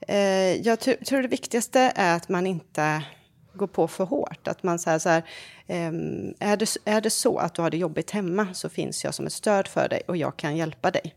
Eh, 0.08 0.66
jag 0.66 0.80
tror 0.80 1.22
det 1.22 1.28
viktigaste 1.28 1.92
är 1.94 2.16
att 2.16 2.28
man 2.28 2.46
inte 2.46 3.02
går 3.54 3.66
på 3.66 3.88
för 3.88 4.04
hårt. 4.04 4.48
Att 4.48 4.62
man 4.62 4.78
säger 4.78 4.98
så 4.98 5.08
här, 5.08 5.22
eh, 5.66 5.92
är, 6.40 6.56
det, 6.56 6.76
är 6.84 7.00
det 7.00 7.10
så 7.10 7.38
att 7.38 7.54
du 7.54 7.62
har 7.62 7.70
det 7.70 7.76
jobbigt 7.76 8.10
hemma 8.10 8.48
så 8.52 8.68
finns 8.68 9.04
jag 9.04 9.14
som 9.14 9.26
ett 9.26 9.32
stöd 9.32 9.68
för 9.68 9.88
dig 9.88 10.02
och 10.08 10.16
jag 10.16 10.36
kan 10.36 10.56
hjälpa 10.56 10.90
dig. 10.90 11.14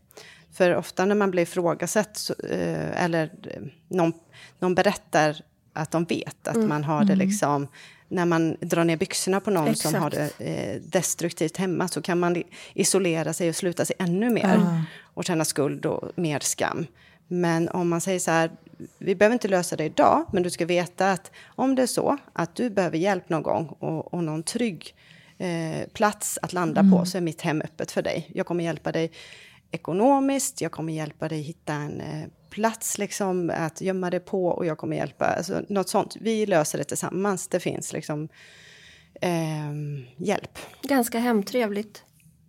För 0.52 0.76
ofta 0.76 1.04
när 1.04 1.14
man 1.14 1.30
blir 1.30 1.42
ifrågasatt 1.42 2.16
så, 2.16 2.34
eh, 2.50 3.04
eller 3.04 3.32
någon, 3.88 4.12
någon 4.58 4.74
berättar 4.74 5.42
att 5.72 5.90
de 5.90 6.04
vet 6.04 6.48
att 6.48 6.54
mm. 6.54 6.68
man 6.68 6.84
har 6.84 7.04
det 7.04 7.12
mm. 7.12 7.28
liksom 7.28 7.68
när 8.14 8.24
man 8.24 8.56
drar 8.60 8.84
ner 8.84 8.96
byxorna 8.96 9.40
på 9.40 9.50
någon 9.50 9.68
Exakt. 9.68 9.90
som 9.92 10.02
har 10.02 10.10
det 10.10 10.30
eh, 10.38 10.80
destruktivt 10.82 11.56
hemma 11.56 11.88
så 11.88 12.02
kan 12.02 12.18
man 12.18 12.42
isolera 12.74 13.32
sig 13.32 13.48
och 13.48 13.56
sluta 13.56 13.84
sig 13.84 13.96
ännu 13.98 14.30
mer 14.30 14.54
mm. 14.54 14.82
och 15.02 15.24
känna 15.24 15.44
skuld 15.44 15.86
och 15.86 16.10
mer 16.18 16.40
skam. 16.40 16.86
Men 17.28 17.68
om 17.68 17.88
man 17.88 18.00
säger 18.00 18.18
så 18.18 18.30
här, 18.30 18.50
vi 18.98 19.14
behöver 19.14 19.32
inte 19.32 19.48
lösa 19.48 19.76
det 19.76 19.84
idag, 19.84 20.26
men 20.32 20.42
du 20.42 20.50
ska 20.50 20.66
veta 20.66 21.10
att 21.10 21.30
om 21.44 21.74
det 21.74 21.82
är 21.82 21.86
så 21.86 22.18
att 22.32 22.54
du 22.54 22.70
behöver 22.70 22.98
hjälp 22.98 23.28
någon 23.28 23.42
gång 23.42 23.66
och, 23.66 24.14
och 24.14 24.24
någon 24.24 24.42
trygg 24.42 24.94
eh, 25.38 25.88
plats 25.92 26.38
att 26.42 26.52
landa 26.52 26.80
mm. 26.80 26.92
på 26.92 27.04
så 27.04 27.16
är 27.16 27.22
mitt 27.22 27.40
hem 27.40 27.60
öppet 27.60 27.92
för 27.92 28.02
dig. 28.02 28.30
Jag 28.34 28.46
kommer 28.46 28.64
hjälpa 28.64 28.92
dig 28.92 29.10
ekonomiskt, 29.70 30.60
jag 30.60 30.72
kommer 30.72 30.92
hjälpa 30.92 31.28
dig 31.28 31.40
hitta 31.40 31.72
en 31.72 32.00
eh, 32.00 32.28
plats 32.54 32.98
liksom 32.98 33.52
att 33.54 33.80
gömma 33.80 34.10
det 34.10 34.20
på 34.20 34.46
och 34.46 34.66
jag 34.66 34.78
kommer 34.78 34.96
hjälpa. 34.96 35.26
Alltså, 35.26 35.62
något 35.68 35.88
sånt. 35.88 36.16
Vi 36.20 36.46
löser 36.46 36.78
det 36.78 36.84
tillsammans. 36.84 37.48
Det 37.48 37.60
finns 37.60 37.92
liksom 37.92 38.28
eh, 39.20 39.72
hjälp. 40.16 40.58
Ganska 40.82 41.18
hemtrevligt. 41.18 42.02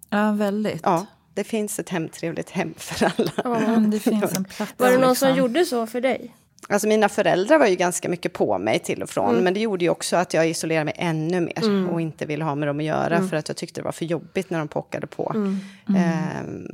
Ja, 0.09 0.31
väldigt. 0.31 0.81
Ja, 0.83 1.05
det 1.33 1.43
finns 1.43 1.79
ett 1.79 1.89
hemtrevligt 1.89 2.49
hem 2.49 2.73
för 2.77 3.05
alla. 3.05 3.31
Ja, 3.43 3.75
det 3.91 3.99
finns 3.99 4.37
en 4.37 4.45
plats. 4.45 4.73
Var 4.77 4.91
det 4.91 4.97
någon 4.97 5.09
liksom. 5.09 5.27
som 5.27 5.37
gjorde 5.37 5.65
så 5.65 5.87
för 5.87 6.01
dig? 6.01 6.35
Alltså 6.69 6.88
mina 6.88 7.10
föräldrar 7.10 7.60
var 7.60 7.67
ju 7.67 7.75
ganska 7.75 8.10
mycket 8.10 8.34
på 8.34 8.58
mig 8.58 8.80
till 8.80 9.04
och 9.04 9.10
från. 9.10 9.30
Mm. 9.30 9.43
Men 9.43 9.54
det 9.54 9.60
gjorde 9.60 9.86
ju 9.86 9.89
också 9.89 10.15
att 10.15 10.34
jag 10.34 10.49
isolerade 10.49 10.86
mig 10.86 10.93
ännu 10.97 11.41
mer. 11.41 11.63
Mm. 11.63 11.89
Och 11.89 12.01
inte 12.01 12.25
ville 12.25 12.43
ha 12.43 12.56
med 12.56 12.67
dem 12.67 12.80
att 12.80 12.86
göra. 12.86 13.15
Mm. 13.15 13.30
För 13.30 13.38
att 13.38 13.47
jag 13.47 13.58
tyckte 13.58 13.82
det 13.82 13.86
var 13.86 13.91
för 13.91 14.06
jobbigt 14.06 14.49
när 14.49 14.60
de 14.60 14.67
pockade 14.67 15.08
på. 15.08 15.32
Mm. 15.36 15.60
Ehm, 15.97 16.67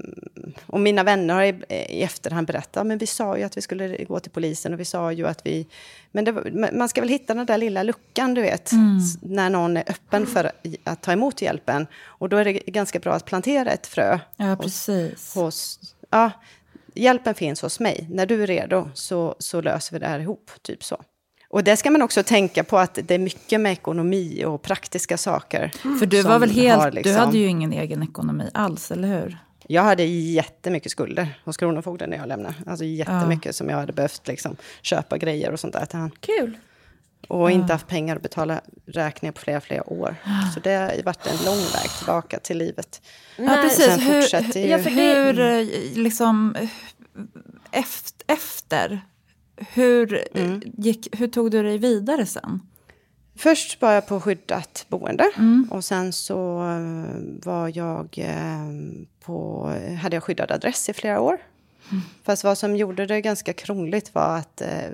och 0.65 0.80
mina 0.80 1.04
vänner 1.04 1.34
har 1.34 1.43
i, 1.43 1.56
i 1.69 2.04
efterhand 2.04 2.47
berättat. 2.47 2.88
Men 2.88 2.97
vi 2.97 3.07
sa 3.07 3.38
ju 3.38 3.43
att 3.43 3.57
vi 3.57 3.61
skulle 3.61 4.03
gå 4.03 4.20
till 4.20 4.32
polisen. 4.32 4.74
Och 4.74 4.80
vi 4.80 4.86
sa 4.86 5.11
ju 5.11 5.28
att 5.28 5.45
vi... 5.45 5.68
Men 6.11 6.26
det, 6.26 6.34
man 6.74 6.89
ska 6.89 7.01
väl 7.01 7.09
hitta 7.09 7.34
den 7.34 7.45
där 7.45 7.57
lilla 7.57 7.84
luckan, 7.84 8.34
du 8.34 8.41
vet. 8.41 8.72
Mm. 8.72 8.99
När 9.22 9.49
någon 9.49 9.78
är 9.78 9.84
öppen 9.88 10.28
för 10.28 10.51
att 10.84 11.01
ta 11.01 11.11
emot 11.11 11.41
hjälpen. 11.41 11.88
Och 12.03 12.30
då 12.30 12.38
är 12.38 12.45
det 12.45 12.53
ganska 12.53 12.99
bra 12.99 13.13
att 13.13 13.26
plantera 13.26 13.72
ett 13.72 13.88
frö. 13.88 14.20
Ja, 14.36 14.55
precis. 14.61 15.36
Hos, 15.36 15.36
hos 15.36 15.80
ja, 16.09 16.32
hjälpen 16.93 17.35
finns 17.35 17.61
hos 17.61 17.79
mig. 17.79 18.07
När 18.09 18.25
du 18.25 18.43
är 18.43 18.47
redo 18.47 18.89
så, 18.93 19.35
så 19.39 19.61
löser 19.61 19.93
vi 19.93 19.99
det 19.99 20.07
här 20.07 20.19
ihop. 20.19 20.51
Typ 20.61 20.83
så. 20.83 21.01
Och 21.49 21.63
det 21.63 21.77
ska 21.77 21.91
man 21.91 22.01
också 22.01 22.23
tänka 22.23 22.63
på 22.63 22.77
att 22.77 22.99
det 23.03 23.15
är 23.15 23.19
mycket 23.19 23.61
med 23.61 23.71
ekonomi 23.71 24.45
och 24.45 24.61
praktiska 24.61 25.17
saker. 25.17 25.71
Mm. 25.83 25.99
För 25.99 26.05
du 26.05 26.21
var 26.21 26.39
väl 26.39 26.51
helt, 26.51 26.93
liksom... 26.93 27.13
du 27.13 27.19
hade 27.19 27.37
ju 27.37 27.47
ingen 27.47 27.73
egen 27.73 28.03
ekonomi 28.03 28.49
alls, 28.53 28.91
eller 28.91 29.07
hur? 29.07 29.37
Jag 29.67 29.83
hade 29.83 30.03
jättemycket 30.03 30.91
skulder 30.91 31.39
hos 31.45 31.57
Kronofogden 31.57 32.09
när 32.09 32.17
jag 32.17 32.27
lämnade. 32.27 32.55
Alltså 32.65 32.85
jättemycket 32.85 33.45
ja. 33.45 33.53
som 33.53 33.69
jag 33.69 33.77
hade 33.77 33.93
behövt 33.93 34.27
liksom, 34.27 34.55
köpa 34.81 35.17
grejer 35.17 35.51
och 35.51 35.59
sånt 35.59 35.73
där 35.73 35.85
till 35.85 35.99
han. 35.99 36.11
Kul! 36.19 36.57
Och 37.28 37.51
inte 37.51 37.74
haft 37.74 37.88
pengar 37.88 38.15
att 38.15 38.22
betala 38.22 38.61
räkningar 38.86 39.32
på 39.32 39.41
flera, 39.41 39.61
flera 39.61 39.89
år. 39.89 40.15
Så 40.53 40.59
det 40.59 40.74
har 40.76 41.03
varit 41.03 41.28
en 41.28 41.45
lång 41.45 41.57
väg 41.57 41.89
tillbaka 41.97 42.39
till 42.39 42.57
livet. 42.57 43.01
Ja, 43.38 43.59
precis. 43.61 44.07
Hur, 44.07 44.57
ju... 44.57 44.67
ja, 44.67 44.78
hur, 44.78 45.39
eh, 45.39 45.65
liksom, 45.95 46.55
efter, 48.28 49.01
hur, 49.55 50.28
mm. 50.34 50.61
gick, 50.78 51.19
hur 51.19 51.28
tog 51.28 51.51
du 51.51 51.63
dig 51.63 51.78
vidare 51.78 52.26
sen? 52.26 52.61
Först 53.36 53.82
var 53.82 53.91
jag 53.91 54.07
på 54.07 54.19
skyddat 54.19 54.86
boende 54.89 55.32
mm. 55.38 55.67
och 55.72 55.84
sen 55.84 56.13
så 56.13 56.61
eh, 56.61 57.45
var 57.45 57.78
jag 57.78 58.17
eh, 58.17 58.69
på, 59.26 59.67
hade 60.01 60.15
jag 60.15 60.24
skyddad 60.24 60.51
adress 60.51 60.89
i 60.89 60.93
flera 60.93 61.22
år. 61.22 61.38
Mm. 61.91 62.03
Fast 62.23 62.43
vad 62.43 62.57
som 62.57 62.75
gjorde 62.75 63.05
det 63.05 63.21
ganska 63.21 63.53
krångligt 63.53 64.15
var 64.15 64.37
att 64.37 64.61
eh, 64.61 64.89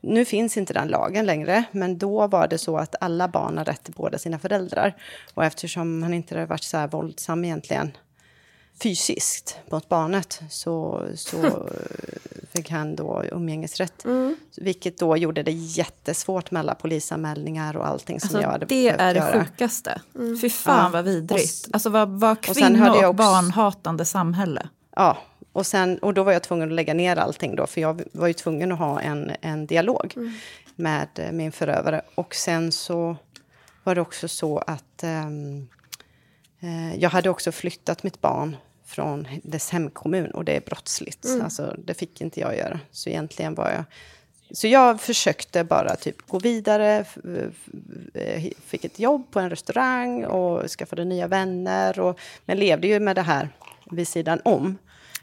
nu 0.00 0.24
finns 0.24 0.56
inte 0.56 0.72
den 0.72 0.88
lagen 0.88 1.26
längre, 1.26 1.64
men 1.72 1.98
då 1.98 2.26
var 2.26 2.48
det 2.48 2.58
så 2.58 2.76
att 2.76 2.94
alla 3.00 3.28
barn 3.28 3.58
har 3.58 3.64
rätt 3.64 3.84
till 3.84 3.94
båda 3.94 4.18
sina 4.18 4.38
föräldrar. 4.38 4.96
Och 5.34 5.44
eftersom 5.44 6.02
han 6.02 6.14
inte 6.14 6.34
hade 6.34 6.46
varit 6.46 6.64
så 6.64 6.76
här 6.76 6.88
våldsam 6.88 7.44
egentligen 7.44 7.90
fysiskt 8.82 9.58
mot 9.70 9.88
barnet 9.88 10.42
så, 10.50 11.06
så 11.14 11.68
fick 12.52 12.70
han 12.70 12.96
då 12.96 13.24
umgängesrätt. 13.32 14.04
Mm. 14.04 14.36
Vilket 14.56 14.98
då 14.98 15.16
gjorde 15.16 15.42
det 15.42 15.52
jättesvårt 15.52 16.50
med 16.50 16.60
alla 16.60 16.74
polisanmälningar 16.74 17.76
och 17.76 17.86
allting 17.86 18.20
som 18.20 18.26
alltså, 18.26 18.42
jag 18.42 18.50
hade 18.50 18.66
Det 18.66 18.88
är 18.88 19.14
det 19.14 19.20
göra. 19.20 19.44
sjukaste. 19.44 20.00
Mm. 20.14 20.38
Fy 20.38 20.50
fan 20.50 20.84
ja. 20.84 20.90
vad 20.92 21.04
vidrigt. 21.04 21.66
Och, 21.66 21.74
alltså 21.74 21.90
vad, 21.90 22.08
vad 22.08 22.40
kvinno 22.40 22.90
och, 22.90 23.08
och 23.08 23.14
barnhatande 23.14 24.04
samhälle. 24.04 24.68
Ja, 24.96 25.18
och, 25.52 25.66
sen, 25.66 25.98
och 25.98 26.14
då 26.14 26.22
var 26.22 26.32
jag 26.32 26.42
tvungen 26.42 26.68
att 26.68 26.74
lägga 26.74 26.94
ner 26.94 27.16
allting 27.16 27.56
då, 27.56 27.66
för 27.66 27.80
jag 27.80 28.02
var 28.12 28.26
ju 28.26 28.32
tvungen 28.32 28.72
att 28.72 28.78
ha 28.78 29.00
en, 29.00 29.32
en 29.40 29.66
dialog 29.66 30.12
mm. 30.16 30.32
med 30.76 31.08
eh, 31.16 31.32
min 31.32 31.52
förövare. 31.52 32.02
Och 32.14 32.34
sen 32.34 32.72
så 32.72 33.16
var 33.84 33.94
det 33.94 34.00
också 34.00 34.28
så 34.28 34.58
att 34.58 35.04
um, 35.04 35.68
jag 36.96 37.10
hade 37.10 37.30
också 37.30 37.52
flyttat 37.52 38.02
mitt 38.02 38.20
barn 38.20 38.56
från 38.86 39.28
dess 39.42 39.70
hemkommun 39.70 40.30
och 40.30 40.44
det 40.44 40.56
är 40.56 40.60
brottsligt. 40.60 41.24
Mm. 41.24 41.42
Alltså, 41.42 41.74
det 41.78 41.94
fick 41.94 42.20
inte 42.20 42.40
jag 42.40 42.56
göra. 42.56 42.80
Så 42.90 43.08
egentligen 43.08 43.54
var 43.54 43.70
jag... 43.70 43.84
Så 44.52 44.66
jag 44.66 45.00
försökte 45.00 45.64
bara 45.64 45.96
typ 45.96 46.28
gå 46.28 46.38
vidare, 46.38 47.04
fick 48.66 48.84
ett 48.84 48.98
jobb 48.98 49.30
på 49.30 49.40
en 49.40 49.50
restaurang 49.50 50.24
och 50.24 50.70
skaffade 50.70 51.04
nya 51.04 51.26
vänner. 51.26 52.00
Och, 52.00 52.20
men 52.44 52.58
levde 52.58 52.86
ju 52.86 53.00
med 53.00 53.16
det 53.16 53.22
här 53.22 53.48
vid 53.90 54.08
sidan 54.08 54.40
om. 54.44 54.78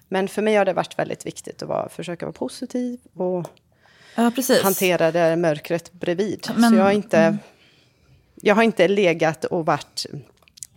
Men 0.07 0.27
för 0.27 0.41
mig 0.41 0.55
har 0.55 0.65
det 0.65 0.73
varit 0.73 0.99
väldigt 0.99 1.25
viktigt 1.25 1.63
att 1.63 1.69
vara, 1.69 1.89
försöka 1.89 2.25
vara 2.25 2.33
positiv 2.33 2.99
och 3.13 3.47
ja, 4.15 4.31
hantera 4.63 5.11
det 5.11 5.35
mörkret 5.35 5.93
bredvid. 5.93 6.47
Men, 6.55 6.69
så 6.69 6.75
jag 6.75 6.83
har, 6.83 6.91
inte, 6.91 7.17
mm. 7.17 7.37
jag 8.35 8.55
har 8.55 8.63
inte 8.63 8.87
legat 8.87 9.45
och 9.45 9.65
varit 9.65 10.05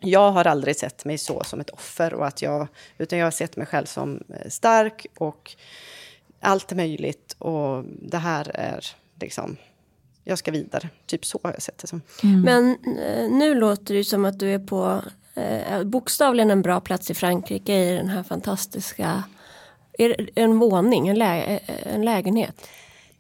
jag 0.01 0.33
har 0.33 0.47
aldrig 0.47 0.76
sett 0.76 1.05
mig 1.05 1.18
så 1.18 1.45
som 1.45 1.61
ett 1.61 1.70
offer, 1.70 2.14
och 2.14 2.26
att 2.26 2.43
jag, 2.43 2.68
utan 2.99 3.18
jag 3.18 3.26
har 3.26 3.31
sett 3.31 3.57
mig 3.57 3.66
själv 3.66 3.87
som 3.87 4.22
eh, 4.28 4.49
stark 4.49 5.07
och 5.18 5.57
allt 6.41 6.72
är 6.72 6.76
möjligt 6.76 7.37
och 7.39 7.85
det 7.85 8.18
här 8.18 8.51
är 8.55 8.87
liksom, 9.20 9.57
jag 10.24 10.39
ska 10.39 10.51
vidare. 10.51 10.89
Typ 11.07 11.24
så 11.24 11.41
har 11.43 11.53
jag 11.53 11.62
sett 11.62 11.78
det 11.78 11.87
som. 11.87 12.03
Mm. 12.22 12.41
Men 12.43 12.70
eh, 12.99 13.31
nu 13.31 13.55
låter 13.55 13.95
det 13.95 14.05
som 14.05 14.24
att 14.24 14.39
du 14.39 14.55
är 14.55 14.59
på 14.59 15.03
eh, 15.35 15.83
bokstavligen 15.85 16.51
en 16.51 16.62
bra 16.62 16.81
plats 16.81 17.11
i 17.11 17.14
Frankrike 17.14 17.74
i 17.74 17.97
den 17.97 18.09
här 18.09 18.22
fantastiska, 18.22 19.22
är 19.99 20.31
en 20.35 20.59
våning, 20.59 21.09
en, 21.09 21.18
lä 21.18 21.61
en 21.85 22.05
lägenhet? 22.05 22.68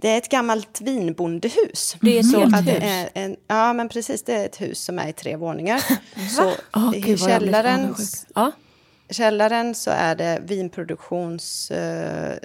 Det 0.00 0.08
är 0.08 0.18
ett 0.18 0.28
gammalt 0.28 0.80
vinbondehus. 0.80 1.96
Det 2.00 2.18
är 2.18 2.22
så 2.22 2.42
att 2.42 2.66
det 2.66 2.76
är 2.76 3.08
en, 3.14 3.36
Ja, 3.46 3.72
men 3.72 3.88
precis. 3.88 4.22
Det 4.22 4.34
är 4.34 4.46
ett 4.46 4.60
hus 4.60 4.84
som 4.84 4.98
är 4.98 5.08
i 5.08 5.12
tre 5.12 5.36
våningar. 5.36 5.82
så 6.36 6.52
oh, 6.80 6.96
i 6.96 7.18
källaren, 7.18 7.94
ja. 8.34 8.52
källaren 9.10 9.74
så 9.74 9.90
är 9.90 10.14
det 10.14 10.42
vinproduktions... 10.44 11.70
Eh, 11.70 12.36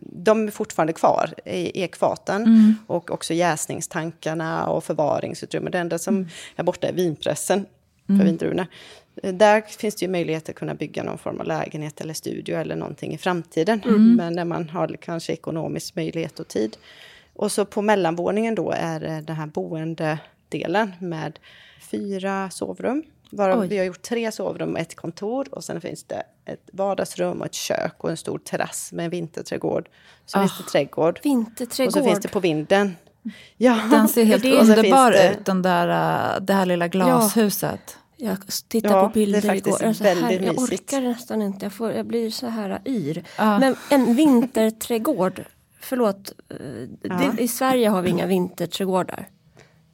de 0.00 0.46
är 0.46 0.50
fortfarande 0.50 0.92
kvar 0.92 1.34
i 1.44 1.82
ekfaten. 1.82 2.42
Mm. 2.42 2.74
Och 2.86 3.10
också 3.10 3.34
jäsningstankarna 3.34 4.66
och 4.66 4.84
förvaringsutrymme. 4.84 5.70
Det 5.70 5.78
enda 5.78 5.98
som 5.98 6.16
mm. 6.16 6.28
är 6.56 6.62
borta 6.62 6.88
är 6.88 6.92
vinpressen 6.92 7.66
för 8.06 8.14
mm. 8.14 8.26
vindruvorna. 8.26 8.66
Där 9.14 9.60
finns 9.60 9.94
det 9.94 10.04
ju 10.04 10.12
möjlighet 10.12 10.48
att 10.48 10.54
kunna 10.54 10.74
bygga 10.74 11.02
någon 11.02 11.18
form 11.18 11.40
av 11.40 11.46
lägenhet 11.46 12.00
eller 12.00 12.14
studio 12.14 12.56
eller 12.56 12.76
någonting 12.76 13.14
i 13.14 13.18
framtiden. 13.18 13.82
Mm. 13.84 14.14
Men 14.14 14.32
när 14.32 14.44
man 14.44 14.68
har 14.68 14.96
kanske 15.00 15.32
ekonomisk 15.32 15.96
möjlighet 15.96 16.40
och 16.40 16.48
tid. 16.48 16.76
Och 17.34 17.52
så 17.52 17.64
på 17.64 17.82
mellanvåningen 17.82 18.54
då 18.54 18.70
är 18.70 19.00
den 19.00 19.36
här 19.36 19.46
boendedelen 19.46 20.92
med 20.98 21.38
fyra 21.90 22.50
sovrum. 22.50 23.02
Varav 23.30 23.66
vi 23.66 23.78
har 23.78 23.84
gjort 23.84 24.02
tre 24.02 24.32
sovrum 24.32 24.72
och 24.72 24.78
ett 24.78 24.96
kontor. 24.96 25.46
Och 25.50 25.64
sen 25.64 25.80
finns 25.80 26.04
det 26.04 26.22
ett 26.44 26.70
vardagsrum 26.72 27.40
och 27.40 27.46
ett 27.46 27.54
kök 27.54 27.94
och 27.98 28.10
en 28.10 28.16
stor 28.16 28.38
terrass 28.38 28.92
med 28.92 29.04
en 29.04 29.10
vinterträdgård. 29.10 29.88
Så 30.26 30.38
oh, 30.38 30.42
finns 30.42 30.58
det 30.58 30.64
trädgård. 30.64 31.20
Vinterträdgård. 31.22 31.86
Och 31.86 31.92
så 31.92 32.04
finns 32.04 32.20
det 32.20 32.28
på 32.28 32.40
vinden. 32.40 32.96
Ja, 33.56 33.80
den 33.90 34.08
ser 34.08 34.24
helt 34.40 34.44
underbar 34.44 35.12
ut, 35.12 35.44
den 35.44 35.62
där, 35.62 35.88
äh, 35.88 36.40
det 36.40 36.52
här 36.52 36.66
lilla 36.66 36.88
glashuset. 36.88 37.98
Jag 38.24 38.38
tittade 38.68 38.94
ja, 38.94 39.08
på 39.08 39.12
bilder 39.12 39.54
igår. 39.54 39.84
Alltså, 39.84 40.04
här, 40.04 40.42
jag 40.42 40.58
orkar 40.58 41.00
nästan 41.00 41.42
inte. 41.42 41.64
Jag, 41.66 41.72
får, 41.72 41.92
jag 41.92 42.06
blir 42.06 42.30
så 42.30 42.46
här 42.46 42.80
yr. 42.84 43.24
Ja. 43.38 43.58
Men 43.58 43.76
en 43.88 44.14
vinterträdgård. 44.14 45.44
Förlåt. 45.80 46.32
Eh, 46.48 46.56
ja. 47.02 47.32
Det, 47.36 47.42
I 47.42 47.48
Sverige 47.48 47.88
har 47.88 48.02
vi 48.02 48.10
inga 48.10 48.26
vinterträdgårdar. 48.26 49.28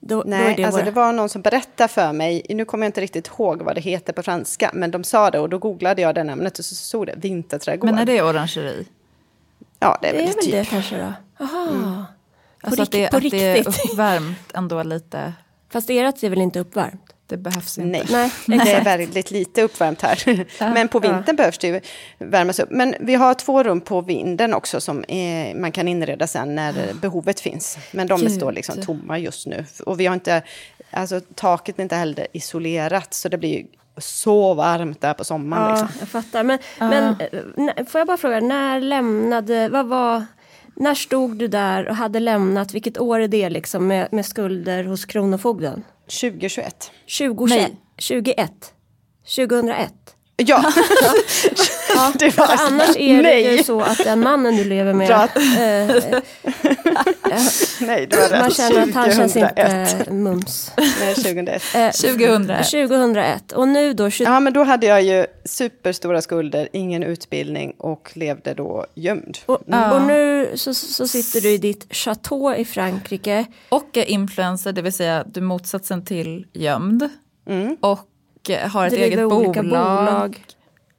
Då, 0.00 0.22
Nej, 0.26 0.50
då 0.50 0.56
det, 0.56 0.64
alltså 0.64 0.84
det 0.84 0.90
var 0.90 1.12
någon 1.12 1.28
som 1.28 1.42
berättade 1.42 1.88
för 1.88 2.12
mig, 2.12 2.46
nu 2.48 2.64
kommer 2.64 2.86
jag 2.86 2.88
inte 2.88 3.00
riktigt 3.00 3.26
ihåg 3.26 3.62
vad 3.62 3.74
det 3.74 3.80
heter 3.80 4.12
på 4.12 4.22
franska, 4.22 4.70
men 4.74 4.90
de 4.90 5.04
sa 5.04 5.30
det 5.30 5.38
och 5.38 5.48
då 5.48 5.58
googlade 5.58 6.02
jag 6.02 6.14
det 6.14 6.24
namnet 6.24 6.58
och 6.58 6.64
så 6.64 6.74
stod 6.74 7.06
det 7.06 7.14
vinterträdgård. 7.16 7.90
Men 7.90 7.98
är 7.98 8.06
det 8.06 8.22
orangeri? 8.22 8.86
Ja, 9.78 9.98
det 10.02 10.08
är, 10.08 10.12
det 10.12 10.18
väl 10.18 10.28
är 10.28 10.34
det 10.34 10.40
typ. 10.42 10.52
det 10.52 10.64
kanske 10.64 10.96
då. 10.96 11.12
Aha. 11.44 11.68
Mm. 11.70 12.02
Alltså 12.60 12.76
på, 12.76 12.82
att 12.82 12.90
det, 12.90 13.10
på 13.10 13.16
att 13.16 13.22
riktigt. 13.22 13.40
det 13.40 13.58
är 13.58 13.68
uppvärmt 13.68 14.52
ändå 14.54 14.82
lite. 14.82 15.32
Fast 15.68 15.90
ert 15.90 16.22
är 16.22 16.30
väl 16.30 16.40
inte 16.40 16.60
uppvärmt? 16.60 17.07
Det 17.28 17.36
behövs 17.36 17.78
inte. 17.78 18.06
Nej, 18.10 18.32
Nej 18.46 18.58
det 18.64 18.72
är 18.72 18.84
väldigt 18.84 19.30
lite 19.30 19.62
uppvärmt 19.62 20.02
här. 20.02 20.46
Ja, 20.58 20.70
men 20.74 20.88
på 20.88 20.98
vintern 20.98 21.24
ja. 21.26 21.32
behövs 21.32 21.58
det 21.58 21.66
ju 21.66 21.80
värmas 22.18 22.58
upp. 22.58 22.70
Men 22.70 22.94
vi 23.00 23.14
har 23.14 23.34
två 23.34 23.62
rum 23.62 23.80
på 23.80 24.00
vinden 24.00 24.54
också 24.54 24.80
som 24.80 25.04
är, 25.08 25.54
man 25.54 25.72
kan 25.72 25.88
inreda 25.88 26.26
sen 26.26 26.54
när 26.54 26.94
behovet 27.00 27.40
finns. 27.40 27.78
Men 27.92 28.06
de 28.06 28.20
Gud. 28.20 28.32
står 28.32 28.52
liksom 28.52 28.82
tomma 28.82 29.18
just 29.18 29.46
nu. 29.46 29.64
Och 29.86 30.00
vi 30.00 30.06
har 30.06 30.14
inte, 30.14 30.42
alltså 30.90 31.20
taket 31.34 31.78
är 31.78 31.82
inte 31.82 31.96
heller 31.96 32.26
isolerat 32.32 33.14
så 33.14 33.28
det 33.28 33.38
blir 33.38 33.58
ju 33.58 33.66
så 33.96 34.54
varmt 34.54 35.00
där 35.00 35.14
på 35.14 35.24
sommaren. 35.24 35.76
Ja, 35.76 35.82
liksom. 35.82 35.98
jag 36.00 36.08
fattar. 36.08 36.44
Men, 36.44 36.58
ja. 36.78 36.88
men 36.88 37.16
eh, 37.76 37.86
får 37.86 37.98
jag 37.98 38.06
bara 38.06 38.16
fråga, 38.16 38.40
när 38.40 38.80
lämnade, 38.80 39.68
vad 39.68 39.86
var, 39.86 40.24
när 40.74 40.94
stod 40.94 41.36
du 41.36 41.48
där 41.48 41.88
och 41.88 41.96
hade 41.96 42.20
lämnat, 42.20 42.74
vilket 42.74 42.98
år 42.98 43.20
är 43.20 43.28
det 43.28 43.50
liksom 43.50 43.86
med, 43.86 44.08
med 44.12 44.26
skulder 44.26 44.84
hos 44.84 45.04
Kronofogden? 45.04 45.82
2021. 46.08 46.90
20, 47.06 47.46
Nej. 47.48 47.76
21. 47.98 48.74
2001. 49.24 50.17
Ja. 50.42 50.72
ja. 51.94 52.12
Det 52.18 52.36
var 52.36 52.46
alltså, 52.46 52.66
annars 52.66 52.96
är 52.96 53.22
nej. 53.22 53.44
det 53.44 53.52
ju 53.56 53.64
så 53.64 53.80
att 53.80 53.98
den 53.98 54.20
mannen 54.20 54.56
du 54.56 54.64
lever 54.64 54.92
med... 54.92 55.10
Äh, 55.10 55.22
äh, 55.22 56.22
nej, 57.80 58.06
du 58.06 58.16
har 58.16 58.38
Man 58.40 58.50
känner 58.50 58.82
att 58.82 58.94
han 58.94 59.12
känns 59.12 59.36
inte 59.36 60.06
mums. 60.10 60.72
Nej, 60.76 61.14
2001. 61.14 61.62
Äh, 61.74 61.90
2001. 61.90 62.70
2001. 62.70 63.52
Och 63.52 63.68
nu 63.68 63.92
då... 63.92 64.10
20... 64.10 64.24
Ja, 64.24 64.40
men 64.40 64.52
då 64.52 64.64
hade 64.64 64.86
jag 64.86 65.02
ju 65.02 65.26
superstora 65.44 66.22
skulder, 66.22 66.68
ingen 66.72 67.02
utbildning 67.02 67.74
och 67.78 68.10
levde 68.14 68.54
då 68.54 68.86
gömd. 68.94 69.38
Och, 69.46 69.68
mm. 69.68 69.92
och 69.92 70.02
nu 70.02 70.50
så, 70.54 70.74
så 70.74 71.08
sitter 71.08 71.40
du 71.40 71.50
i 71.50 71.58
ditt 71.58 71.94
chateau 71.94 72.54
i 72.54 72.64
Frankrike. 72.64 73.46
Och 73.68 73.96
är 73.96 74.04
influencer, 74.04 74.72
det 74.72 74.82
vill 74.82 74.92
säga 74.92 75.24
du 75.26 75.40
motsatsen 75.40 76.04
till 76.04 76.46
gömd. 76.52 77.08
Mm. 77.48 77.76
Och 77.80 78.00
har 78.56 78.86
ett 78.86 78.92
eget 78.92 79.28
bolag. 79.28 79.54
bolag. 79.54 80.44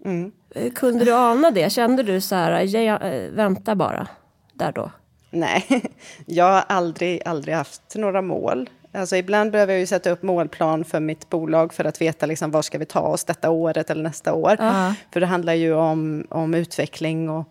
Mm. 0.06 0.32
Eh, 0.56 0.72
kunde 0.72 1.06
du 1.06 1.14
ana 1.14 1.52
det? 1.52 1.72
Kände 1.72 2.04
du 2.04 2.22
så 2.22 2.36
här, 2.36 2.76
äh, 2.76 3.30
vänta 3.32 3.76
bara, 3.76 4.08
där 4.54 4.72
då? 4.72 4.92
Nej, 5.32 5.66
jag 6.26 6.46
har 6.46 6.64
aldrig, 6.68 7.22
aldrig 7.26 7.56
haft 7.56 7.96
några 7.96 8.22
mål. 8.22 8.70
Alltså 8.92 9.16
ibland 9.16 9.52
behöver 9.52 9.74
jag 9.74 9.80
ju 9.80 9.86
sätta 9.86 10.10
upp 10.10 10.24
målplan 10.24 10.86
för 10.86 11.00
mitt 11.00 11.30
bolag 11.30 11.74
för 11.74 11.86
att 11.86 12.02
veta 12.02 12.26
liksom, 12.26 12.52
var 12.52 12.62
ska 12.62 12.78
vi 12.78 12.86
ta 12.86 13.00
oss 13.00 13.24
detta 13.24 13.50
året 13.50 13.90
eller 13.90 14.04
nästa 14.04 14.34
år. 14.34 14.52
Uh. 14.62 14.92
För 15.14 15.20
det 15.20 15.26
handlar 15.26 15.54
ju 15.54 15.74
om, 15.74 16.28
om 16.30 16.54
utveckling 16.54 17.30
och 17.30 17.40
eh, 17.40 17.46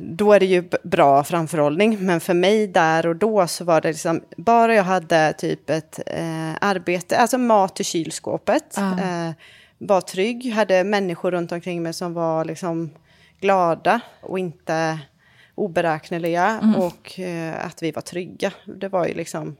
då 0.00 0.32
är 0.32 0.40
det 0.40 0.46
ju 0.46 0.64
bra 0.82 1.24
framförhållning. 1.24 1.98
Men 2.00 2.20
för 2.20 2.34
mig 2.34 2.66
där 2.66 3.06
och 3.06 3.16
då 3.16 3.46
så 3.46 3.64
var 3.64 3.80
det 3.80 3.88
liksom, 3.88 4.20
bara 4.36 4.74
jag 4.74 4.84
hade 4.84 5.32
typ 5.32 5.70
ett 5.70 6.00
eh, 6.06 6.54
arbete, 6.60 7.18
alltså 7.18 7.38
mat 7.38 7.80
i 7.80 7.84
kylskåpet. 7.84 8.78
Uh. 8.78 9.26
Eh, 9.28 9.32
var 9.78 10.00
trygg, 10.00 10.52
hade 10.52 10.84
människor 10.84 11.30
runt 11.30 11.52
omkring 11.52 11.82
mig 11.82 11.92
som 11.92 12.14
var 12.14 12.44
liksom 12.44 12.90
glada 13.40 14.00
och 14.20 14.38
inte 14.38 14.98
oberäkneliga 15.54 16.74
och 16.76 17.20
eh, 17.20 17.66
att 17.66 17.82
vi 17.82 17.90
var 17.90 18.02
trygga. 18.02 18.52
Det 18.64 18.88
var 18.88 19.06
ju 19.06 19.14
liksom 19.14 19.56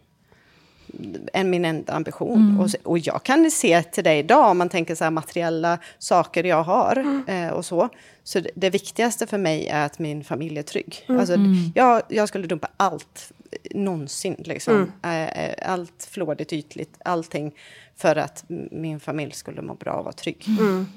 en, 1.33 1.51
min 1.51 1.65
enda 1.65 1.93
ambition. 1.93 2.41
Mm. 2.41 2.61
Och, 2.61 2.69
och 2.83 2.99
jag 2.99 3.23
kan 3.23 3.51
se 3.51 3.83
till 3.83 4.05
dig 4.05 4.19
idag, 4.19 4.51
om 4.51 4.59
man 4.59 4.69
tänker 4.69 4.95
så 4.95 5.05
här 5.05 5.11
materiella 5.11 5.79
saker 5.99 6.45
jag 6.45 6.63
har 6.63 7.25
eh, 7.27 7.49
och 7.49 7.65
så. 7.65 7.89
Så 8.25 8.41
det, 8.41 8.51
det 8.55 8.71
viktigaste 8.71 9.27
för 9.27 9.39
mig 9.39 9.67
är 9.69 9.87
att 9.87 9.99
min 9.99 10.25
familj 10.25 10.59
är 10.59 10.63
trygg. 10.63 11.05
Alltså, 11.09 11.35
jag, 11.75 12.03
jag 12.09 12.29
skulle 12.29 12.47
dumpa 12.47 12.69
allt 12.77 13.33
eh, 13.51 13.59
någonsin, 13.79 14.37
liksom. 14.39 14.75
Eh, 15.03 15.45
eh, 15.45 15.73
allt 15.73 16.09
flådigt, 16.11 16.53
ytligt, 16.53 16.95
allting. 17.05 17.55
För 17.97 18.17
att 18.17 18.45
min 18.71 19.01
familj 19.01 19.33
skulle 19.33 19.63
må 19.63 19.75
bra 19.75 19.93
och 19.93 20.05
vara 20.05 20.13
trygg. 20.13 20.45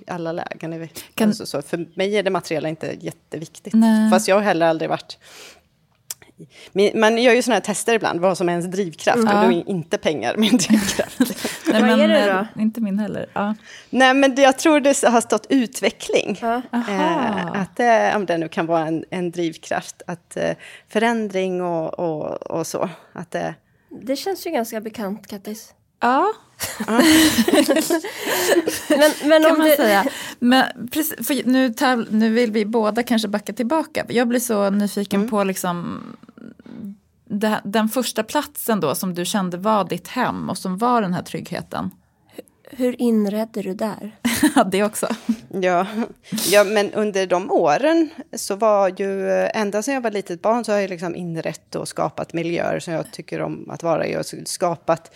I 0.08 0.12
alla 0.12 0.32
lägen. 0.32 0.60
Kan- 1.14 1.28
Alltså, 1.30 1.46
så 1.46 1.62
för 1.62 1.86
mig 1.94 2.16
är 2.18 2.24
det 2.24 2.30
materiella 2.30 2.70
inte 2.70 2.96
jätteviktigt. 3.02 3.74
Nej. 3.74 4.12
Fast 4.12 4.28
jag 4.28 4.36
har 4.36 4.42
heller 4.42 4.66
aldrig 4.68 4.90
varit 4.90 5.18
men 6.74 7.00
Man 7.00 7.18
gör 7.18 7.34
ju 7.34 7.42
sådana 7.42 7.56
här 7.56 7.62
tester 7.62 7.94
ibland, 7.94 8.20
vad 8.20 8.38
som 8.38 8.50
är 8.50 8.54
ens 8.54 8.66
drivkraft. 8.66 9.18
Och 9.18 9.26
då 9.26 9.32
är 9.32 9.70
inte 9.70 9.98
pengar 9.98 10.36
min 10.38 10.58
drivkraft. 10.58 11.20
Nej, 11.68 11.82
Vad 11.82 12.00
är 12.00 12.08
det 12.08 12.30
eh, 12.30 12.62
Inte 12.62 12.82
min 12.82 13.00
heller. 13.00 13.30
Ja. 13.34 13.56
Nej, 13.90 14.14
men 14.14 14.36
jag 14.36 14.60
tror 14.60 14.80
det 14.80 15.04
har 15.04 15.22
stått 15.22 15.46
utveckling. 15.50 16.40
Ja. 16.42 16.62
Eh, 16.72 17.62
att 17.62 17.76
det, 17.76 18.16
om 18.16 18.26
det 18.26 18.38
nu 18.38 18.48
kan 18.50 18.66
vara 18.66 18.88
en, 18.88 19.06
en 19.10 19.32
drivkraft. 19.32 20.02
Att 20.08 20.38
eh, 20.38 20.52
förändring 20.90 21.62
och, 21.62 22.00
och, 22.00 22.52
och 22.52 22.68
så. 22.68 22.90
Att 23.14 23.32
det, 23.32 23.56
Det 24.02 24.16
känns 24.16 24.48
ju 24.48 24.52
ganska 24.52 24.82
bekant, 24.82 25.28
Kattis. 25.28 25.74
ja, 26.02 26.34
Men, 28.90 29.12
men 29.24 29.42
kan 29.44 29.52
om 29.52 29.58
man 29.58 29.68
det, 29.68 29.76
säga. 29.76 30.06
Men 30.40 30.90
precis, 30.92 31.28
för 31.28 31.44
nu, 31.46 31.74
nu 32.10 32.30
vill 32.30 32.52
vi 32.52 32.66
båda 32.66 33.04
kanske 33.04 33.28
backa 33.28 33.54
tillbaka. 33.54 34.06
Jag 34.10 34.28
blir 34.28 34.40
så 34.40 34.70
nyfiken 34.70 35.30
på 35.30 35.44
liksom 35.44 36.02
det, 37.30 37.62
den 37.64 37.90
första 37.90 38.24
platsen 38.24 38.80
då 38.80 38.96
som 38.96 39.14
du 39.14 39.26
kände 39.26 39.58
var 39.58 39.84
ditt 39.84 40.08
hem 40.08 40.50
och 40.50 40.58
som 40.58 40.78
var 40.78 41.02
den 41.02 41.14
här 41.14 41.24
tryggheten. 41.24 41.92
Hur 42.72 43.02
inredde 43.02 43.62
du 43.62 43.74
där? 43.74 44.16
Ja, 44.56 44.64
det 44.64 44.84
också. 44.84 45.08
ja. 45.50 45.88
ja, 46.52 46.64
men 46.64 46.94
under 46.94 47.28
de 47.28 47.52
åren 47.52 48.10
så 48.34 48.56
var 48.56 49.00
ju, 49.00 49.30
ända 49.54 49.82
sedan 49.82 49.94
jag 49.94 50.02
var 50.02 50.12
litet 50.12 50.42
barn 50.42 50.66
så 50.66 50.72
har 50.72 50.80
jag 50.80 50.90
liksom 50.90 51.16
inrett 51.16 51.76
och 51.76 51.88
skapat 51.88 52.34
miljöer 52.34 52.80
som 52.80 52.94
jag 52.94 53.12
tycker 53.12 53.42
om 53.42 53.70
att 53.70 53.84
vara 53.84 54.08
i. 54.08 54.18
Och 54.18 54.26
skapat 54.46 55.12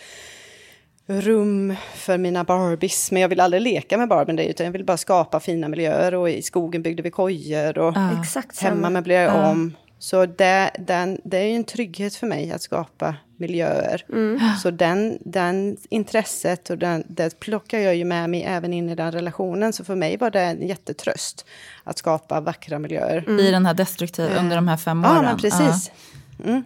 rum 1.06 1.74
för 1.94 2.18
mina 2.18 2.44
Barbies. 2.44 3.10
Men 3.10 3.22
jag 3.22 3.28
vill 3.28 3.40
aldrig 3.40 3.62
leka 3.62 3.98
med 3.98 4.08
Barbien 4.08 4.36
det, 4.36 4.46
utan 4.46 4.66
jag 4.66 4.72
vill 4.72 4.84
bara 4.84 4.96
skapa 4.96 5.40
fina 5.40 5.68
miljöer. 5.68 6.14
Och 6.14 6.30
i 6.30 6.42
skogen 6.42 6.82
byggde 6.82 7.02
vi 7.02 7.10
kojor 7.10 7.78
och 7.78 7.94
Exakt 8.20 8.62
hemma 8.62 8.90
möblerade 8.90 9.38
jag 9.38 9.50
om. 9.50 9.74
Så 10.02 10.26
det, 10.26 10.70
den, 10.78 11.20
det 11.24 11.38
är 11.38 11.44
ju 11.44 11.54
en 11.54 11.64
trygghet 11.64 12.14
för 12.14 12.26
mig 12.26 12.52
att 12.52 12.62
skapa 12.62 13.14
miljöer. 13.36 14.04
Så 14.62 14.70
den, 14.70 15.18
den 15.20 15.76
intresset 15.88 16.70
och 16.70 16.78
den, 16.78 17.04
det 17.08 17.40
plockar 17.40 17.78
jag 17.78 17.96
ju 17.96 18.04
med 18.04 18.30
mig 18.30 18.42
även 18.42 18.72
in 18.72 18.90
i 18.90 18.94
den 18.94 19.12
relationen. 19.12 19.72
Så 19.72 19.84
för 19.84 19.94
mig 19.94 20.16
var 20.16 20.30
det 20.30 20.40
en 20.40 20.66
jättetröst 20.66 21.46
att 21.84 21.98
skapa 21.98 22.40
vackra 22.40 22.78
miljöer. 22.78 23.40
I 23.40 23.50
den 23.50 23.66
här 23.66 23.74
destruktiva, 23.74 24.40
under 24.40 24.56
de 24.56 24.68
här 24.68 24.76
fem 24.76 25.04
åren. 25.04 25.14
Ja, 25.14 25.22
men 25.22 25.38
precis. 25.38 25.90
Mm. 26.44 26.64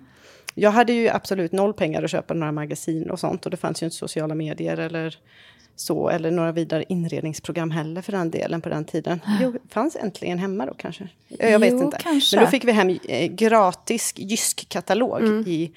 Jag 0.54 0.70
hade 0.70 0.92
ju 0.92 1.08
absolut 1.08 1.52
noll 1.52 1.74
pengar 1.74 2.02
att 2.02 2.10
köpa 2.10 2.34
några 2.34 2.52
magasin 2.52 3.10
och 3.10 3.20
sånt. 3.20 3.44
Och 3.44 3.50
det 3.50 3.56
fanns 3.56 3.82
ju 3.82 3.86
inte 3.86 3.96
sociala 3.96 4.34
medier 4.34 4.76
eller 4.76 5.18
så. 5.76 6.08
Eller 6.08 6.30
några 6.30 6.52
vidare 6.52 6.84
inredningsprogram 6.88 7.70
heller 7.70 8.02
för 8.02 8.12
den 8.12 8.30
delen 8.30 8.60
på 8.60 8.68
den 8.68 8.84
tiden. 8.84 9.20
Jo, 9.40 9.54
fanns 9.68 9.96
äntligen 9.96 10.38
hemma 10.38 10.66
då 10.66 10.74
kanske. 10.74 11.08
Jag 11.28 11.58
vet 11.58 11.72
Jo, 11.72 11.84
inte. 11.84 11.98
kanske. 12.02 12.36
Men 12.36 12.44
då 12.44 12.50
fick 12.50 12.64
vi 12.64 12.72
hem 12.72 12.98
eh, 13.08 13.26
gratis 13.30 14.14
Jysk-katalog 14.16 15.22
i 15.48 15.72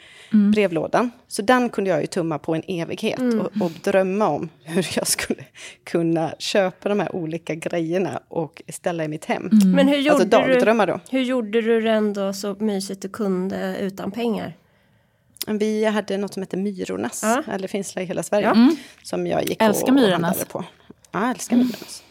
brevlådan. 0.54 1.12
Så 1.28 1.41
den 1.41 1.70
kunde 1.70 1.89
jag 1.89 2.02
ju 2.02 2.08
tumma 2.08 2.39
på 2.39 2.56
en 2.56 2.64
evighet 2.68 3.20
och, 3.20 3.62
och 3.66 3.72
drömma 3.84 4.28
om 4.28 4.50
hur 4.64 4.88
jag 4.95 5.08
skulle 5.08 5.43
kunna 5.84 6.34
köpa 6.39 6.89
de 6.89 7.00
här 7.00 7.16
olika 7.16 7.56
grejerna 7.56 8.20
och 8.28 8.62
ställa 8.70 9.04
i 9.04 9.08
mitt 9.08 9.26
hem. 9.26 9.50
Men 9.76 9.88
hur 9.88 9.97
gjorde, 9.97 10.12
Alltså 10.12 10.26
du, 10.26 10.54
dagdrömmar 10.54 10.88
då. 10.88 11.00
hur 11.10 11.22
gjorde 11.22 11.62
du 11.62 11.82
det 11.82 11.91
ändå 11.91 12.34
så 12.34 12.56
mysigt 12.60 13.02
du 13.02 13.10
kunde 13.10 13.78
utan 13.80 14.12
pengar? 14.12 14.54
Vi 15.48 15.86
hade 15.86 16.18
något 16.18 16.34
som 16.34 16.44
heter 16.44 16.58
Myrornas, 16.58 17.22
Ja. 17.24 17.44
eller 17.54 17.68
finns 17.68 17.94
det 17.94 18.02
i 18.02 18.06
hela 18.06 18.24
Sverige, 18.24 18.46
Ja. 18.56 18.72
som 19.04 19.28
jag 19.28 19.44
gick 19.50 19.62
Älskar 19.62 19.94
och, 19.94 20.00
handlade 20.00 20.46
på. 20.46 20.66
Ja, 21.12 21.22
jag 21.22 21.30
älskar 21.30 21.56
Myrornas. 21.56 22.04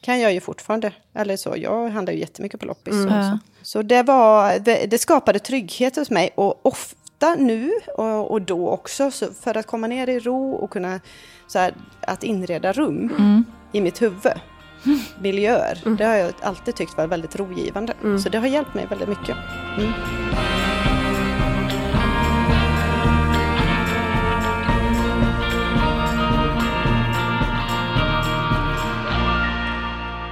Kan 0.00 0.20
jag 0.20 0.32
ju 0.32 0.40
fortfarande. 0.40 0.92
Eller 1.14 1.36
så, 1.36 1.54
jag 1.56 1.88
handlar 1.88 2.12
ju 2.12 2.20
jättemycket 2.20 2.60
på 2.60 2.66
loppis. 2.66 2.94
och 2.94 3.10
Ja. 3.12 3.38
Så, 3.62 3.68
så 3.70 3.82
det, 3.82 4.02
var, 4.02 4.58
det, 4.58 4.86
det 4.90 4.98
skapade 4.98 5.38
trygghet 5.38 5.96
hos 5.96 6.10
mig. 6.10 6.30
Och 6.34 6.66
ofta 6.66 7.34
nu 7.34 7.70
och, 7.96 8.30
och 8.30 8.42
då 8.42 8.68
också, 8.68 9.10
så 9.10 9.32
för 9.32 9.56
att 9.56 9.66
komma 9.66 9.86
ner 9.86 10.08
i 10.08 10.20
ro 10.20 10.52
och 10.52 10.70
kunna 10.70 11.00
så 11.46 11.58
här, 11.58 11.74
att 12.00 12.24
inreda 12.24 12.72
rum 12.72 13.44
i 13.72 13.80
mitt 13.80 14.02
huvud. 14.02 14.32
Miljöer, 15.20 15.96
det 15.98 16.04
har 16.04 16.14
jag 16.14 16.32
alltid 16.42 16.74
tyckt 16.76 16.96
var 16.96 17.06
väldigt 17.06 17.36
rogivande. 17.36 17.94
Så 18.22 18.28
det 18.28 18.38
har 18.38 18.46
hjälpt 18.46 18.74
mig 18.74 18.86
väldigt 18.86 19.08
mycket. 19.08 19.36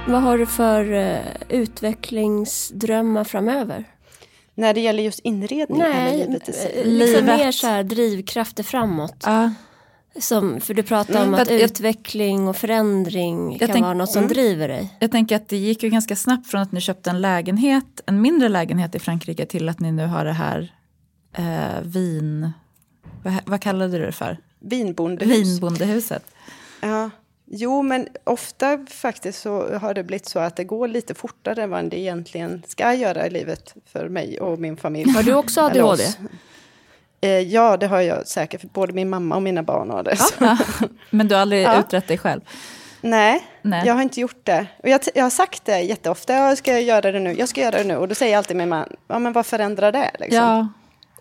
Vad 0.09 0.21
har 0.21 0.37
du 0.37 0.45
för 0.45 0.91
uh, 0.93 1.19
utvecklingsdrömmar 1.49 3.23
framöver? 3.23 3.83
När 4.55 4.73
det 4.73 4.79
gäller 4.81 5.03
just 5.03 5.19
inredning 5.19 5.77
Nej, 5.79 6.17
livet 6.17 6.49
i 6.49 6.53
sig? 6.53 6.79
eh, 6.81 6.85
liksom 6.87 7.25
mer 7.25 7.51
så 7.51 7.67
här 7.67 7.83
drivkrafter 7.83 8.63
framåt. 8.63 9.23
Ja. 9.25 9.53
Som, 10.19 10.61
för 10.61 10.73
du 10.73 10.83
pratar 10.83 11.15
Mm, 11.15 11.27
om 11.27 11.33
att 11.33 11.39
att 11.41 11.51
jag- 11.51 11.61
utveckling 11.61 12.47
och 12.47 12.55
förändring 12.55 13.59
kan 13.59 13.67
tänk- 13.67 13.81
vara 13.83 13.93
något 13.93 14.11
som 14.11 14.27
driver 14.27 14.67
dig. 14.67 14.93
Jag 14.99 15.11
tänker 15.11 15.35
att 15.35 15.47
det 15.49 15.57
gick 15.57 15.83
ju 15.83 15.89
ganska 15.89 16.15
snabbt 16.15 16.47
från 16.47 16.61
att 16.61 16.71
ni 16.71 16.81
köpte 16.81 17.09
en 17.09 17.21
lägenhet, 17.21 18.01
en 18.05 18.21
mindre 18.21 18.49
lägenhet 18.49 18.95
i 18.95 18.99
Frankrike 18.99 19.45
till 19.45 19.69
att 19.69 19.79
ni 19.79 19.91
nu 19.91 20.05
har 20.05 20.25
det 20.25 20.33
här 20.33 20.73
eh, 21.33 21.81
vin... 21.83 22.51
Vad, 23.23 23.33
vad 23.45 23.61
kallade 23.61 23.97
du 23.97 24.05
det 24.05 24.11
för? 24.11 24.37
Vinbondehus. 24.59 25.37
Vinbondehuset. 25.47 26.23
Ja. 26.81 27.09
Jo, 27.51 27.81
men 27.81 28.07
ofta 28.23 28.85
faktiskt 28.89 29.41
så 29.41 29.77
har 29.77 29.93
det 29.93 30.03
blivit 30.03 30.25
så 30.25 30.39
att 30.39 30.55
det 30.55 30.63
går 30.63 30.87
lite 30.87 31.13
fortare 31.13 31.63
än 31.63 31.69
vad 31.69 31.89
det 31.89 31.99
egentligen 31.99 32.63
ska 32.67 32.93
göra 32.93 33.27
i 33.27 33.29
livet 33.29 33.75
för 33.85 34.09
mig 34.09 34.39
och 34.39 34.59
min 34.59 34.77
familj. 34.77 35.11
Har 35.11 35.23
du 35.23 35.33
också 35.33 35.61
ADHD? 35.61 36.03
Eh, 37.21 37.29
ja, 37.39 37.77
det 37.77 37.87
har 37.87 38.01
jag 38.01 38.27
säkert. 38.27 38.61
För 38.61 38.67
både 38.67 38.93
min 38.93 39.09
mamma 39.09 39.35
och 39.35 39.41
mina 39.41 39.63
barn 39.63 39.89
har 39.89 40.03
det. 40.03 40.15
så. 40.15 40.57
Men 41.09 41.27
du 41.27 41.35
har 41.35 41.41
aldrig 41.41 41.63
Ja. 41.63 41.79
utrett 41.79 42.07
dig 42.07 42.17
själv? 42.17 42.41
Nej, 43.01 43.43
Nej. 43.61 43.83
jag 43.85 43.93
har 43.93 44.01
inte 44.01 44.19
gjort 44.19 44.45
det. 44.45 44.65
Och 44.83 44.89
jag, 44.89 45.01
jag 45.15 45.23
har 45.25 45.29
sagt 45.29 45.65
det 45.65 45.79
jätteofta. 45.81 46.33
Jag 46.33 46.57
ska 46.57 46.79
göra 46.79 47.11
det 47.11 47.19
nu. 47.19 47.33
Jag 47.33 47.49
ska 47.49 47.61
göra 47.61 47.77
det 47.77 47.83
nu. 47.83 47.95
Och 47.97 48.07
då 48.07 48.15
säger 48.15 48.37
alltid 48.37 48.57
min 48.57 48.69
man, 48.69 48.85
ja 49.07 49.19
men 49.19 49.33
vad 49.33 49.45
förändrar 49.45 49.91
det? 49.91 50.11
Liksom? 50.19 50.43
Ja. 50.43 50.67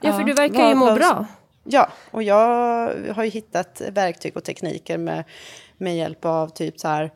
Ja, 0.01 0.13
för 0.19 0.25
du 0.25 0.33
verkar 0.33 0.69
ju 0.69 0.75
må 0.75 0.95
bra. 0.95 1.27
Ja, 1.65 1.89
och 2.11 2.23
jag 2.23 2.39
har 3.15 3.25
ju 3.25 3.31
hittat 3.31 3.83
verktyg 3.93 4.37
och 4.37 4.45
tekniker 4.45 4.99
med, 4.99 5.25
med 5.79 5.97
hjälp 5.97 6.25
av 6.25 6.49
typ 6.49 6.81
så 6.81 6.89
här 6.89 7.11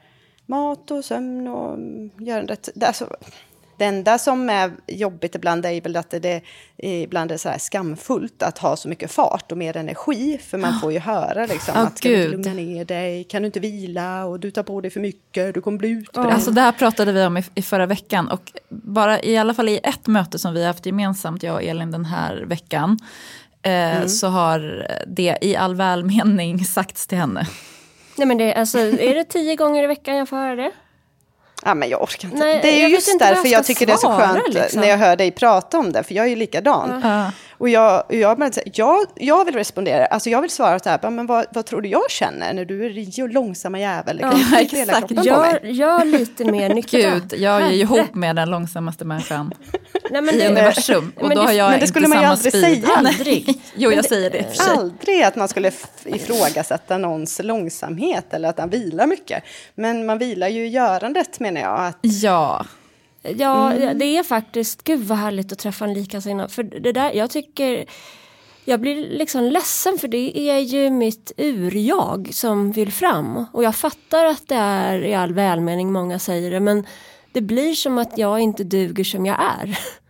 mat 0.46 0.90
och 0.90 1.04
sömn 1.04 1.48
och 1.48 1.78
görandet. 2.18 2.68
Det, 2.74 2.86
alltså, 2.86 3.16
det 3.82 3.84
enda 3.84 4.18
som 4.18 4.50
är 4.50 4.72
jobbigt 4.86 5.34
ibland 5.34 5.66
är 5.66 5.80
väl 5.80 5.96
att 5.96 6.10
det, 6.10 6.18
det 6.18 6.42
ibland 6.76 7.32
är 7.32 7.36
så 7.36 7.52
skamfullt 7.58 8.42
att 8.42 8.58
ha 8.58 8.76
så 8.76 8.88
mycket 8.88 9.10
fart 9.10 9.52
och 9.52 9.58
mer 9.58 9.76
energi. 9.76 10.38
För 10.38 10.58
man 10.58 10.80
får 10.80 10.92
ju 10.92 10.98
höra 10.98 11.46
liksom 11.46 11.74
Ja, 11.76 11.80
att 11.80 11.98
ska 11.98 12.08
du 12.08 12.28
lugna 12.28 12.52
ner 12.52 12.84
dig, 12.84 13.24
kan 13.24 13.42
du 13.42 13.46
inte 13.46 13.60
vila 13.60 14.24
och 14.24 14.40
du 14.40 14.50
tar 14.50 14.62
på 14.62 14.80
dig 14.80 14.90
för 14.90 15.00
mycket, 15.00 15.54
du 15.54 15.60
kommer 15.60 15.78
bli 15.78 15.88
utbränd. 15.88 16.30
Alltså 16.30 16.50
det 16.50 16.60
här 16.60 16.72
pratade 16.72 17.12
vi 17.12 17.24
om 17.24 17.36
i, 17.36 17.44
i 17.54 17.62
förra 17.62 17.86
veckan 17.86 18.28
och 18.28 18.52
bara 18.68 19.22
i 19.22 19.36
alla 19.36 19.54
fall 19.54 19.68
i 19.68 19.80
ett 19.82 20.06
möte 20.06 20.38
som 20.38 20.54
vi 20.54 20.60
har 20.60 20.66
haft 20.66 20.86
gemensamt, 20.86 21.42
jag 21.42 21.54
och 21.54 21.62
Elin 21.62 21.90
den 21.90 22.04
här 22.04 22.44
veckan, 22.46 22.98
eh, 23.62 24.06
så 24.06 24.26
har 24.26 24.86
det 25.06 25.38
i 25.40 25.56
all 25.56 25.74
välmening 25.74 26.64
sagts 26.64 27.06
till 27.06 27.18
henne. 27.18 27.46
Nej 28.16 28.26
men 28.26 28.38
det, 28.38 28.54
alltså, 28.54 28.78
är 28.78 29.14
det 29.14 29.24
tio 29.24 29.56
gånger 29.56 29.84
i 29.84 29.86
veckan 29.86 30.16
jag 30.16 30.28
får 30.28 30.36
höra 30.36 30.56
det? 30.56 30.70
Ja, 31.64 31.74
men 31.74 31.88
jag 31.88 32.02
orkar 32.02 32.28
inte. 32.28 32.38
Nej, 32.38 32.60
det 32.62 32.68
är 32.68 32.88
ju 32.88 32.94
just 32.94 33.18
därför 33.18 33.48
jag 33.48 33.58
jag 33.58 33.64
tycker 33.64 33.86
det 33.86 33.92
är 33.92 33.96
så 33.96 34.00
svara, 34.00 34.28
skönt 34.28 34.54
liksom. 34.54 34.80
när 34.80 34.88
jag 34.88 34.98
hör 34.98 35.16
dig 35.16 35.30
prata 35.30 35.78
om 35.78 35.92
det, 35.92 36.02
för 36.02 36.14
jag 36.14 36.24
är 36.26 36.30
ju 36.30 36.36
likadan. 36.36 37.00
Ja. 37.04 37.30
Och 37.62 37.68
jag, 37.68 38.04
jag, 38.08 38.38
men, 38.38 38.52
jag, 38.64 39.06
jag 39.14 39.44
vill 39.44 39.54
respondera, 39.54 40.06
alltså 40.06 40.30
jag 40.30 40.40
vill 40.40 40.50
svara 40.50 40.78
så 40.78 40.88
här, 40.88 41.10
men 41.10 41.26
vad, 41.26 41.46
vad 41.50 41.66
tror 41.66 41.82
du 41.82 41.88
jag 41.88 42.10
känner 42.10 42.52
när 42.52 42.64
du 42.64 42.86
är 42.86 42.90
rio 42.90 43.26
långsamma 43.26 43.78
jävel? 43.78 44.18
Ja, 44.22 44.60
exakt. 44.60 45.10
Gör, 45.10 45.60
gör 45.66 46.04
lite 46.04 46.44
mer 46.44 46.68
nytta. 46.74 46.96
Gud, 46.96 47.34
jag 47.36 47.62
är 47.62 47.70
ju 47.70 47.80
ihop 47.80 48.14
med 48.14 48.36
den 48.36 48.50
långsammaste 48.50 49.04
människan 49.04 49.54
Nej, 50.10 50.22
men 50.22 50.34
i 50.34 50.38
det, 50.38 50.48
universum. 50.48 51.12
Och 51.16 51.28
då 51.28 51.34
det, 51.34 51.40
har 51.40 51.52
jag 51.52 51.70
men 51.70 51.80
det 51.80 51.86
skulle 51.86 52.08
man 52.08 52.18
ju 52.18 52.24
aldrig 52.24 52.52
speed. 52.52 52.82
säga. 52.82 52.96
Aldrig. 52.96 53.60
jo, 53.74 53.92
jag 53.92 54.04
säger 54.04 54.30
det. 54.30 54.46
Aldrig 54.68 55.22
att 55.22 55.36
man 55.36 55.48
skulle 55.48 55.72
ifrågasätta 56.04 56.98
någons 56.98 57.40
långsamhet 57.44 58.34
eller 58.34 58.48
att 58.48 58.58
han 58.58 58.70
vilar 58.70 59.06
mycket. 59.06 59.44
Men 59.74 60.06
man 60.06 60.18
vilar 60.18 60.48
ju 60.48 60.66
i 60.66 60.68
görandet 60.68 61.40
menar 61.40 61.60
jag. 61.60 61.86
Att... 61.86 61.98
Ja. 62.02 62.66
Ja, 63.22 63.72
mm. 63.72 63.98
det 63.98 64.04
är 64.04 64.22
faktiskt, 64.22 64.84
gud 64.84 65.00
vad 65.00 65.18
härligt 65.18 65.52
att 65.52 65.58
träffa 65.58 65.84
en 65.84 65.94
likasinnad. 65.94 66.52
För 66.52 66.62
det 66.62 66.92
där, 66.92 67.12
jag 67.12 67.30
tycker, 67.30 67.84
jag 68.64 68.80
blir 68.80 69.08
liksom 69.08 69.42
ledsen 69.42 69.98
för 69.98 70.08
det 70.08 70.38
är 70.38 70.58
ju 70.58 70.90
mitt 70.90 71.32
ur-jag 71.36 72.28
som 72.32 72.72
vill 72.72 72.92
fram. 72.92 73.46
Och 73.52 73.64
jag 73.64 73.76
fattar 73.76 74.24
att 74.24 74.48
det 74.48 74.54
är 74.54 75.04
i 75.04 75.14
all 75.14 75.32
välmening, 75.32 75.92
många 75.92 76.18
säger 76.18 76.50
det, 76.50 76.60
men 76.60 76.86
det 77.32 77.40
blir 77.40 77.74
som 77.74 77.98
att 77.98 78.18
jag 78.18 78.40
inte 78.40 78.64
duger 78.64 79.04
som 79.04 79.26
jag 79.26 79.36
är. 79.60 79.78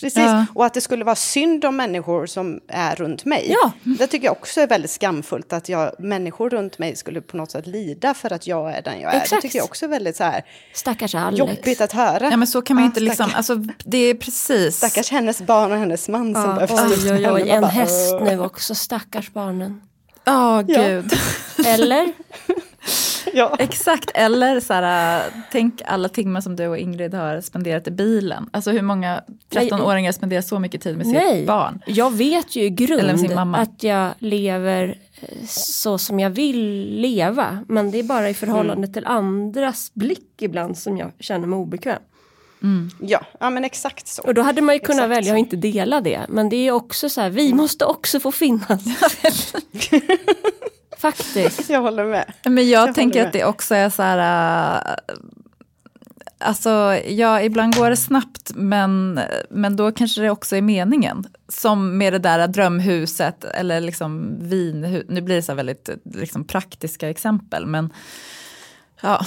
Precis, 0.00 0.18
ja. 0.18 0.46
och 0.54 0.66
att 0.66 0.74
det 0.74 0.80
skulle 0.80 1.04
vara 1.04 1.16
synd 1.16 1.64
om 1.64 1.76
människor 1.76 2.26
som 2.26 2.60
är 2.68 2.96
runt 2.96 3.24
mig. 3.24 3.56
Ja. 3.62 3.72
Det 3.82 4.06
tycker 4.06 4.26
jag 4.26 4.32
också 4.32 4.60
är 4.60 4.66
väldigt 4.66 4.90
skamfullt, 4.90 5.52
att 5.52 5.68
jag, 5.68 5.92
människor 5.98 6.50
runt 6.50 6.78
mig 6.78 6.96
skulle 6.96 7.20
på 7.20 7.36
något 7.36 7.50
sätt 7.50 7.66
lida 7.66 8.14
för 8.14 8.32
att 8.32 8.46
jag 8.46 8.72
är 8.72 8.82
den 8.82 9.00
jag 9.00 9.14
är. 9.14 9.20
Exakt. 9.20 9.42
Det 9.42 9.48
tycker 9.48 9.58
jag 9.58 9.64
också 9.64 9.84
är 9.84 9.88
väldigt 9.88 10.16
så 10.16 10.24
här, 10.24 10.44
Stackars 10.74 11.14
Alex. 11.14 11.38
jobbigt 11.38 11.80
att 11.80 11.92
höra. 11.92 12.30
Ja, 12.30 12.36
men 12.36 12.46
så 12.46 12.62
kan 12.62 12.74
man 12.74 12.84
ja, 12.84 12.86
inte 12.86 13.00
liksom, 13.00 13.30
alltså 13.34 13.54
det 13.84 13.98
är 13.98 14.14
precis. 14.14 14.76
Stackars 14.76 15.10
hennes 15.10 15.42
barn 15.42 15.72
och 15.72 15.78
hennes 15.78 16.08
man 16.08 16.34
som 16.34 16.42
ja, 16.42 16.66
behöver 16.66 16.96
Oj, 16.96 17.12
oj, 17.12 17.30
oj, 17.30 17.50
en 17.50 17.60
bara, 17.60 17.70
häst 17.70 18.14
nu 18.22 18.40
också, 18.40 18.74
stackars 18.74 19.32
barnen. 19.32 19.80
Ja, 20.24 20.60
oh, 20.60 20.62
gud. 20.62 21.12
Eller? 21.66 22.12
ja. 23.34 23.56
Exakt, 23.58 24.10
eller 24.14 24.60
så 24.60 24.72
här, 24.72 25.22
tänk 25.52 25.82
alla 25.84 26.08
timmar 26.08 26.40
som 26.40 26.56
du 26.56 26.66
och 26.66 26.78
Ingrid 26.78 27.14
har 27.14 27.40
spenderat 27.40 27.88
i 27.88 27.90
bilen. 27.90 28.50
Alltså 28.52 28.70
hur 28.70 28.82
många 28.82 29.22
13-åringar 29.50 30.12
spenderar 30.12 30.42
så 30.42 30.58
mycket 30.58 30.82
tid 30.82 30.96
med 30.96 31.06
sitt 31.06 31.14
Nej. 31.14 31.46
barn? 31.46 31.82
Jag 31.86 32.16
vet 32.16 32.56
ju 32.56 32.62
i 32.62 32.70
grund 32.70 33.54
att 33.54 33.82
jag 33.82 34.10
lever 34.18 34.98
eh, 35.20 35.46
så 35.48 35.98
som 35.98 36.20
jag 36.20 36.30
vill 36.30 36.90
leva. 37.00 37.64
Men 37.68 37.90
det 37.90 37.98
är 37.98 38.02
bara 38.02 38.30
i 38.30 38.34
förhållande 38.34 38.72
mm. 38.72 38.92
till 38.92 39.06
andras 39.06 39.90
blick 39.94 40.42
ibland 40.42 40.78
som 40.78 40.98
jag 40.98 41.12
känner 41.20 41.46
mig 41.46 41.56
obekväm. 41.56 41.98
Mm. 42.62 42.90
Ja, 43.00 43.20
ja, 43.40 43.50
men 43.50 43.64
exakt 43.64 44.08
så. 44.08 44.22
Och 44.22 44.34
då 44.34 44.42
hade 44.42 44.62
man 44.62 44.74
ju 44.74 44.78
kunnat 44.78 45.10
välja 45.10 45.32
att 45.32 45.38
inte 45.38 45.56
dela 45.56 46.00
det. 46.00 46.20
Men 46.28 46.48
det 46.48 46.56
är 46.56 46.72
också 46.72 47.08
så 47.08 47.20
här, 47.20 47.30
vi 47.30 47.54
måste 47.54 47.84
också 47.84 48.20
få 48.20 48.32
finnas. 48.32 48.84
Faktiskt. 50.98 51.70
Jag 51.70 51.80
håller 51.80 52.04
med. 52.04 52.32
Men 52.44 52.68
jag, 52.68 52.88
jag 52.88 52.94
tänker 52.94 53.26
att 53.26 53.32
det 53.32 53.44
också 53.44 53.74
är 53.74 53.90
så 53.90 54.02
här... 54.02 54.78
Äh, 54.86 54.94
alltså, 56.38 56.70
ja, 57.06 57.42
ibland 57.42 57.76
går 57.76 57.90
det 57.90 57.96
snabbt, 57.96 58.52
men, 58.54 59.20
men 59.50 59.76
då 59.76 59.92
kanske 59.92 60.20
det 60.20 60.30
också 60.30 60.56
är 60.56 60.62
meningen. 60.62 61.24
Som 61.48 61.98
med 61.98 62.12
det 62.12 62.18
där 62.18 62.48
drömhuset 62.48 63.44
eller 63.44 63.80
liksom 63.80 64.36
vinhus. 64.40 65.04
Nu 65.08 65.20
blir 65.20 65.36
det 65.36 65.42
så 65.42 65.54
väldigt 65.54 65.90
liksom, 66.14 66.44
praktiska 66.44 67.10
exempel, 67.10 67.66
men 67.66 67.92
ja. 69.00 69.26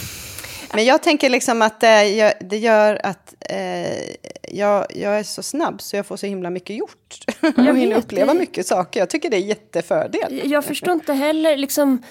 Men 0.73 0.85
jag 0.85 1.03
tänker 1.03 1.29
liksom 1.29 1.61
att 1.61 1.79
det, 1.79 2.33
det 2.41 2.57
gör 2.57 3.05
att 3.05 3.35
eh, 3.39 4.15
jag, 4.51 4.85
jag 4.95 5.19
är 5.19 5.23
så 5.23 5.43
snabb 5.43 5.81
så 5.81 5.95
jag 5.95 6.05
får 6.05 6.17
så 6.17 6.25
himla 6.25 6.49
mycket 6.49 6.75
gjort. 6.75 7.25
Jag 7.57 7.73
vill 7.73 7.93
uppleva 7.93 8.33
mycket 8.33 8.67
saker. 8.67 8.99
Jag 8.99 9.09
tycker 9.09 9.29
det 9.29 9.37
är 9.37 9.41
jättefördel. 9.45 10.41
Jag 10.51 10.65
förstår 10.65 10.93
inte 10.93 11.13
heller 11.13 11.57
liksom 11.57 12.03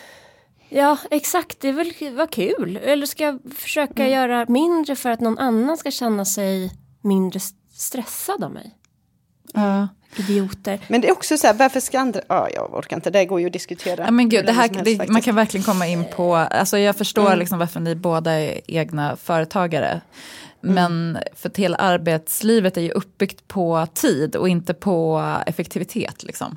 Ja, 0.72 0.98
exakt. 1.10 1.60
Det 1.60 1.72
vill 1.72 2.14
vara 2.14 2.26
kul. 2.26 2.76
Eller 2.76 3.06
ska 3.06 3.24
jag 3.24 3.40
försöka 3.56 4.02
mm. 4.02 4.14
göra 4.14 4.46
mindre 4.48 4.96
för 4.96 5.10
att 5.10 5.20
någon 5.20 5.38
annan 5.38 5.76
ska 5.76 5.90
känna 5.90 6.24
sig 6.24 6.72
mindre 7.00 7.40
stressad 7.72 8.44
av 8.44 8.52
mig? 8.52 8.76
Ja. 9.52 9.88
Idioter. 10.16 10.80
Men 10.88 11.00
det 11.00 11.08
är 11.08 11.12
också 11.12 11.36
så 11.38 11.46
här, 11.46 11.54
varför 11.54 11.80
ska 11.80 12.00
andra... 12.00 12.20
Ja, 12.28 12.48
jag 12.54 12.74
orkar 12.74 12.96
inte, 12.96 13.10
det 13.10 13.24
går 13.24 13.40
ju 13.40 13.46
att 13.46 13.52
diskutera. 13.52 14.04
Ja, 14.04 14.10
men 14.10 14.28
gud, 14.28 14.46
det 14.46 14.52
här, 14.52 14.68
det, 14.84 15.08
man 15.08 15.22
kan 15.22 15.34
verkligen 15.34 15.64
komma 15.64 15.86
in 15.86 16.04
på, 16.16 16.34
alltså 16.34 16.78
jag 16.78 16.96
förstår 16.96 17.26
mm. 17.26 17.38
liksom 17.38 17.58
varför 17.58 17.80
ni 17.80 17.94
båda 17.94 18.32
är 18.32 18.60
egna 18.66 19.16
företagare. 19.16 20.00
Mm. 20.64 20.74
Men 20.74 21.18
för 21.34 21.48
att 21.48 21.56
hela 21.56 21.76
arbetslivet 21.76 22.76
är 22.76 22.80
ju 22.80 22.90
uppbyggt 22.90 23.48
på 23.48 23.86
tid 23.94 24.36
och 24.36 24.48
inte 24.48 24.74
på 24.74 25.24
effektivitet. 25.46 26.22
Liksom. 26.22 26.56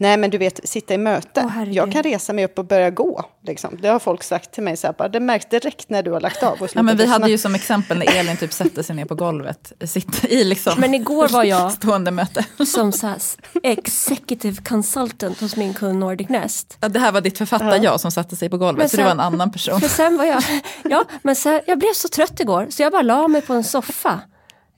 Nej, 0.00 0.16
men 0.16 0.30
du 0.30 0.38
vet, 0.38 0.68
sitta 0.68 0.94
i 0.94 0.98
möte. 0.98 1.40
Oh, 1.40 1.72
jag 1.72 1.92
kan 1.92 2.02
resa 2.02 2.32
mig 2.32 2.44
upp 2.44 2.58
och 2.58 2.64
börja 2.64 2.90
gå. 2.90 3.24
Liksom. 3.46 3.78
Det 3.82 3.88
har 3.88 3.98
folk 3.98 4.22
sagt 4.22 4.52
till 4.52 4.62
mig. 4.62 4.76
Så 4.76 4.86
här, 4.98 5.08
det 5.08 5.20
märks 5.20 5.46
direkt 5.46 5.90
när 5.90 6.02
du 6.02 6.10
har 6.10 6.20
lagt 6.20 6.42
av. 6.42 6.62
Och 6.62 6.68
ja, 6.74 6.82
men 6.82 6.96
vi 6.96 7.06
hade 7.06 7.30
ju 7.30 7.38
som 7.38 7.54
exempel 7.54 7.98
när 7.98 8.18
Elin 8.18 8.36
typ 8.36 8.52
sätter 8.52 8.82
sig 8.82 8.96
ner 8.96 9.04
på 9.04 9.14
golvet. 9.14 9.72
Sitter 9.84 10.32
i 10.32 10.44
liksom 10.44 10.80
men 10.80 10.94
igår 10.94 11.28
var 11.28 11.44
jag 11.44 11.72
stående 11.72 12.10
möte. 12.10 12.44
som 12.66 12.92
så 12.92 13.14
executive 13.62 14.62
consultant 14.62 15.40
hos 15.40 15.56
min 15.56 15.74
kund 15.74 15.98
Nordic 15.98 16.28
Nest. 16.28 16.78
Ja, 16.80 16.88
det 16.88 16.98
här 16.98 17.12
var 17.12 17.20
ditt 17.20 17.38
författar-jag 17.38 17.84
ja. 17.84 17.98
som 17.98 18.10
satte 18.10 18.36
sig 18.36 18.50
på 18.50 18.58
golvet. 18.58 18.78
Men 18.78 18.88
så 18.88 18.96
det 18.96 19.04
var 19.04 19.10
en 19.10 19.20
annan 19.20 19.52
person. 19.52 19.78
Men 19.80 19.88
sen 19.88 20.16
var 20.16 20.24
jag, 20.24 20.42
ja, 20.84 21.04
men 21.22 21.36
sen, 21.36 21.60
jag 21.66 21.78
blev 21.78 21.92
så 21.92 22.08
trött 22.08 22.40
igår 22.40 22.66
så 22.70 22.82
jag 22.82 22.92
bara 22.92 23.02
la 23.02 23.28
mig 23.28 23.42
på 23.42 23.52
en 23.52 23.64
soffa. 23.64 24.20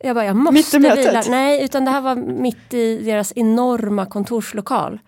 Jag 0.03 0.17
bara, 0.17 0.25
jag 0.25 0.37
måste 0.37 0.79
vila. 0.79 1.23
Nej, 1.29 1.65
utan 1.65 1.85
det 1.85 1.91
här 1.91 2.01
var 2.01 2.15
mitt 2.17 2.75
i 2.75 2.97
deras 2.97 3.33
enorma 3.37 4.07
kontorslokal. 4.07 4.99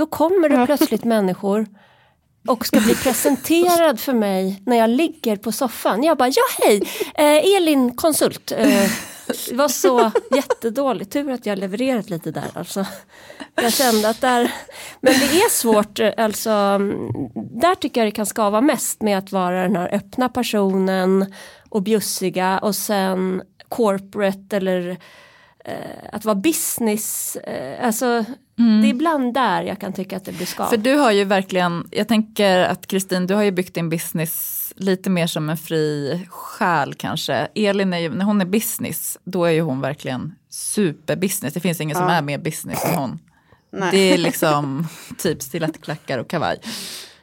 Då 0.00 0.06
kommer 0.06 0.48
det 0.48 0.66
plötsligt 0.66 1.04
människor 1.04 1.66
och 2.48 2.66
ska 2.66 2.80
bli 2.80 2.94
presenterad 2.94 4.00
för 4.00 4.12
mig 4.12 4.62
när 4.66 4.76
jag 4.76 4.90
ligger 4.90 5.36
på 5.36 5.52
soffan. 5.52 6.02
Jag 6.02 6.18
bara, 6.18 6.28
ja 6.28 6.42
hej, 6.64 6.82
eh, 7.14 7.56
Elin 7.56 7.96
konsult. 7.96 8.52
Eh, 8.52 8.90
det 9.48 9.54
var 9.54 9.68
så 9.68 10.10
jättedåligt, 10.34 11.12
tur 11.12 11.30
att 11.30 11.46
jag 11.46 11.58
levererat 11.58 12.10
lite 12.10 12.30
där. 12.30 12.50
Alltså, 12.54 12.86
jag 13.54 13.72
kände 13.72 14.08
att 14.08 14.20
där, 14.20 14.52
men 15.00 15.12
det 15.12 15.24
är 15.24 15.50
svårt, 15.50 16.00
eh, 16.00 16.12
alltså, 16.16 16.78
där 17.60 17.74
tycker 17.74 18.00
jag 18.00 18.08
det 18.08 18.16
kan 18.16 18.26
skava 18.26 18.60
mest 18.60 19.02
med 19.02 19.18
att 19.18 19.32
vara 19.32 19.62
den 19.62 19.76
här 19.76 19.94
öppna 19.94 20.28
personen 20.28 21.34
och 21.68 21.82
bjussiga 21.82 22.58
och 22.58 22.76
sen 22.76 23.42
corporate 23.68 24.56
eller 24.56 24.96
eh, 25.64 25.74
att 26.12 26.24
vara 26.24 26.34
business. 26.34 27.36
Eh, 27.36 27.86
alltså, 27.86 28.24
Mm. 28.60 28.80
Det 28.80 28.88
är 28.88 28.90
ibland 28.90 29.34
där 29.34 29.62
jag 29.62 29.78
kan 29.78 29.92
tycka 29.92 30.16
att 30.16 30.24
det 30.24 30.32
blir 30.32 30.46
skav. 30.46 30.66
För 30.66 30.76
du 30.76 30.94
har 30.94 31.10
ju 31.10 31.24
verkligen, 31.24 31.88
jag 31.90 32.08
tänker 32.08 32.58
att 32.58 32.86
Kristin, 32.86 33.26
du 33.26 33.34
har 33.34 33.42
ju 33.42 33.50
byggt 33.50 33.74
din 33.74 33.88
business 33.88 34.72
lite 34.76 35.10
mer 35.10 35.26
som 35.26 35.50
en 35.50 35.56
fri 35.56 36.20
själ 36.28 36.94
kanske. 36.94 37.48
Elin 37.54 37.92
är 37.92 37.98
ju, 37.98 38.08
när 38.08 38.24
hon 38.24 38.40
är 38.40 38.44
business, 38.44 39.18
då 39.24 39.44
är 39.44 39.50
ju 39.50 39.60
hon 39.60 39.80
verkligen 39.80 40.34
superbusiness. 40.48 41.54
Det 41.54 41.60
finns 41.60 41.80
ingen 41.80 41.96
ja. 41.96 42.02
som 42.02 42.10
är 42.10 42.22
mer 42.22 42.38
business 42.38 42.84
än 42.84 42.94
hon. 42.94 43.18
Nej. 43.70 43.90
Det 43.90 44.12
är 44.12 44.18
liksom 44.28 44.88
typ 45.18 45.42
stilettklackar 45.42 46.18
och 46.18 46.28
kavaj. 46.28 46.60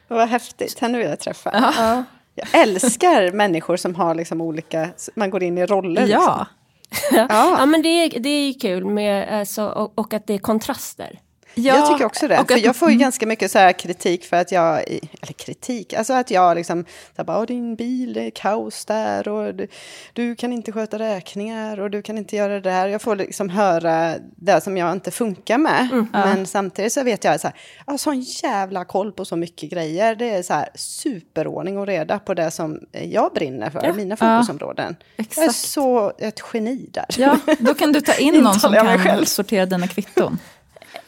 Vad 0.08 0.28
häftigt, 0.28 0.78
henne 0.78 0.98
vill 0.98 1.06
jag 1.06 1.20
träffa. 1.20 1.50
Ja. 1.76 2.04
Jag 2.34 2.62
älskar 2.62 3.32
människor 3.32 3.76
som 3.76 3.94
har 3.94 4.14
liksom 4.14 4.40
olika, 4.40 4.88
man 5.14 5.30
går 5.30 5.42
in 5.42 5.58
i 5.58 5.66
roller. 5.66 6.06
Ja. 6.06 6.46
Liksom. 6.90 7.18
ja. 7.28 7.56
ja 7.58 7.66
men 7.66 7.82
det 7.82 7.88
är, 7.88 8.20
det 8.20 8.28
är 8.28 8.60
kul 8.60 8.84
med, 8.84 9.40
alltså, 9.40 9.66
och, 9.68 9.98
och 9.98 10.14
att 10.14 10.26
det 10.26 10.34
är 10.34 10.38
kontraster. 10.38 11.18
Ja, 11.54 11.76
jag 11.76 11.86
tycker 11.86 12.04
också 12.04 12.28
det. 12.28 12.38
Och 12.38 12.48
för 12.50 12.58
jag 12.58 12.76
får 12.76 12.88
ju 12.88 12.92
mm. 12.92 13.00
ganska 13.00 13.26
mycket 13.26 13.50
så 13.50 13.72
kritik 13.78 14.24
för 14.24 14.36
att 14.36 14.52
jag, 14.52 14.82
eller 14.88 15.32
kritik, 15.32 15.92
alltså 15.92 16.12
att 16.12 16.30
jag 16.30 16.56
liksom, 16.56 16.84
så 17.16 17.24
bara, 17.24 17.46
din 17.46 17.76
bil, 17.76 18.12
det 18.12 18.22
är 18.22 18.30
kaos 18.30 18.84
där 18.84 19.28
och 19.28 19.54
du, 19.54 19.68
du, 20.12 20.36
kan 20.36 20.52
inte 20.52 20.72
sköta 20.72 20.98
räkningar 20.98 21.80
och 21.80 21.90
du 21.90 22.02
kan 22.02 22.18
inte 22.18 22.36
göra 22.36 22.54
det 22.54 22.60
där. 22.60 22.88
Jag 22.88 23.02
får 23.02 23.16
liksom 23.16 23.48
höra 23.48 24.14
det 24.36 24.60
som 24.60 24.76
jag 24.76 24.92
inte 24.92 25.10
funkar 25.10 25.58
med. 25.58 25.88
Mm, 25.92 26.08
Men 26.12 26.46
samtidigt 26.46 26.92
så 26.92 27.02
vet 27.02 27.24
jag 27.24 27.40
så 27.40 27.46
här, 27.46 27.56
jag 27.86 27.92
har 27.92 27.98
sån 27.98 28.20
jävla 28.20 28.84
koll 28.84 29.12
på 29.12 29.24
så 29.24 29.36
mycket 29.36 29.70
grejer. 29.70 30.14
Det 30.14 30.30
är 30.30 30.42
så 30.42 30.54
här 30.54 30.68
superordning 30.74 31.78
och 31.78 31.86
reda 31.86 32.18
på 32.18 32.34
det 32.34 32.50
som 32.50 32.80
jag 32.92 33.32
brinner 33.32 33.70
för, 33.70 33.84
ja. 33.84 33.92
mina 33.92 34.16
fokusområden. 34.16 34.96
Ja, 35.16 35.24
jag 35.36 35.44
är 35.44 35.48
så 35.48 36.12
ett 36.18 36.40
geni 36.52 36.88
där. 36.92 37.06
Ja, 37.18 37.38
då 37.58 37.74
kan 37.74 37.92
du 37.92 38.00
ta 38.00 38.14
in 38.14 38.34
någon 38.44 38.60
som 38.60 38.72
kan 38.72 39.26
sortera 39.26 39.66
dina 39.66 39.88
kvitton. 39.88 40.38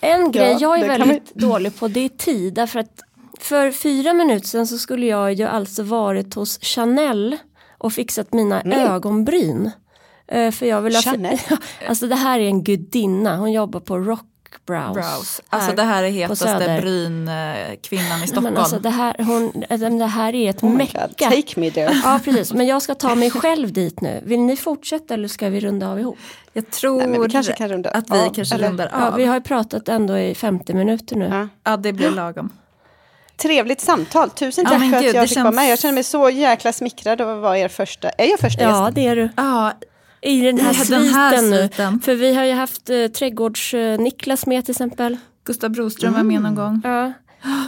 En 0.01 0.33
grej 0.33 0.57
jag 0.61 0.81
är 0.81 0.89
väldigt 0.89 1.33
vi... 1.35 1.41
dålig 1.41 1.79
på 1.79 1.89
det 1.89 2.05
är 2.05 2.09
tid. 2.09 2.55
Därför 2.55 2.81
att 2.81 3.01
för 3.39 3.71
fyra 3.71 4.13
minuter 4.13 4.47
sedan 4.47 4.67
så 4.67 4.79
skulle 4.79 5.07
jag 5.07 5.33
ju 5.33 5.45
alltså 5.45 5.83
varit 5.83 6.35
hos 6.35 6.59
Chanel 6.63 7.37
och 7.79 7.93
fixat 7.93 8.33
mina 8.33 8.61
mm. 8.61 8.79
ögonbryn. 8.79 9.71
Uh, 10.35 10.51
för 10.51 10.67
jag 10.67 10.83
vill 10.83 10.95
ha 10.95 11.03
Chanel? 11.03 11.39
alltså 11.89 12.07
det 12.07 12.17
här 12.17 12.41
är 12.41 12.47
en 12.47 12.65
gudinna, 12.65 13.37
hon 13.37 13.53
jobbar 13.53 13.81
på 13.81 13.99
Rock 13.99 14.30
brows. 14.67 14.95
Brows. 14.95 15.41
Alltså 15.49 15.73
det 15.73 15.83
här 15.83 16.03
är 16.03 16.09
hetaste 16.11 16.79
brynkvinnan 16.83 18.23
i 18.25 18.27
Stockholm. 18.27 18.45
Men 18.45 18.57
alltså 18.57 18.79
det 18.79 18.91
här, 18.91 19.17
hon, 19.19 19.99
det 19.99 20.07
här 20.07 20.35
är 20.35 20.51
ett 20.51 20.63
Oh 20.63 20.71
mecka. 20.71 21.07
God, 21.07 21.17
take 21.31 21.61
me 21.61 21.71
there. 21.71 22.01
Ja 22.05 22.21
precis, 22.25 22.53
men 22.53 22.67
jag 22.67 22.83
ska 22.83 22.95
ta 22.95 23.15
mig 23.15 23.31
själv 23.31 23.73
dit 23.73 24.01
nu. 24.01 24.21
Vill 24.25 24.41
ni 24.41 24.57
fortsätta 24.57 25.15
eller 25.15 25.29
ska 25.29 25.49
vi 25.49 25.61
runda 25.61 25.89
av 25.89 26.01
ihop? 26.01 26.19
Jag 26.53 26.71
tror 26.71 27.07
Nej, 27.07 27.21
vi 27.21 27.29
kanske 27.33 27.53
kan 27.53 27.69
runda 27.69 27.91
att 27.91 28.11
vi 28.11 28.19
av, 28.21 28.35
kanske 28.35 28.55
eller? 28.55 28.69
rundar 28.69 28.89
Ja, 28.93 29.07
av. 29.09 29.15
vi 29.17 29.25
har 29.25 29.35
ju 29.35 29.41
pratat 29.41 29.89
ändå 29.89 30.19
i 30.19 30.35
50 30.35 30.75
minuter 30.75 31.17
nu. 31.17 31.25
Ja. 31.33 31.49
Ja, 31.71 31.77
det 31.77 31.93
blir 31.93 32.11
lagom. 32.11 32.51
Trevligt 33.37 33.81
samtal. 33.81 34.31
Tusen 34.31 34.65
Ja, 34.65 34.71
tack 34.71 34.81
men 34.81 34.91
för 34.91 34.97
att 34.97 35.03
gud, 35.05 35.15
jag 35.15 35.29
fick 35.29 35.35
känns- 35.35 35.45
vara 35.45 35.55
med. 35.55 35.71
Jag 35.71 35.79
känner 35.79 35.95
mig 35.95 36.05
så 36.05 36.31
jäkla 36.31 36.73
smickrad 36.73 37.21
av 37.21 37.29
att 37.37 37.43
vara 37.43 37.59
er 37.59 37.69
första. 37.69 38.09
Är 38.11 38.27
jag 38.31 38.39
första 38.41 38.63
Ja, 38.63 38.85
gäst? 38.85 38.95
det 38.95 39.07
är 39.07 39.17
du. 39.17 39.29
Ja, 39.37 39.73
I 40.23 40.41
den 40.43 40.59
här 40.59 40.75
Den 40.75 40.85
sviten 40.85 41.15
här 41.15 41.43
nu. 41.43 41.57
sviten. 41.57 42.01
För 42.01 42.15
vi 42.15 42.35
har 42.35 42.45
ju 42.45 42.53
haft 42.53 42.91
eh, 42.91 42.95
trädgårds-Niklas 42.95 44.47
med 44.49 44.65
till 44.65 44.73
exempel. 44.73 45.17
Gustav 45.45 45.71
Broström 45.71 46.13
var 46.13 46.23
med 46.23 46.43
någon 46.43 46.55
gång. 46.55 46.81
Ja. 46.85 47.13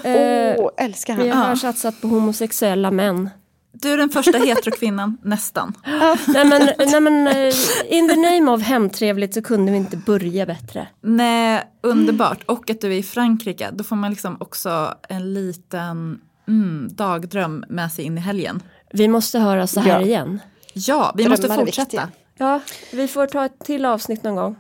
Åh, 0.05 0.11
Eh, 0.12 0.57
älskar 0.76 1.16
vi 1.16 1.28
han. 1.28 1.38
har 1.38 1.48
Ja. 1.48 1.57
satsat 1.57 2.00
på 2.00 2.09
homosexuella 2.09 2.90
män. 2.90 3.30
Du 3.72 3.92
är 3.92 3.96
den 3.96 4.09
första 4.11 4.38
heterokvinnan, 4.38 5.16
nästan. 5.24 5.72
nej 6.26 6.44
men, 6.44 6.68
nej 6.78 7.00
men 7.00 7.26
eh, 7.26 7.55
in 7.88 8.09
the 8.09 8.16
name 8.16 8.50
of 8.50 8.62
hemtrevligt 8.62 9.34
så 9.34 9.42
kunde 9.42 9.72
vi 9.72 9.78
inte 9.78 9.96
börja 9.96 10.46
bättre. 10.46 10.88
Nej, 11.00 11.62
underbart. 11.82 12.42
Och 12.46 12.70
att 12.70 12.80
du 12.80 12.86
är 12.86 12.96
i 12.98 13.03
Frankrike, 13.03 13.70
då 13.72 13.84
får 13.84 13.96
man 13.96 14.11
liksom 14.11 14.36
också 14.40 14.94
en 15.09 15.34
liten 15.34 16.20
mm, 16.48 16.88
dagdröm 16.92 17.64
med 17.68 17.92
sig 17.92 18.05
in 18.05 18.18
i 18.18 18.20
helgen. 18.20 18.62
Vi 18.92 19.09
måste 19.09 19.38
höra 19.38 19.66
så 19.66 19.80
här 19.80 20.00
Ja. 20.00 20.07
igen. 20.07 20.40
Ja, 20.74 21.12
vi 21.16 21.22
Drömmar 21.22 21.36
måste 21.36 21.55
fortsätta. 21.55 22.09
Ja, 22.43 22.61
vi 22.93 23.09
får 23.09 23.26
ta 23.26 23.45
ett 23.45 23.59
till 23.64 23.84
avsnitt 23.84 24.22
någon 24.22 24.36
gång. 24.36 24.57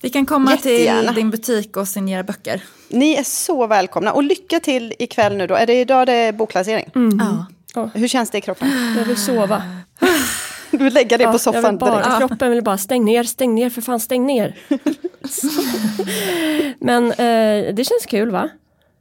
Vi 0.00 0.10
kan 0.10 0.26
komma 0.26 0.50
Jättegärna. 0.50 1.06
till 1.06 1.14
din 1.14 1.30
butik 1.30 1.76
och 1.76 1.88
signera 1.88 2.22
böcker. 2.22 2.62
Ni 2.88 3.14
är 3.14 3.22
så 3.22 3.66
välkomna. 3.66 4.12
Och 4.12 4.22
lycka 4.22 4.60
till 4.60 4.94
ikväll 4.98 5.36
nu 5.36 5.46
då. 5.46 5.54
Är 5.54 5.66
det 5.66 5.80
idag 5.80 6.06
det 6.06 6.12
är 6.12 6.32
boklansering? 6.32 6.90
Ja. 7.74 7.90
Hur 7.94 8.08
känns 8.08 8.30
det 8.30 8.38
i 8.38 8.40
kroppen? 8.40 8.94
Jag 8.98 9.04
vill 9.04 9.16
sova. 9.16 9.62
Du 10.70 10.78
vill 10.78 10.94
lägga 10.94 11.18
dig 11.18 11.24
Ja, 11.24 11.30
på 11.30 11.34
jag 11.34 11.40
soffan 11.40 11.64
vill 11.64 11.78
bara, 11.78 12.02
direkt. 12.02 12.18
Kroppen 12.18 12.50
vill 12.50 12.62
bara 12.62 12.78
stäng 12.78 13.04
ner, 13.04 13.24
stäng 13.24 13.54
ner, 13.54 13.70
för 13.70 13.82
fan 13.82 14.00
stäng 14.00 14.26
ner. 14.26 14.56
Men 16.80 17.06
eh, 17.12 17.74
det 17.74 17.84
känns 17.88 18.06
kul 18.06 18.30
va? 18.30 18.48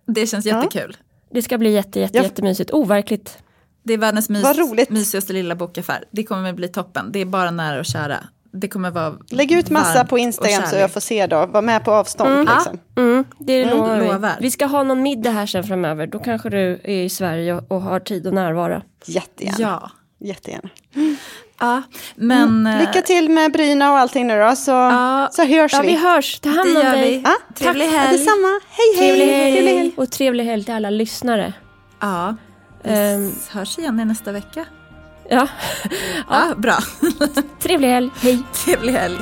Det 0.07 0.27
känns 0.27 0.45
jättekul. 0.45 0.97
Det 1.31 1.41
ska 1.41 1.57
bli 1.57 1.71
jätte, 1.73 1.99
jätte, 1.99 2.17
Jag- 2.17 2.23
jättemysigt. 2.23 2.71
Overkligt. 2.71 3.37
Det 3.85 3.93
är 3.93 3.97
världens 3.97 4.29
mys, 4.29 4.43
Vad 4.43 4.57
roligt. 4.57 4.89
mysigaste 4.89 5.33
lilla 5.33 5.55
bokaffär. 5.55 6.03
Det 6.11 6.23
kommer 6.23 6.53
bli 6.53 6.67
toppen. 6.67 7.11
Det 7.11 7.19
är 7.19 7.25
bara 7.25 7.51
nära 7.51 7.79
och 7.79 7.85
kära. 7.85 8.17
Det 8.51 8.67
kommer 8.67 8.91
vara 8.91 9.13
Lägg 9.29 9.51
ut 9.51 9.69
massa 9.69 10.05
på 10.05 10.17
Instagram 10.17 10.63
så 10.69 10.75
jag 10.75 10.91
får 10.91 10.99
se 10.99 11.27
då. 11.27 11.45
Var 11.45 11.61
med 11.61 11.85
på 11.85 11.91
avstånd 11.91 12.49
liksom. 12.55 12.79
Mm, 12.97 13.25
det 13.39 13.65
lovar 13.65 13.99
vi. 13.99 14.07
lovar. 14.07 14.31
Vi 14.39 14.51
ska 14.51 14.65
ha 14.65 14.83
någon 14.83 15.01
middag 15.01 15.29
här 15.31 15.45
sen 15.45 15.63
framöver. 15.63 16.07
Då 16.07 16.19
kanske 16.19 16.49
du 16.49 16.79
är 16.83 17.03
i 17.03 17.09
Sverige 17.09 17.61
och, 17.67 17.81
har 17.81 17.99
tid 17.99 18.27
att 18.27 18.33
närvara. 18.33 18.81
Jättegärna. 19.05 19.57
Ja. 19.59 19.91
Jättegärna. 20.27 20.69
ja, 21.59 21.81
men... 22.15 22.67
eh, 22.67 22.79
Lycka 22.79 23.01
till 23.01 23.29
med 23.29 23.51
bryna 23.51 23.91
och 23.91 23.97
allting 23.99 24.27
nu 24.27 24.39
då, 24.39 24.55
så, 24.55 24.71
Ja. 24.71 25.29
så 25.31 25.45
hörs 25.45 25.73
Ja, 25.73 25.81
vi. 25.81 25.87
vi 25.87 25.95
hörs. 25.97 26.39
Ta 26.39 26.49
hand 26.49 26.69
Det 26.75 26.79
om 26.79 26.85
dig. 26.91 27.11
vi. 27.11 27.21
Ja, 27.25 27.35
Trevlig 27.55 27.85
helg. 27.85 28.17
Detsamma. 28.17 28.59
Hej, 28.69 28.95
hej. 28.97 29.07
Trevlig 29.17 29.33
helg. 29.33 29.51
Trevlig 29.53 29.77
helg. 29.77 29.91
Och 29.97 30.11
trevlig 30.11 30.43
helg 30.45 30.63
till 30.63 30.73
alla 30.73 30.89
lyssnare. 30.89 31.53
Ja, 31.99 32.35
vi 32.85 32.91
Ehm. 32.93 33.31
hörs 33.51 33.77
igen 33.79 33.99
i 33.99 34.05
nästa 34.05 34.31
vecka. 34.31 34.65
Ja, 35.29 35.47
Ja, 36.29 36.53
bra. 36.57 36.77
trevlig 37.59 37.87
helg. 37.87 38.09
Hej. 38.21 38.43
Trevlig 38.65 38.93
helg. 38.93 39.17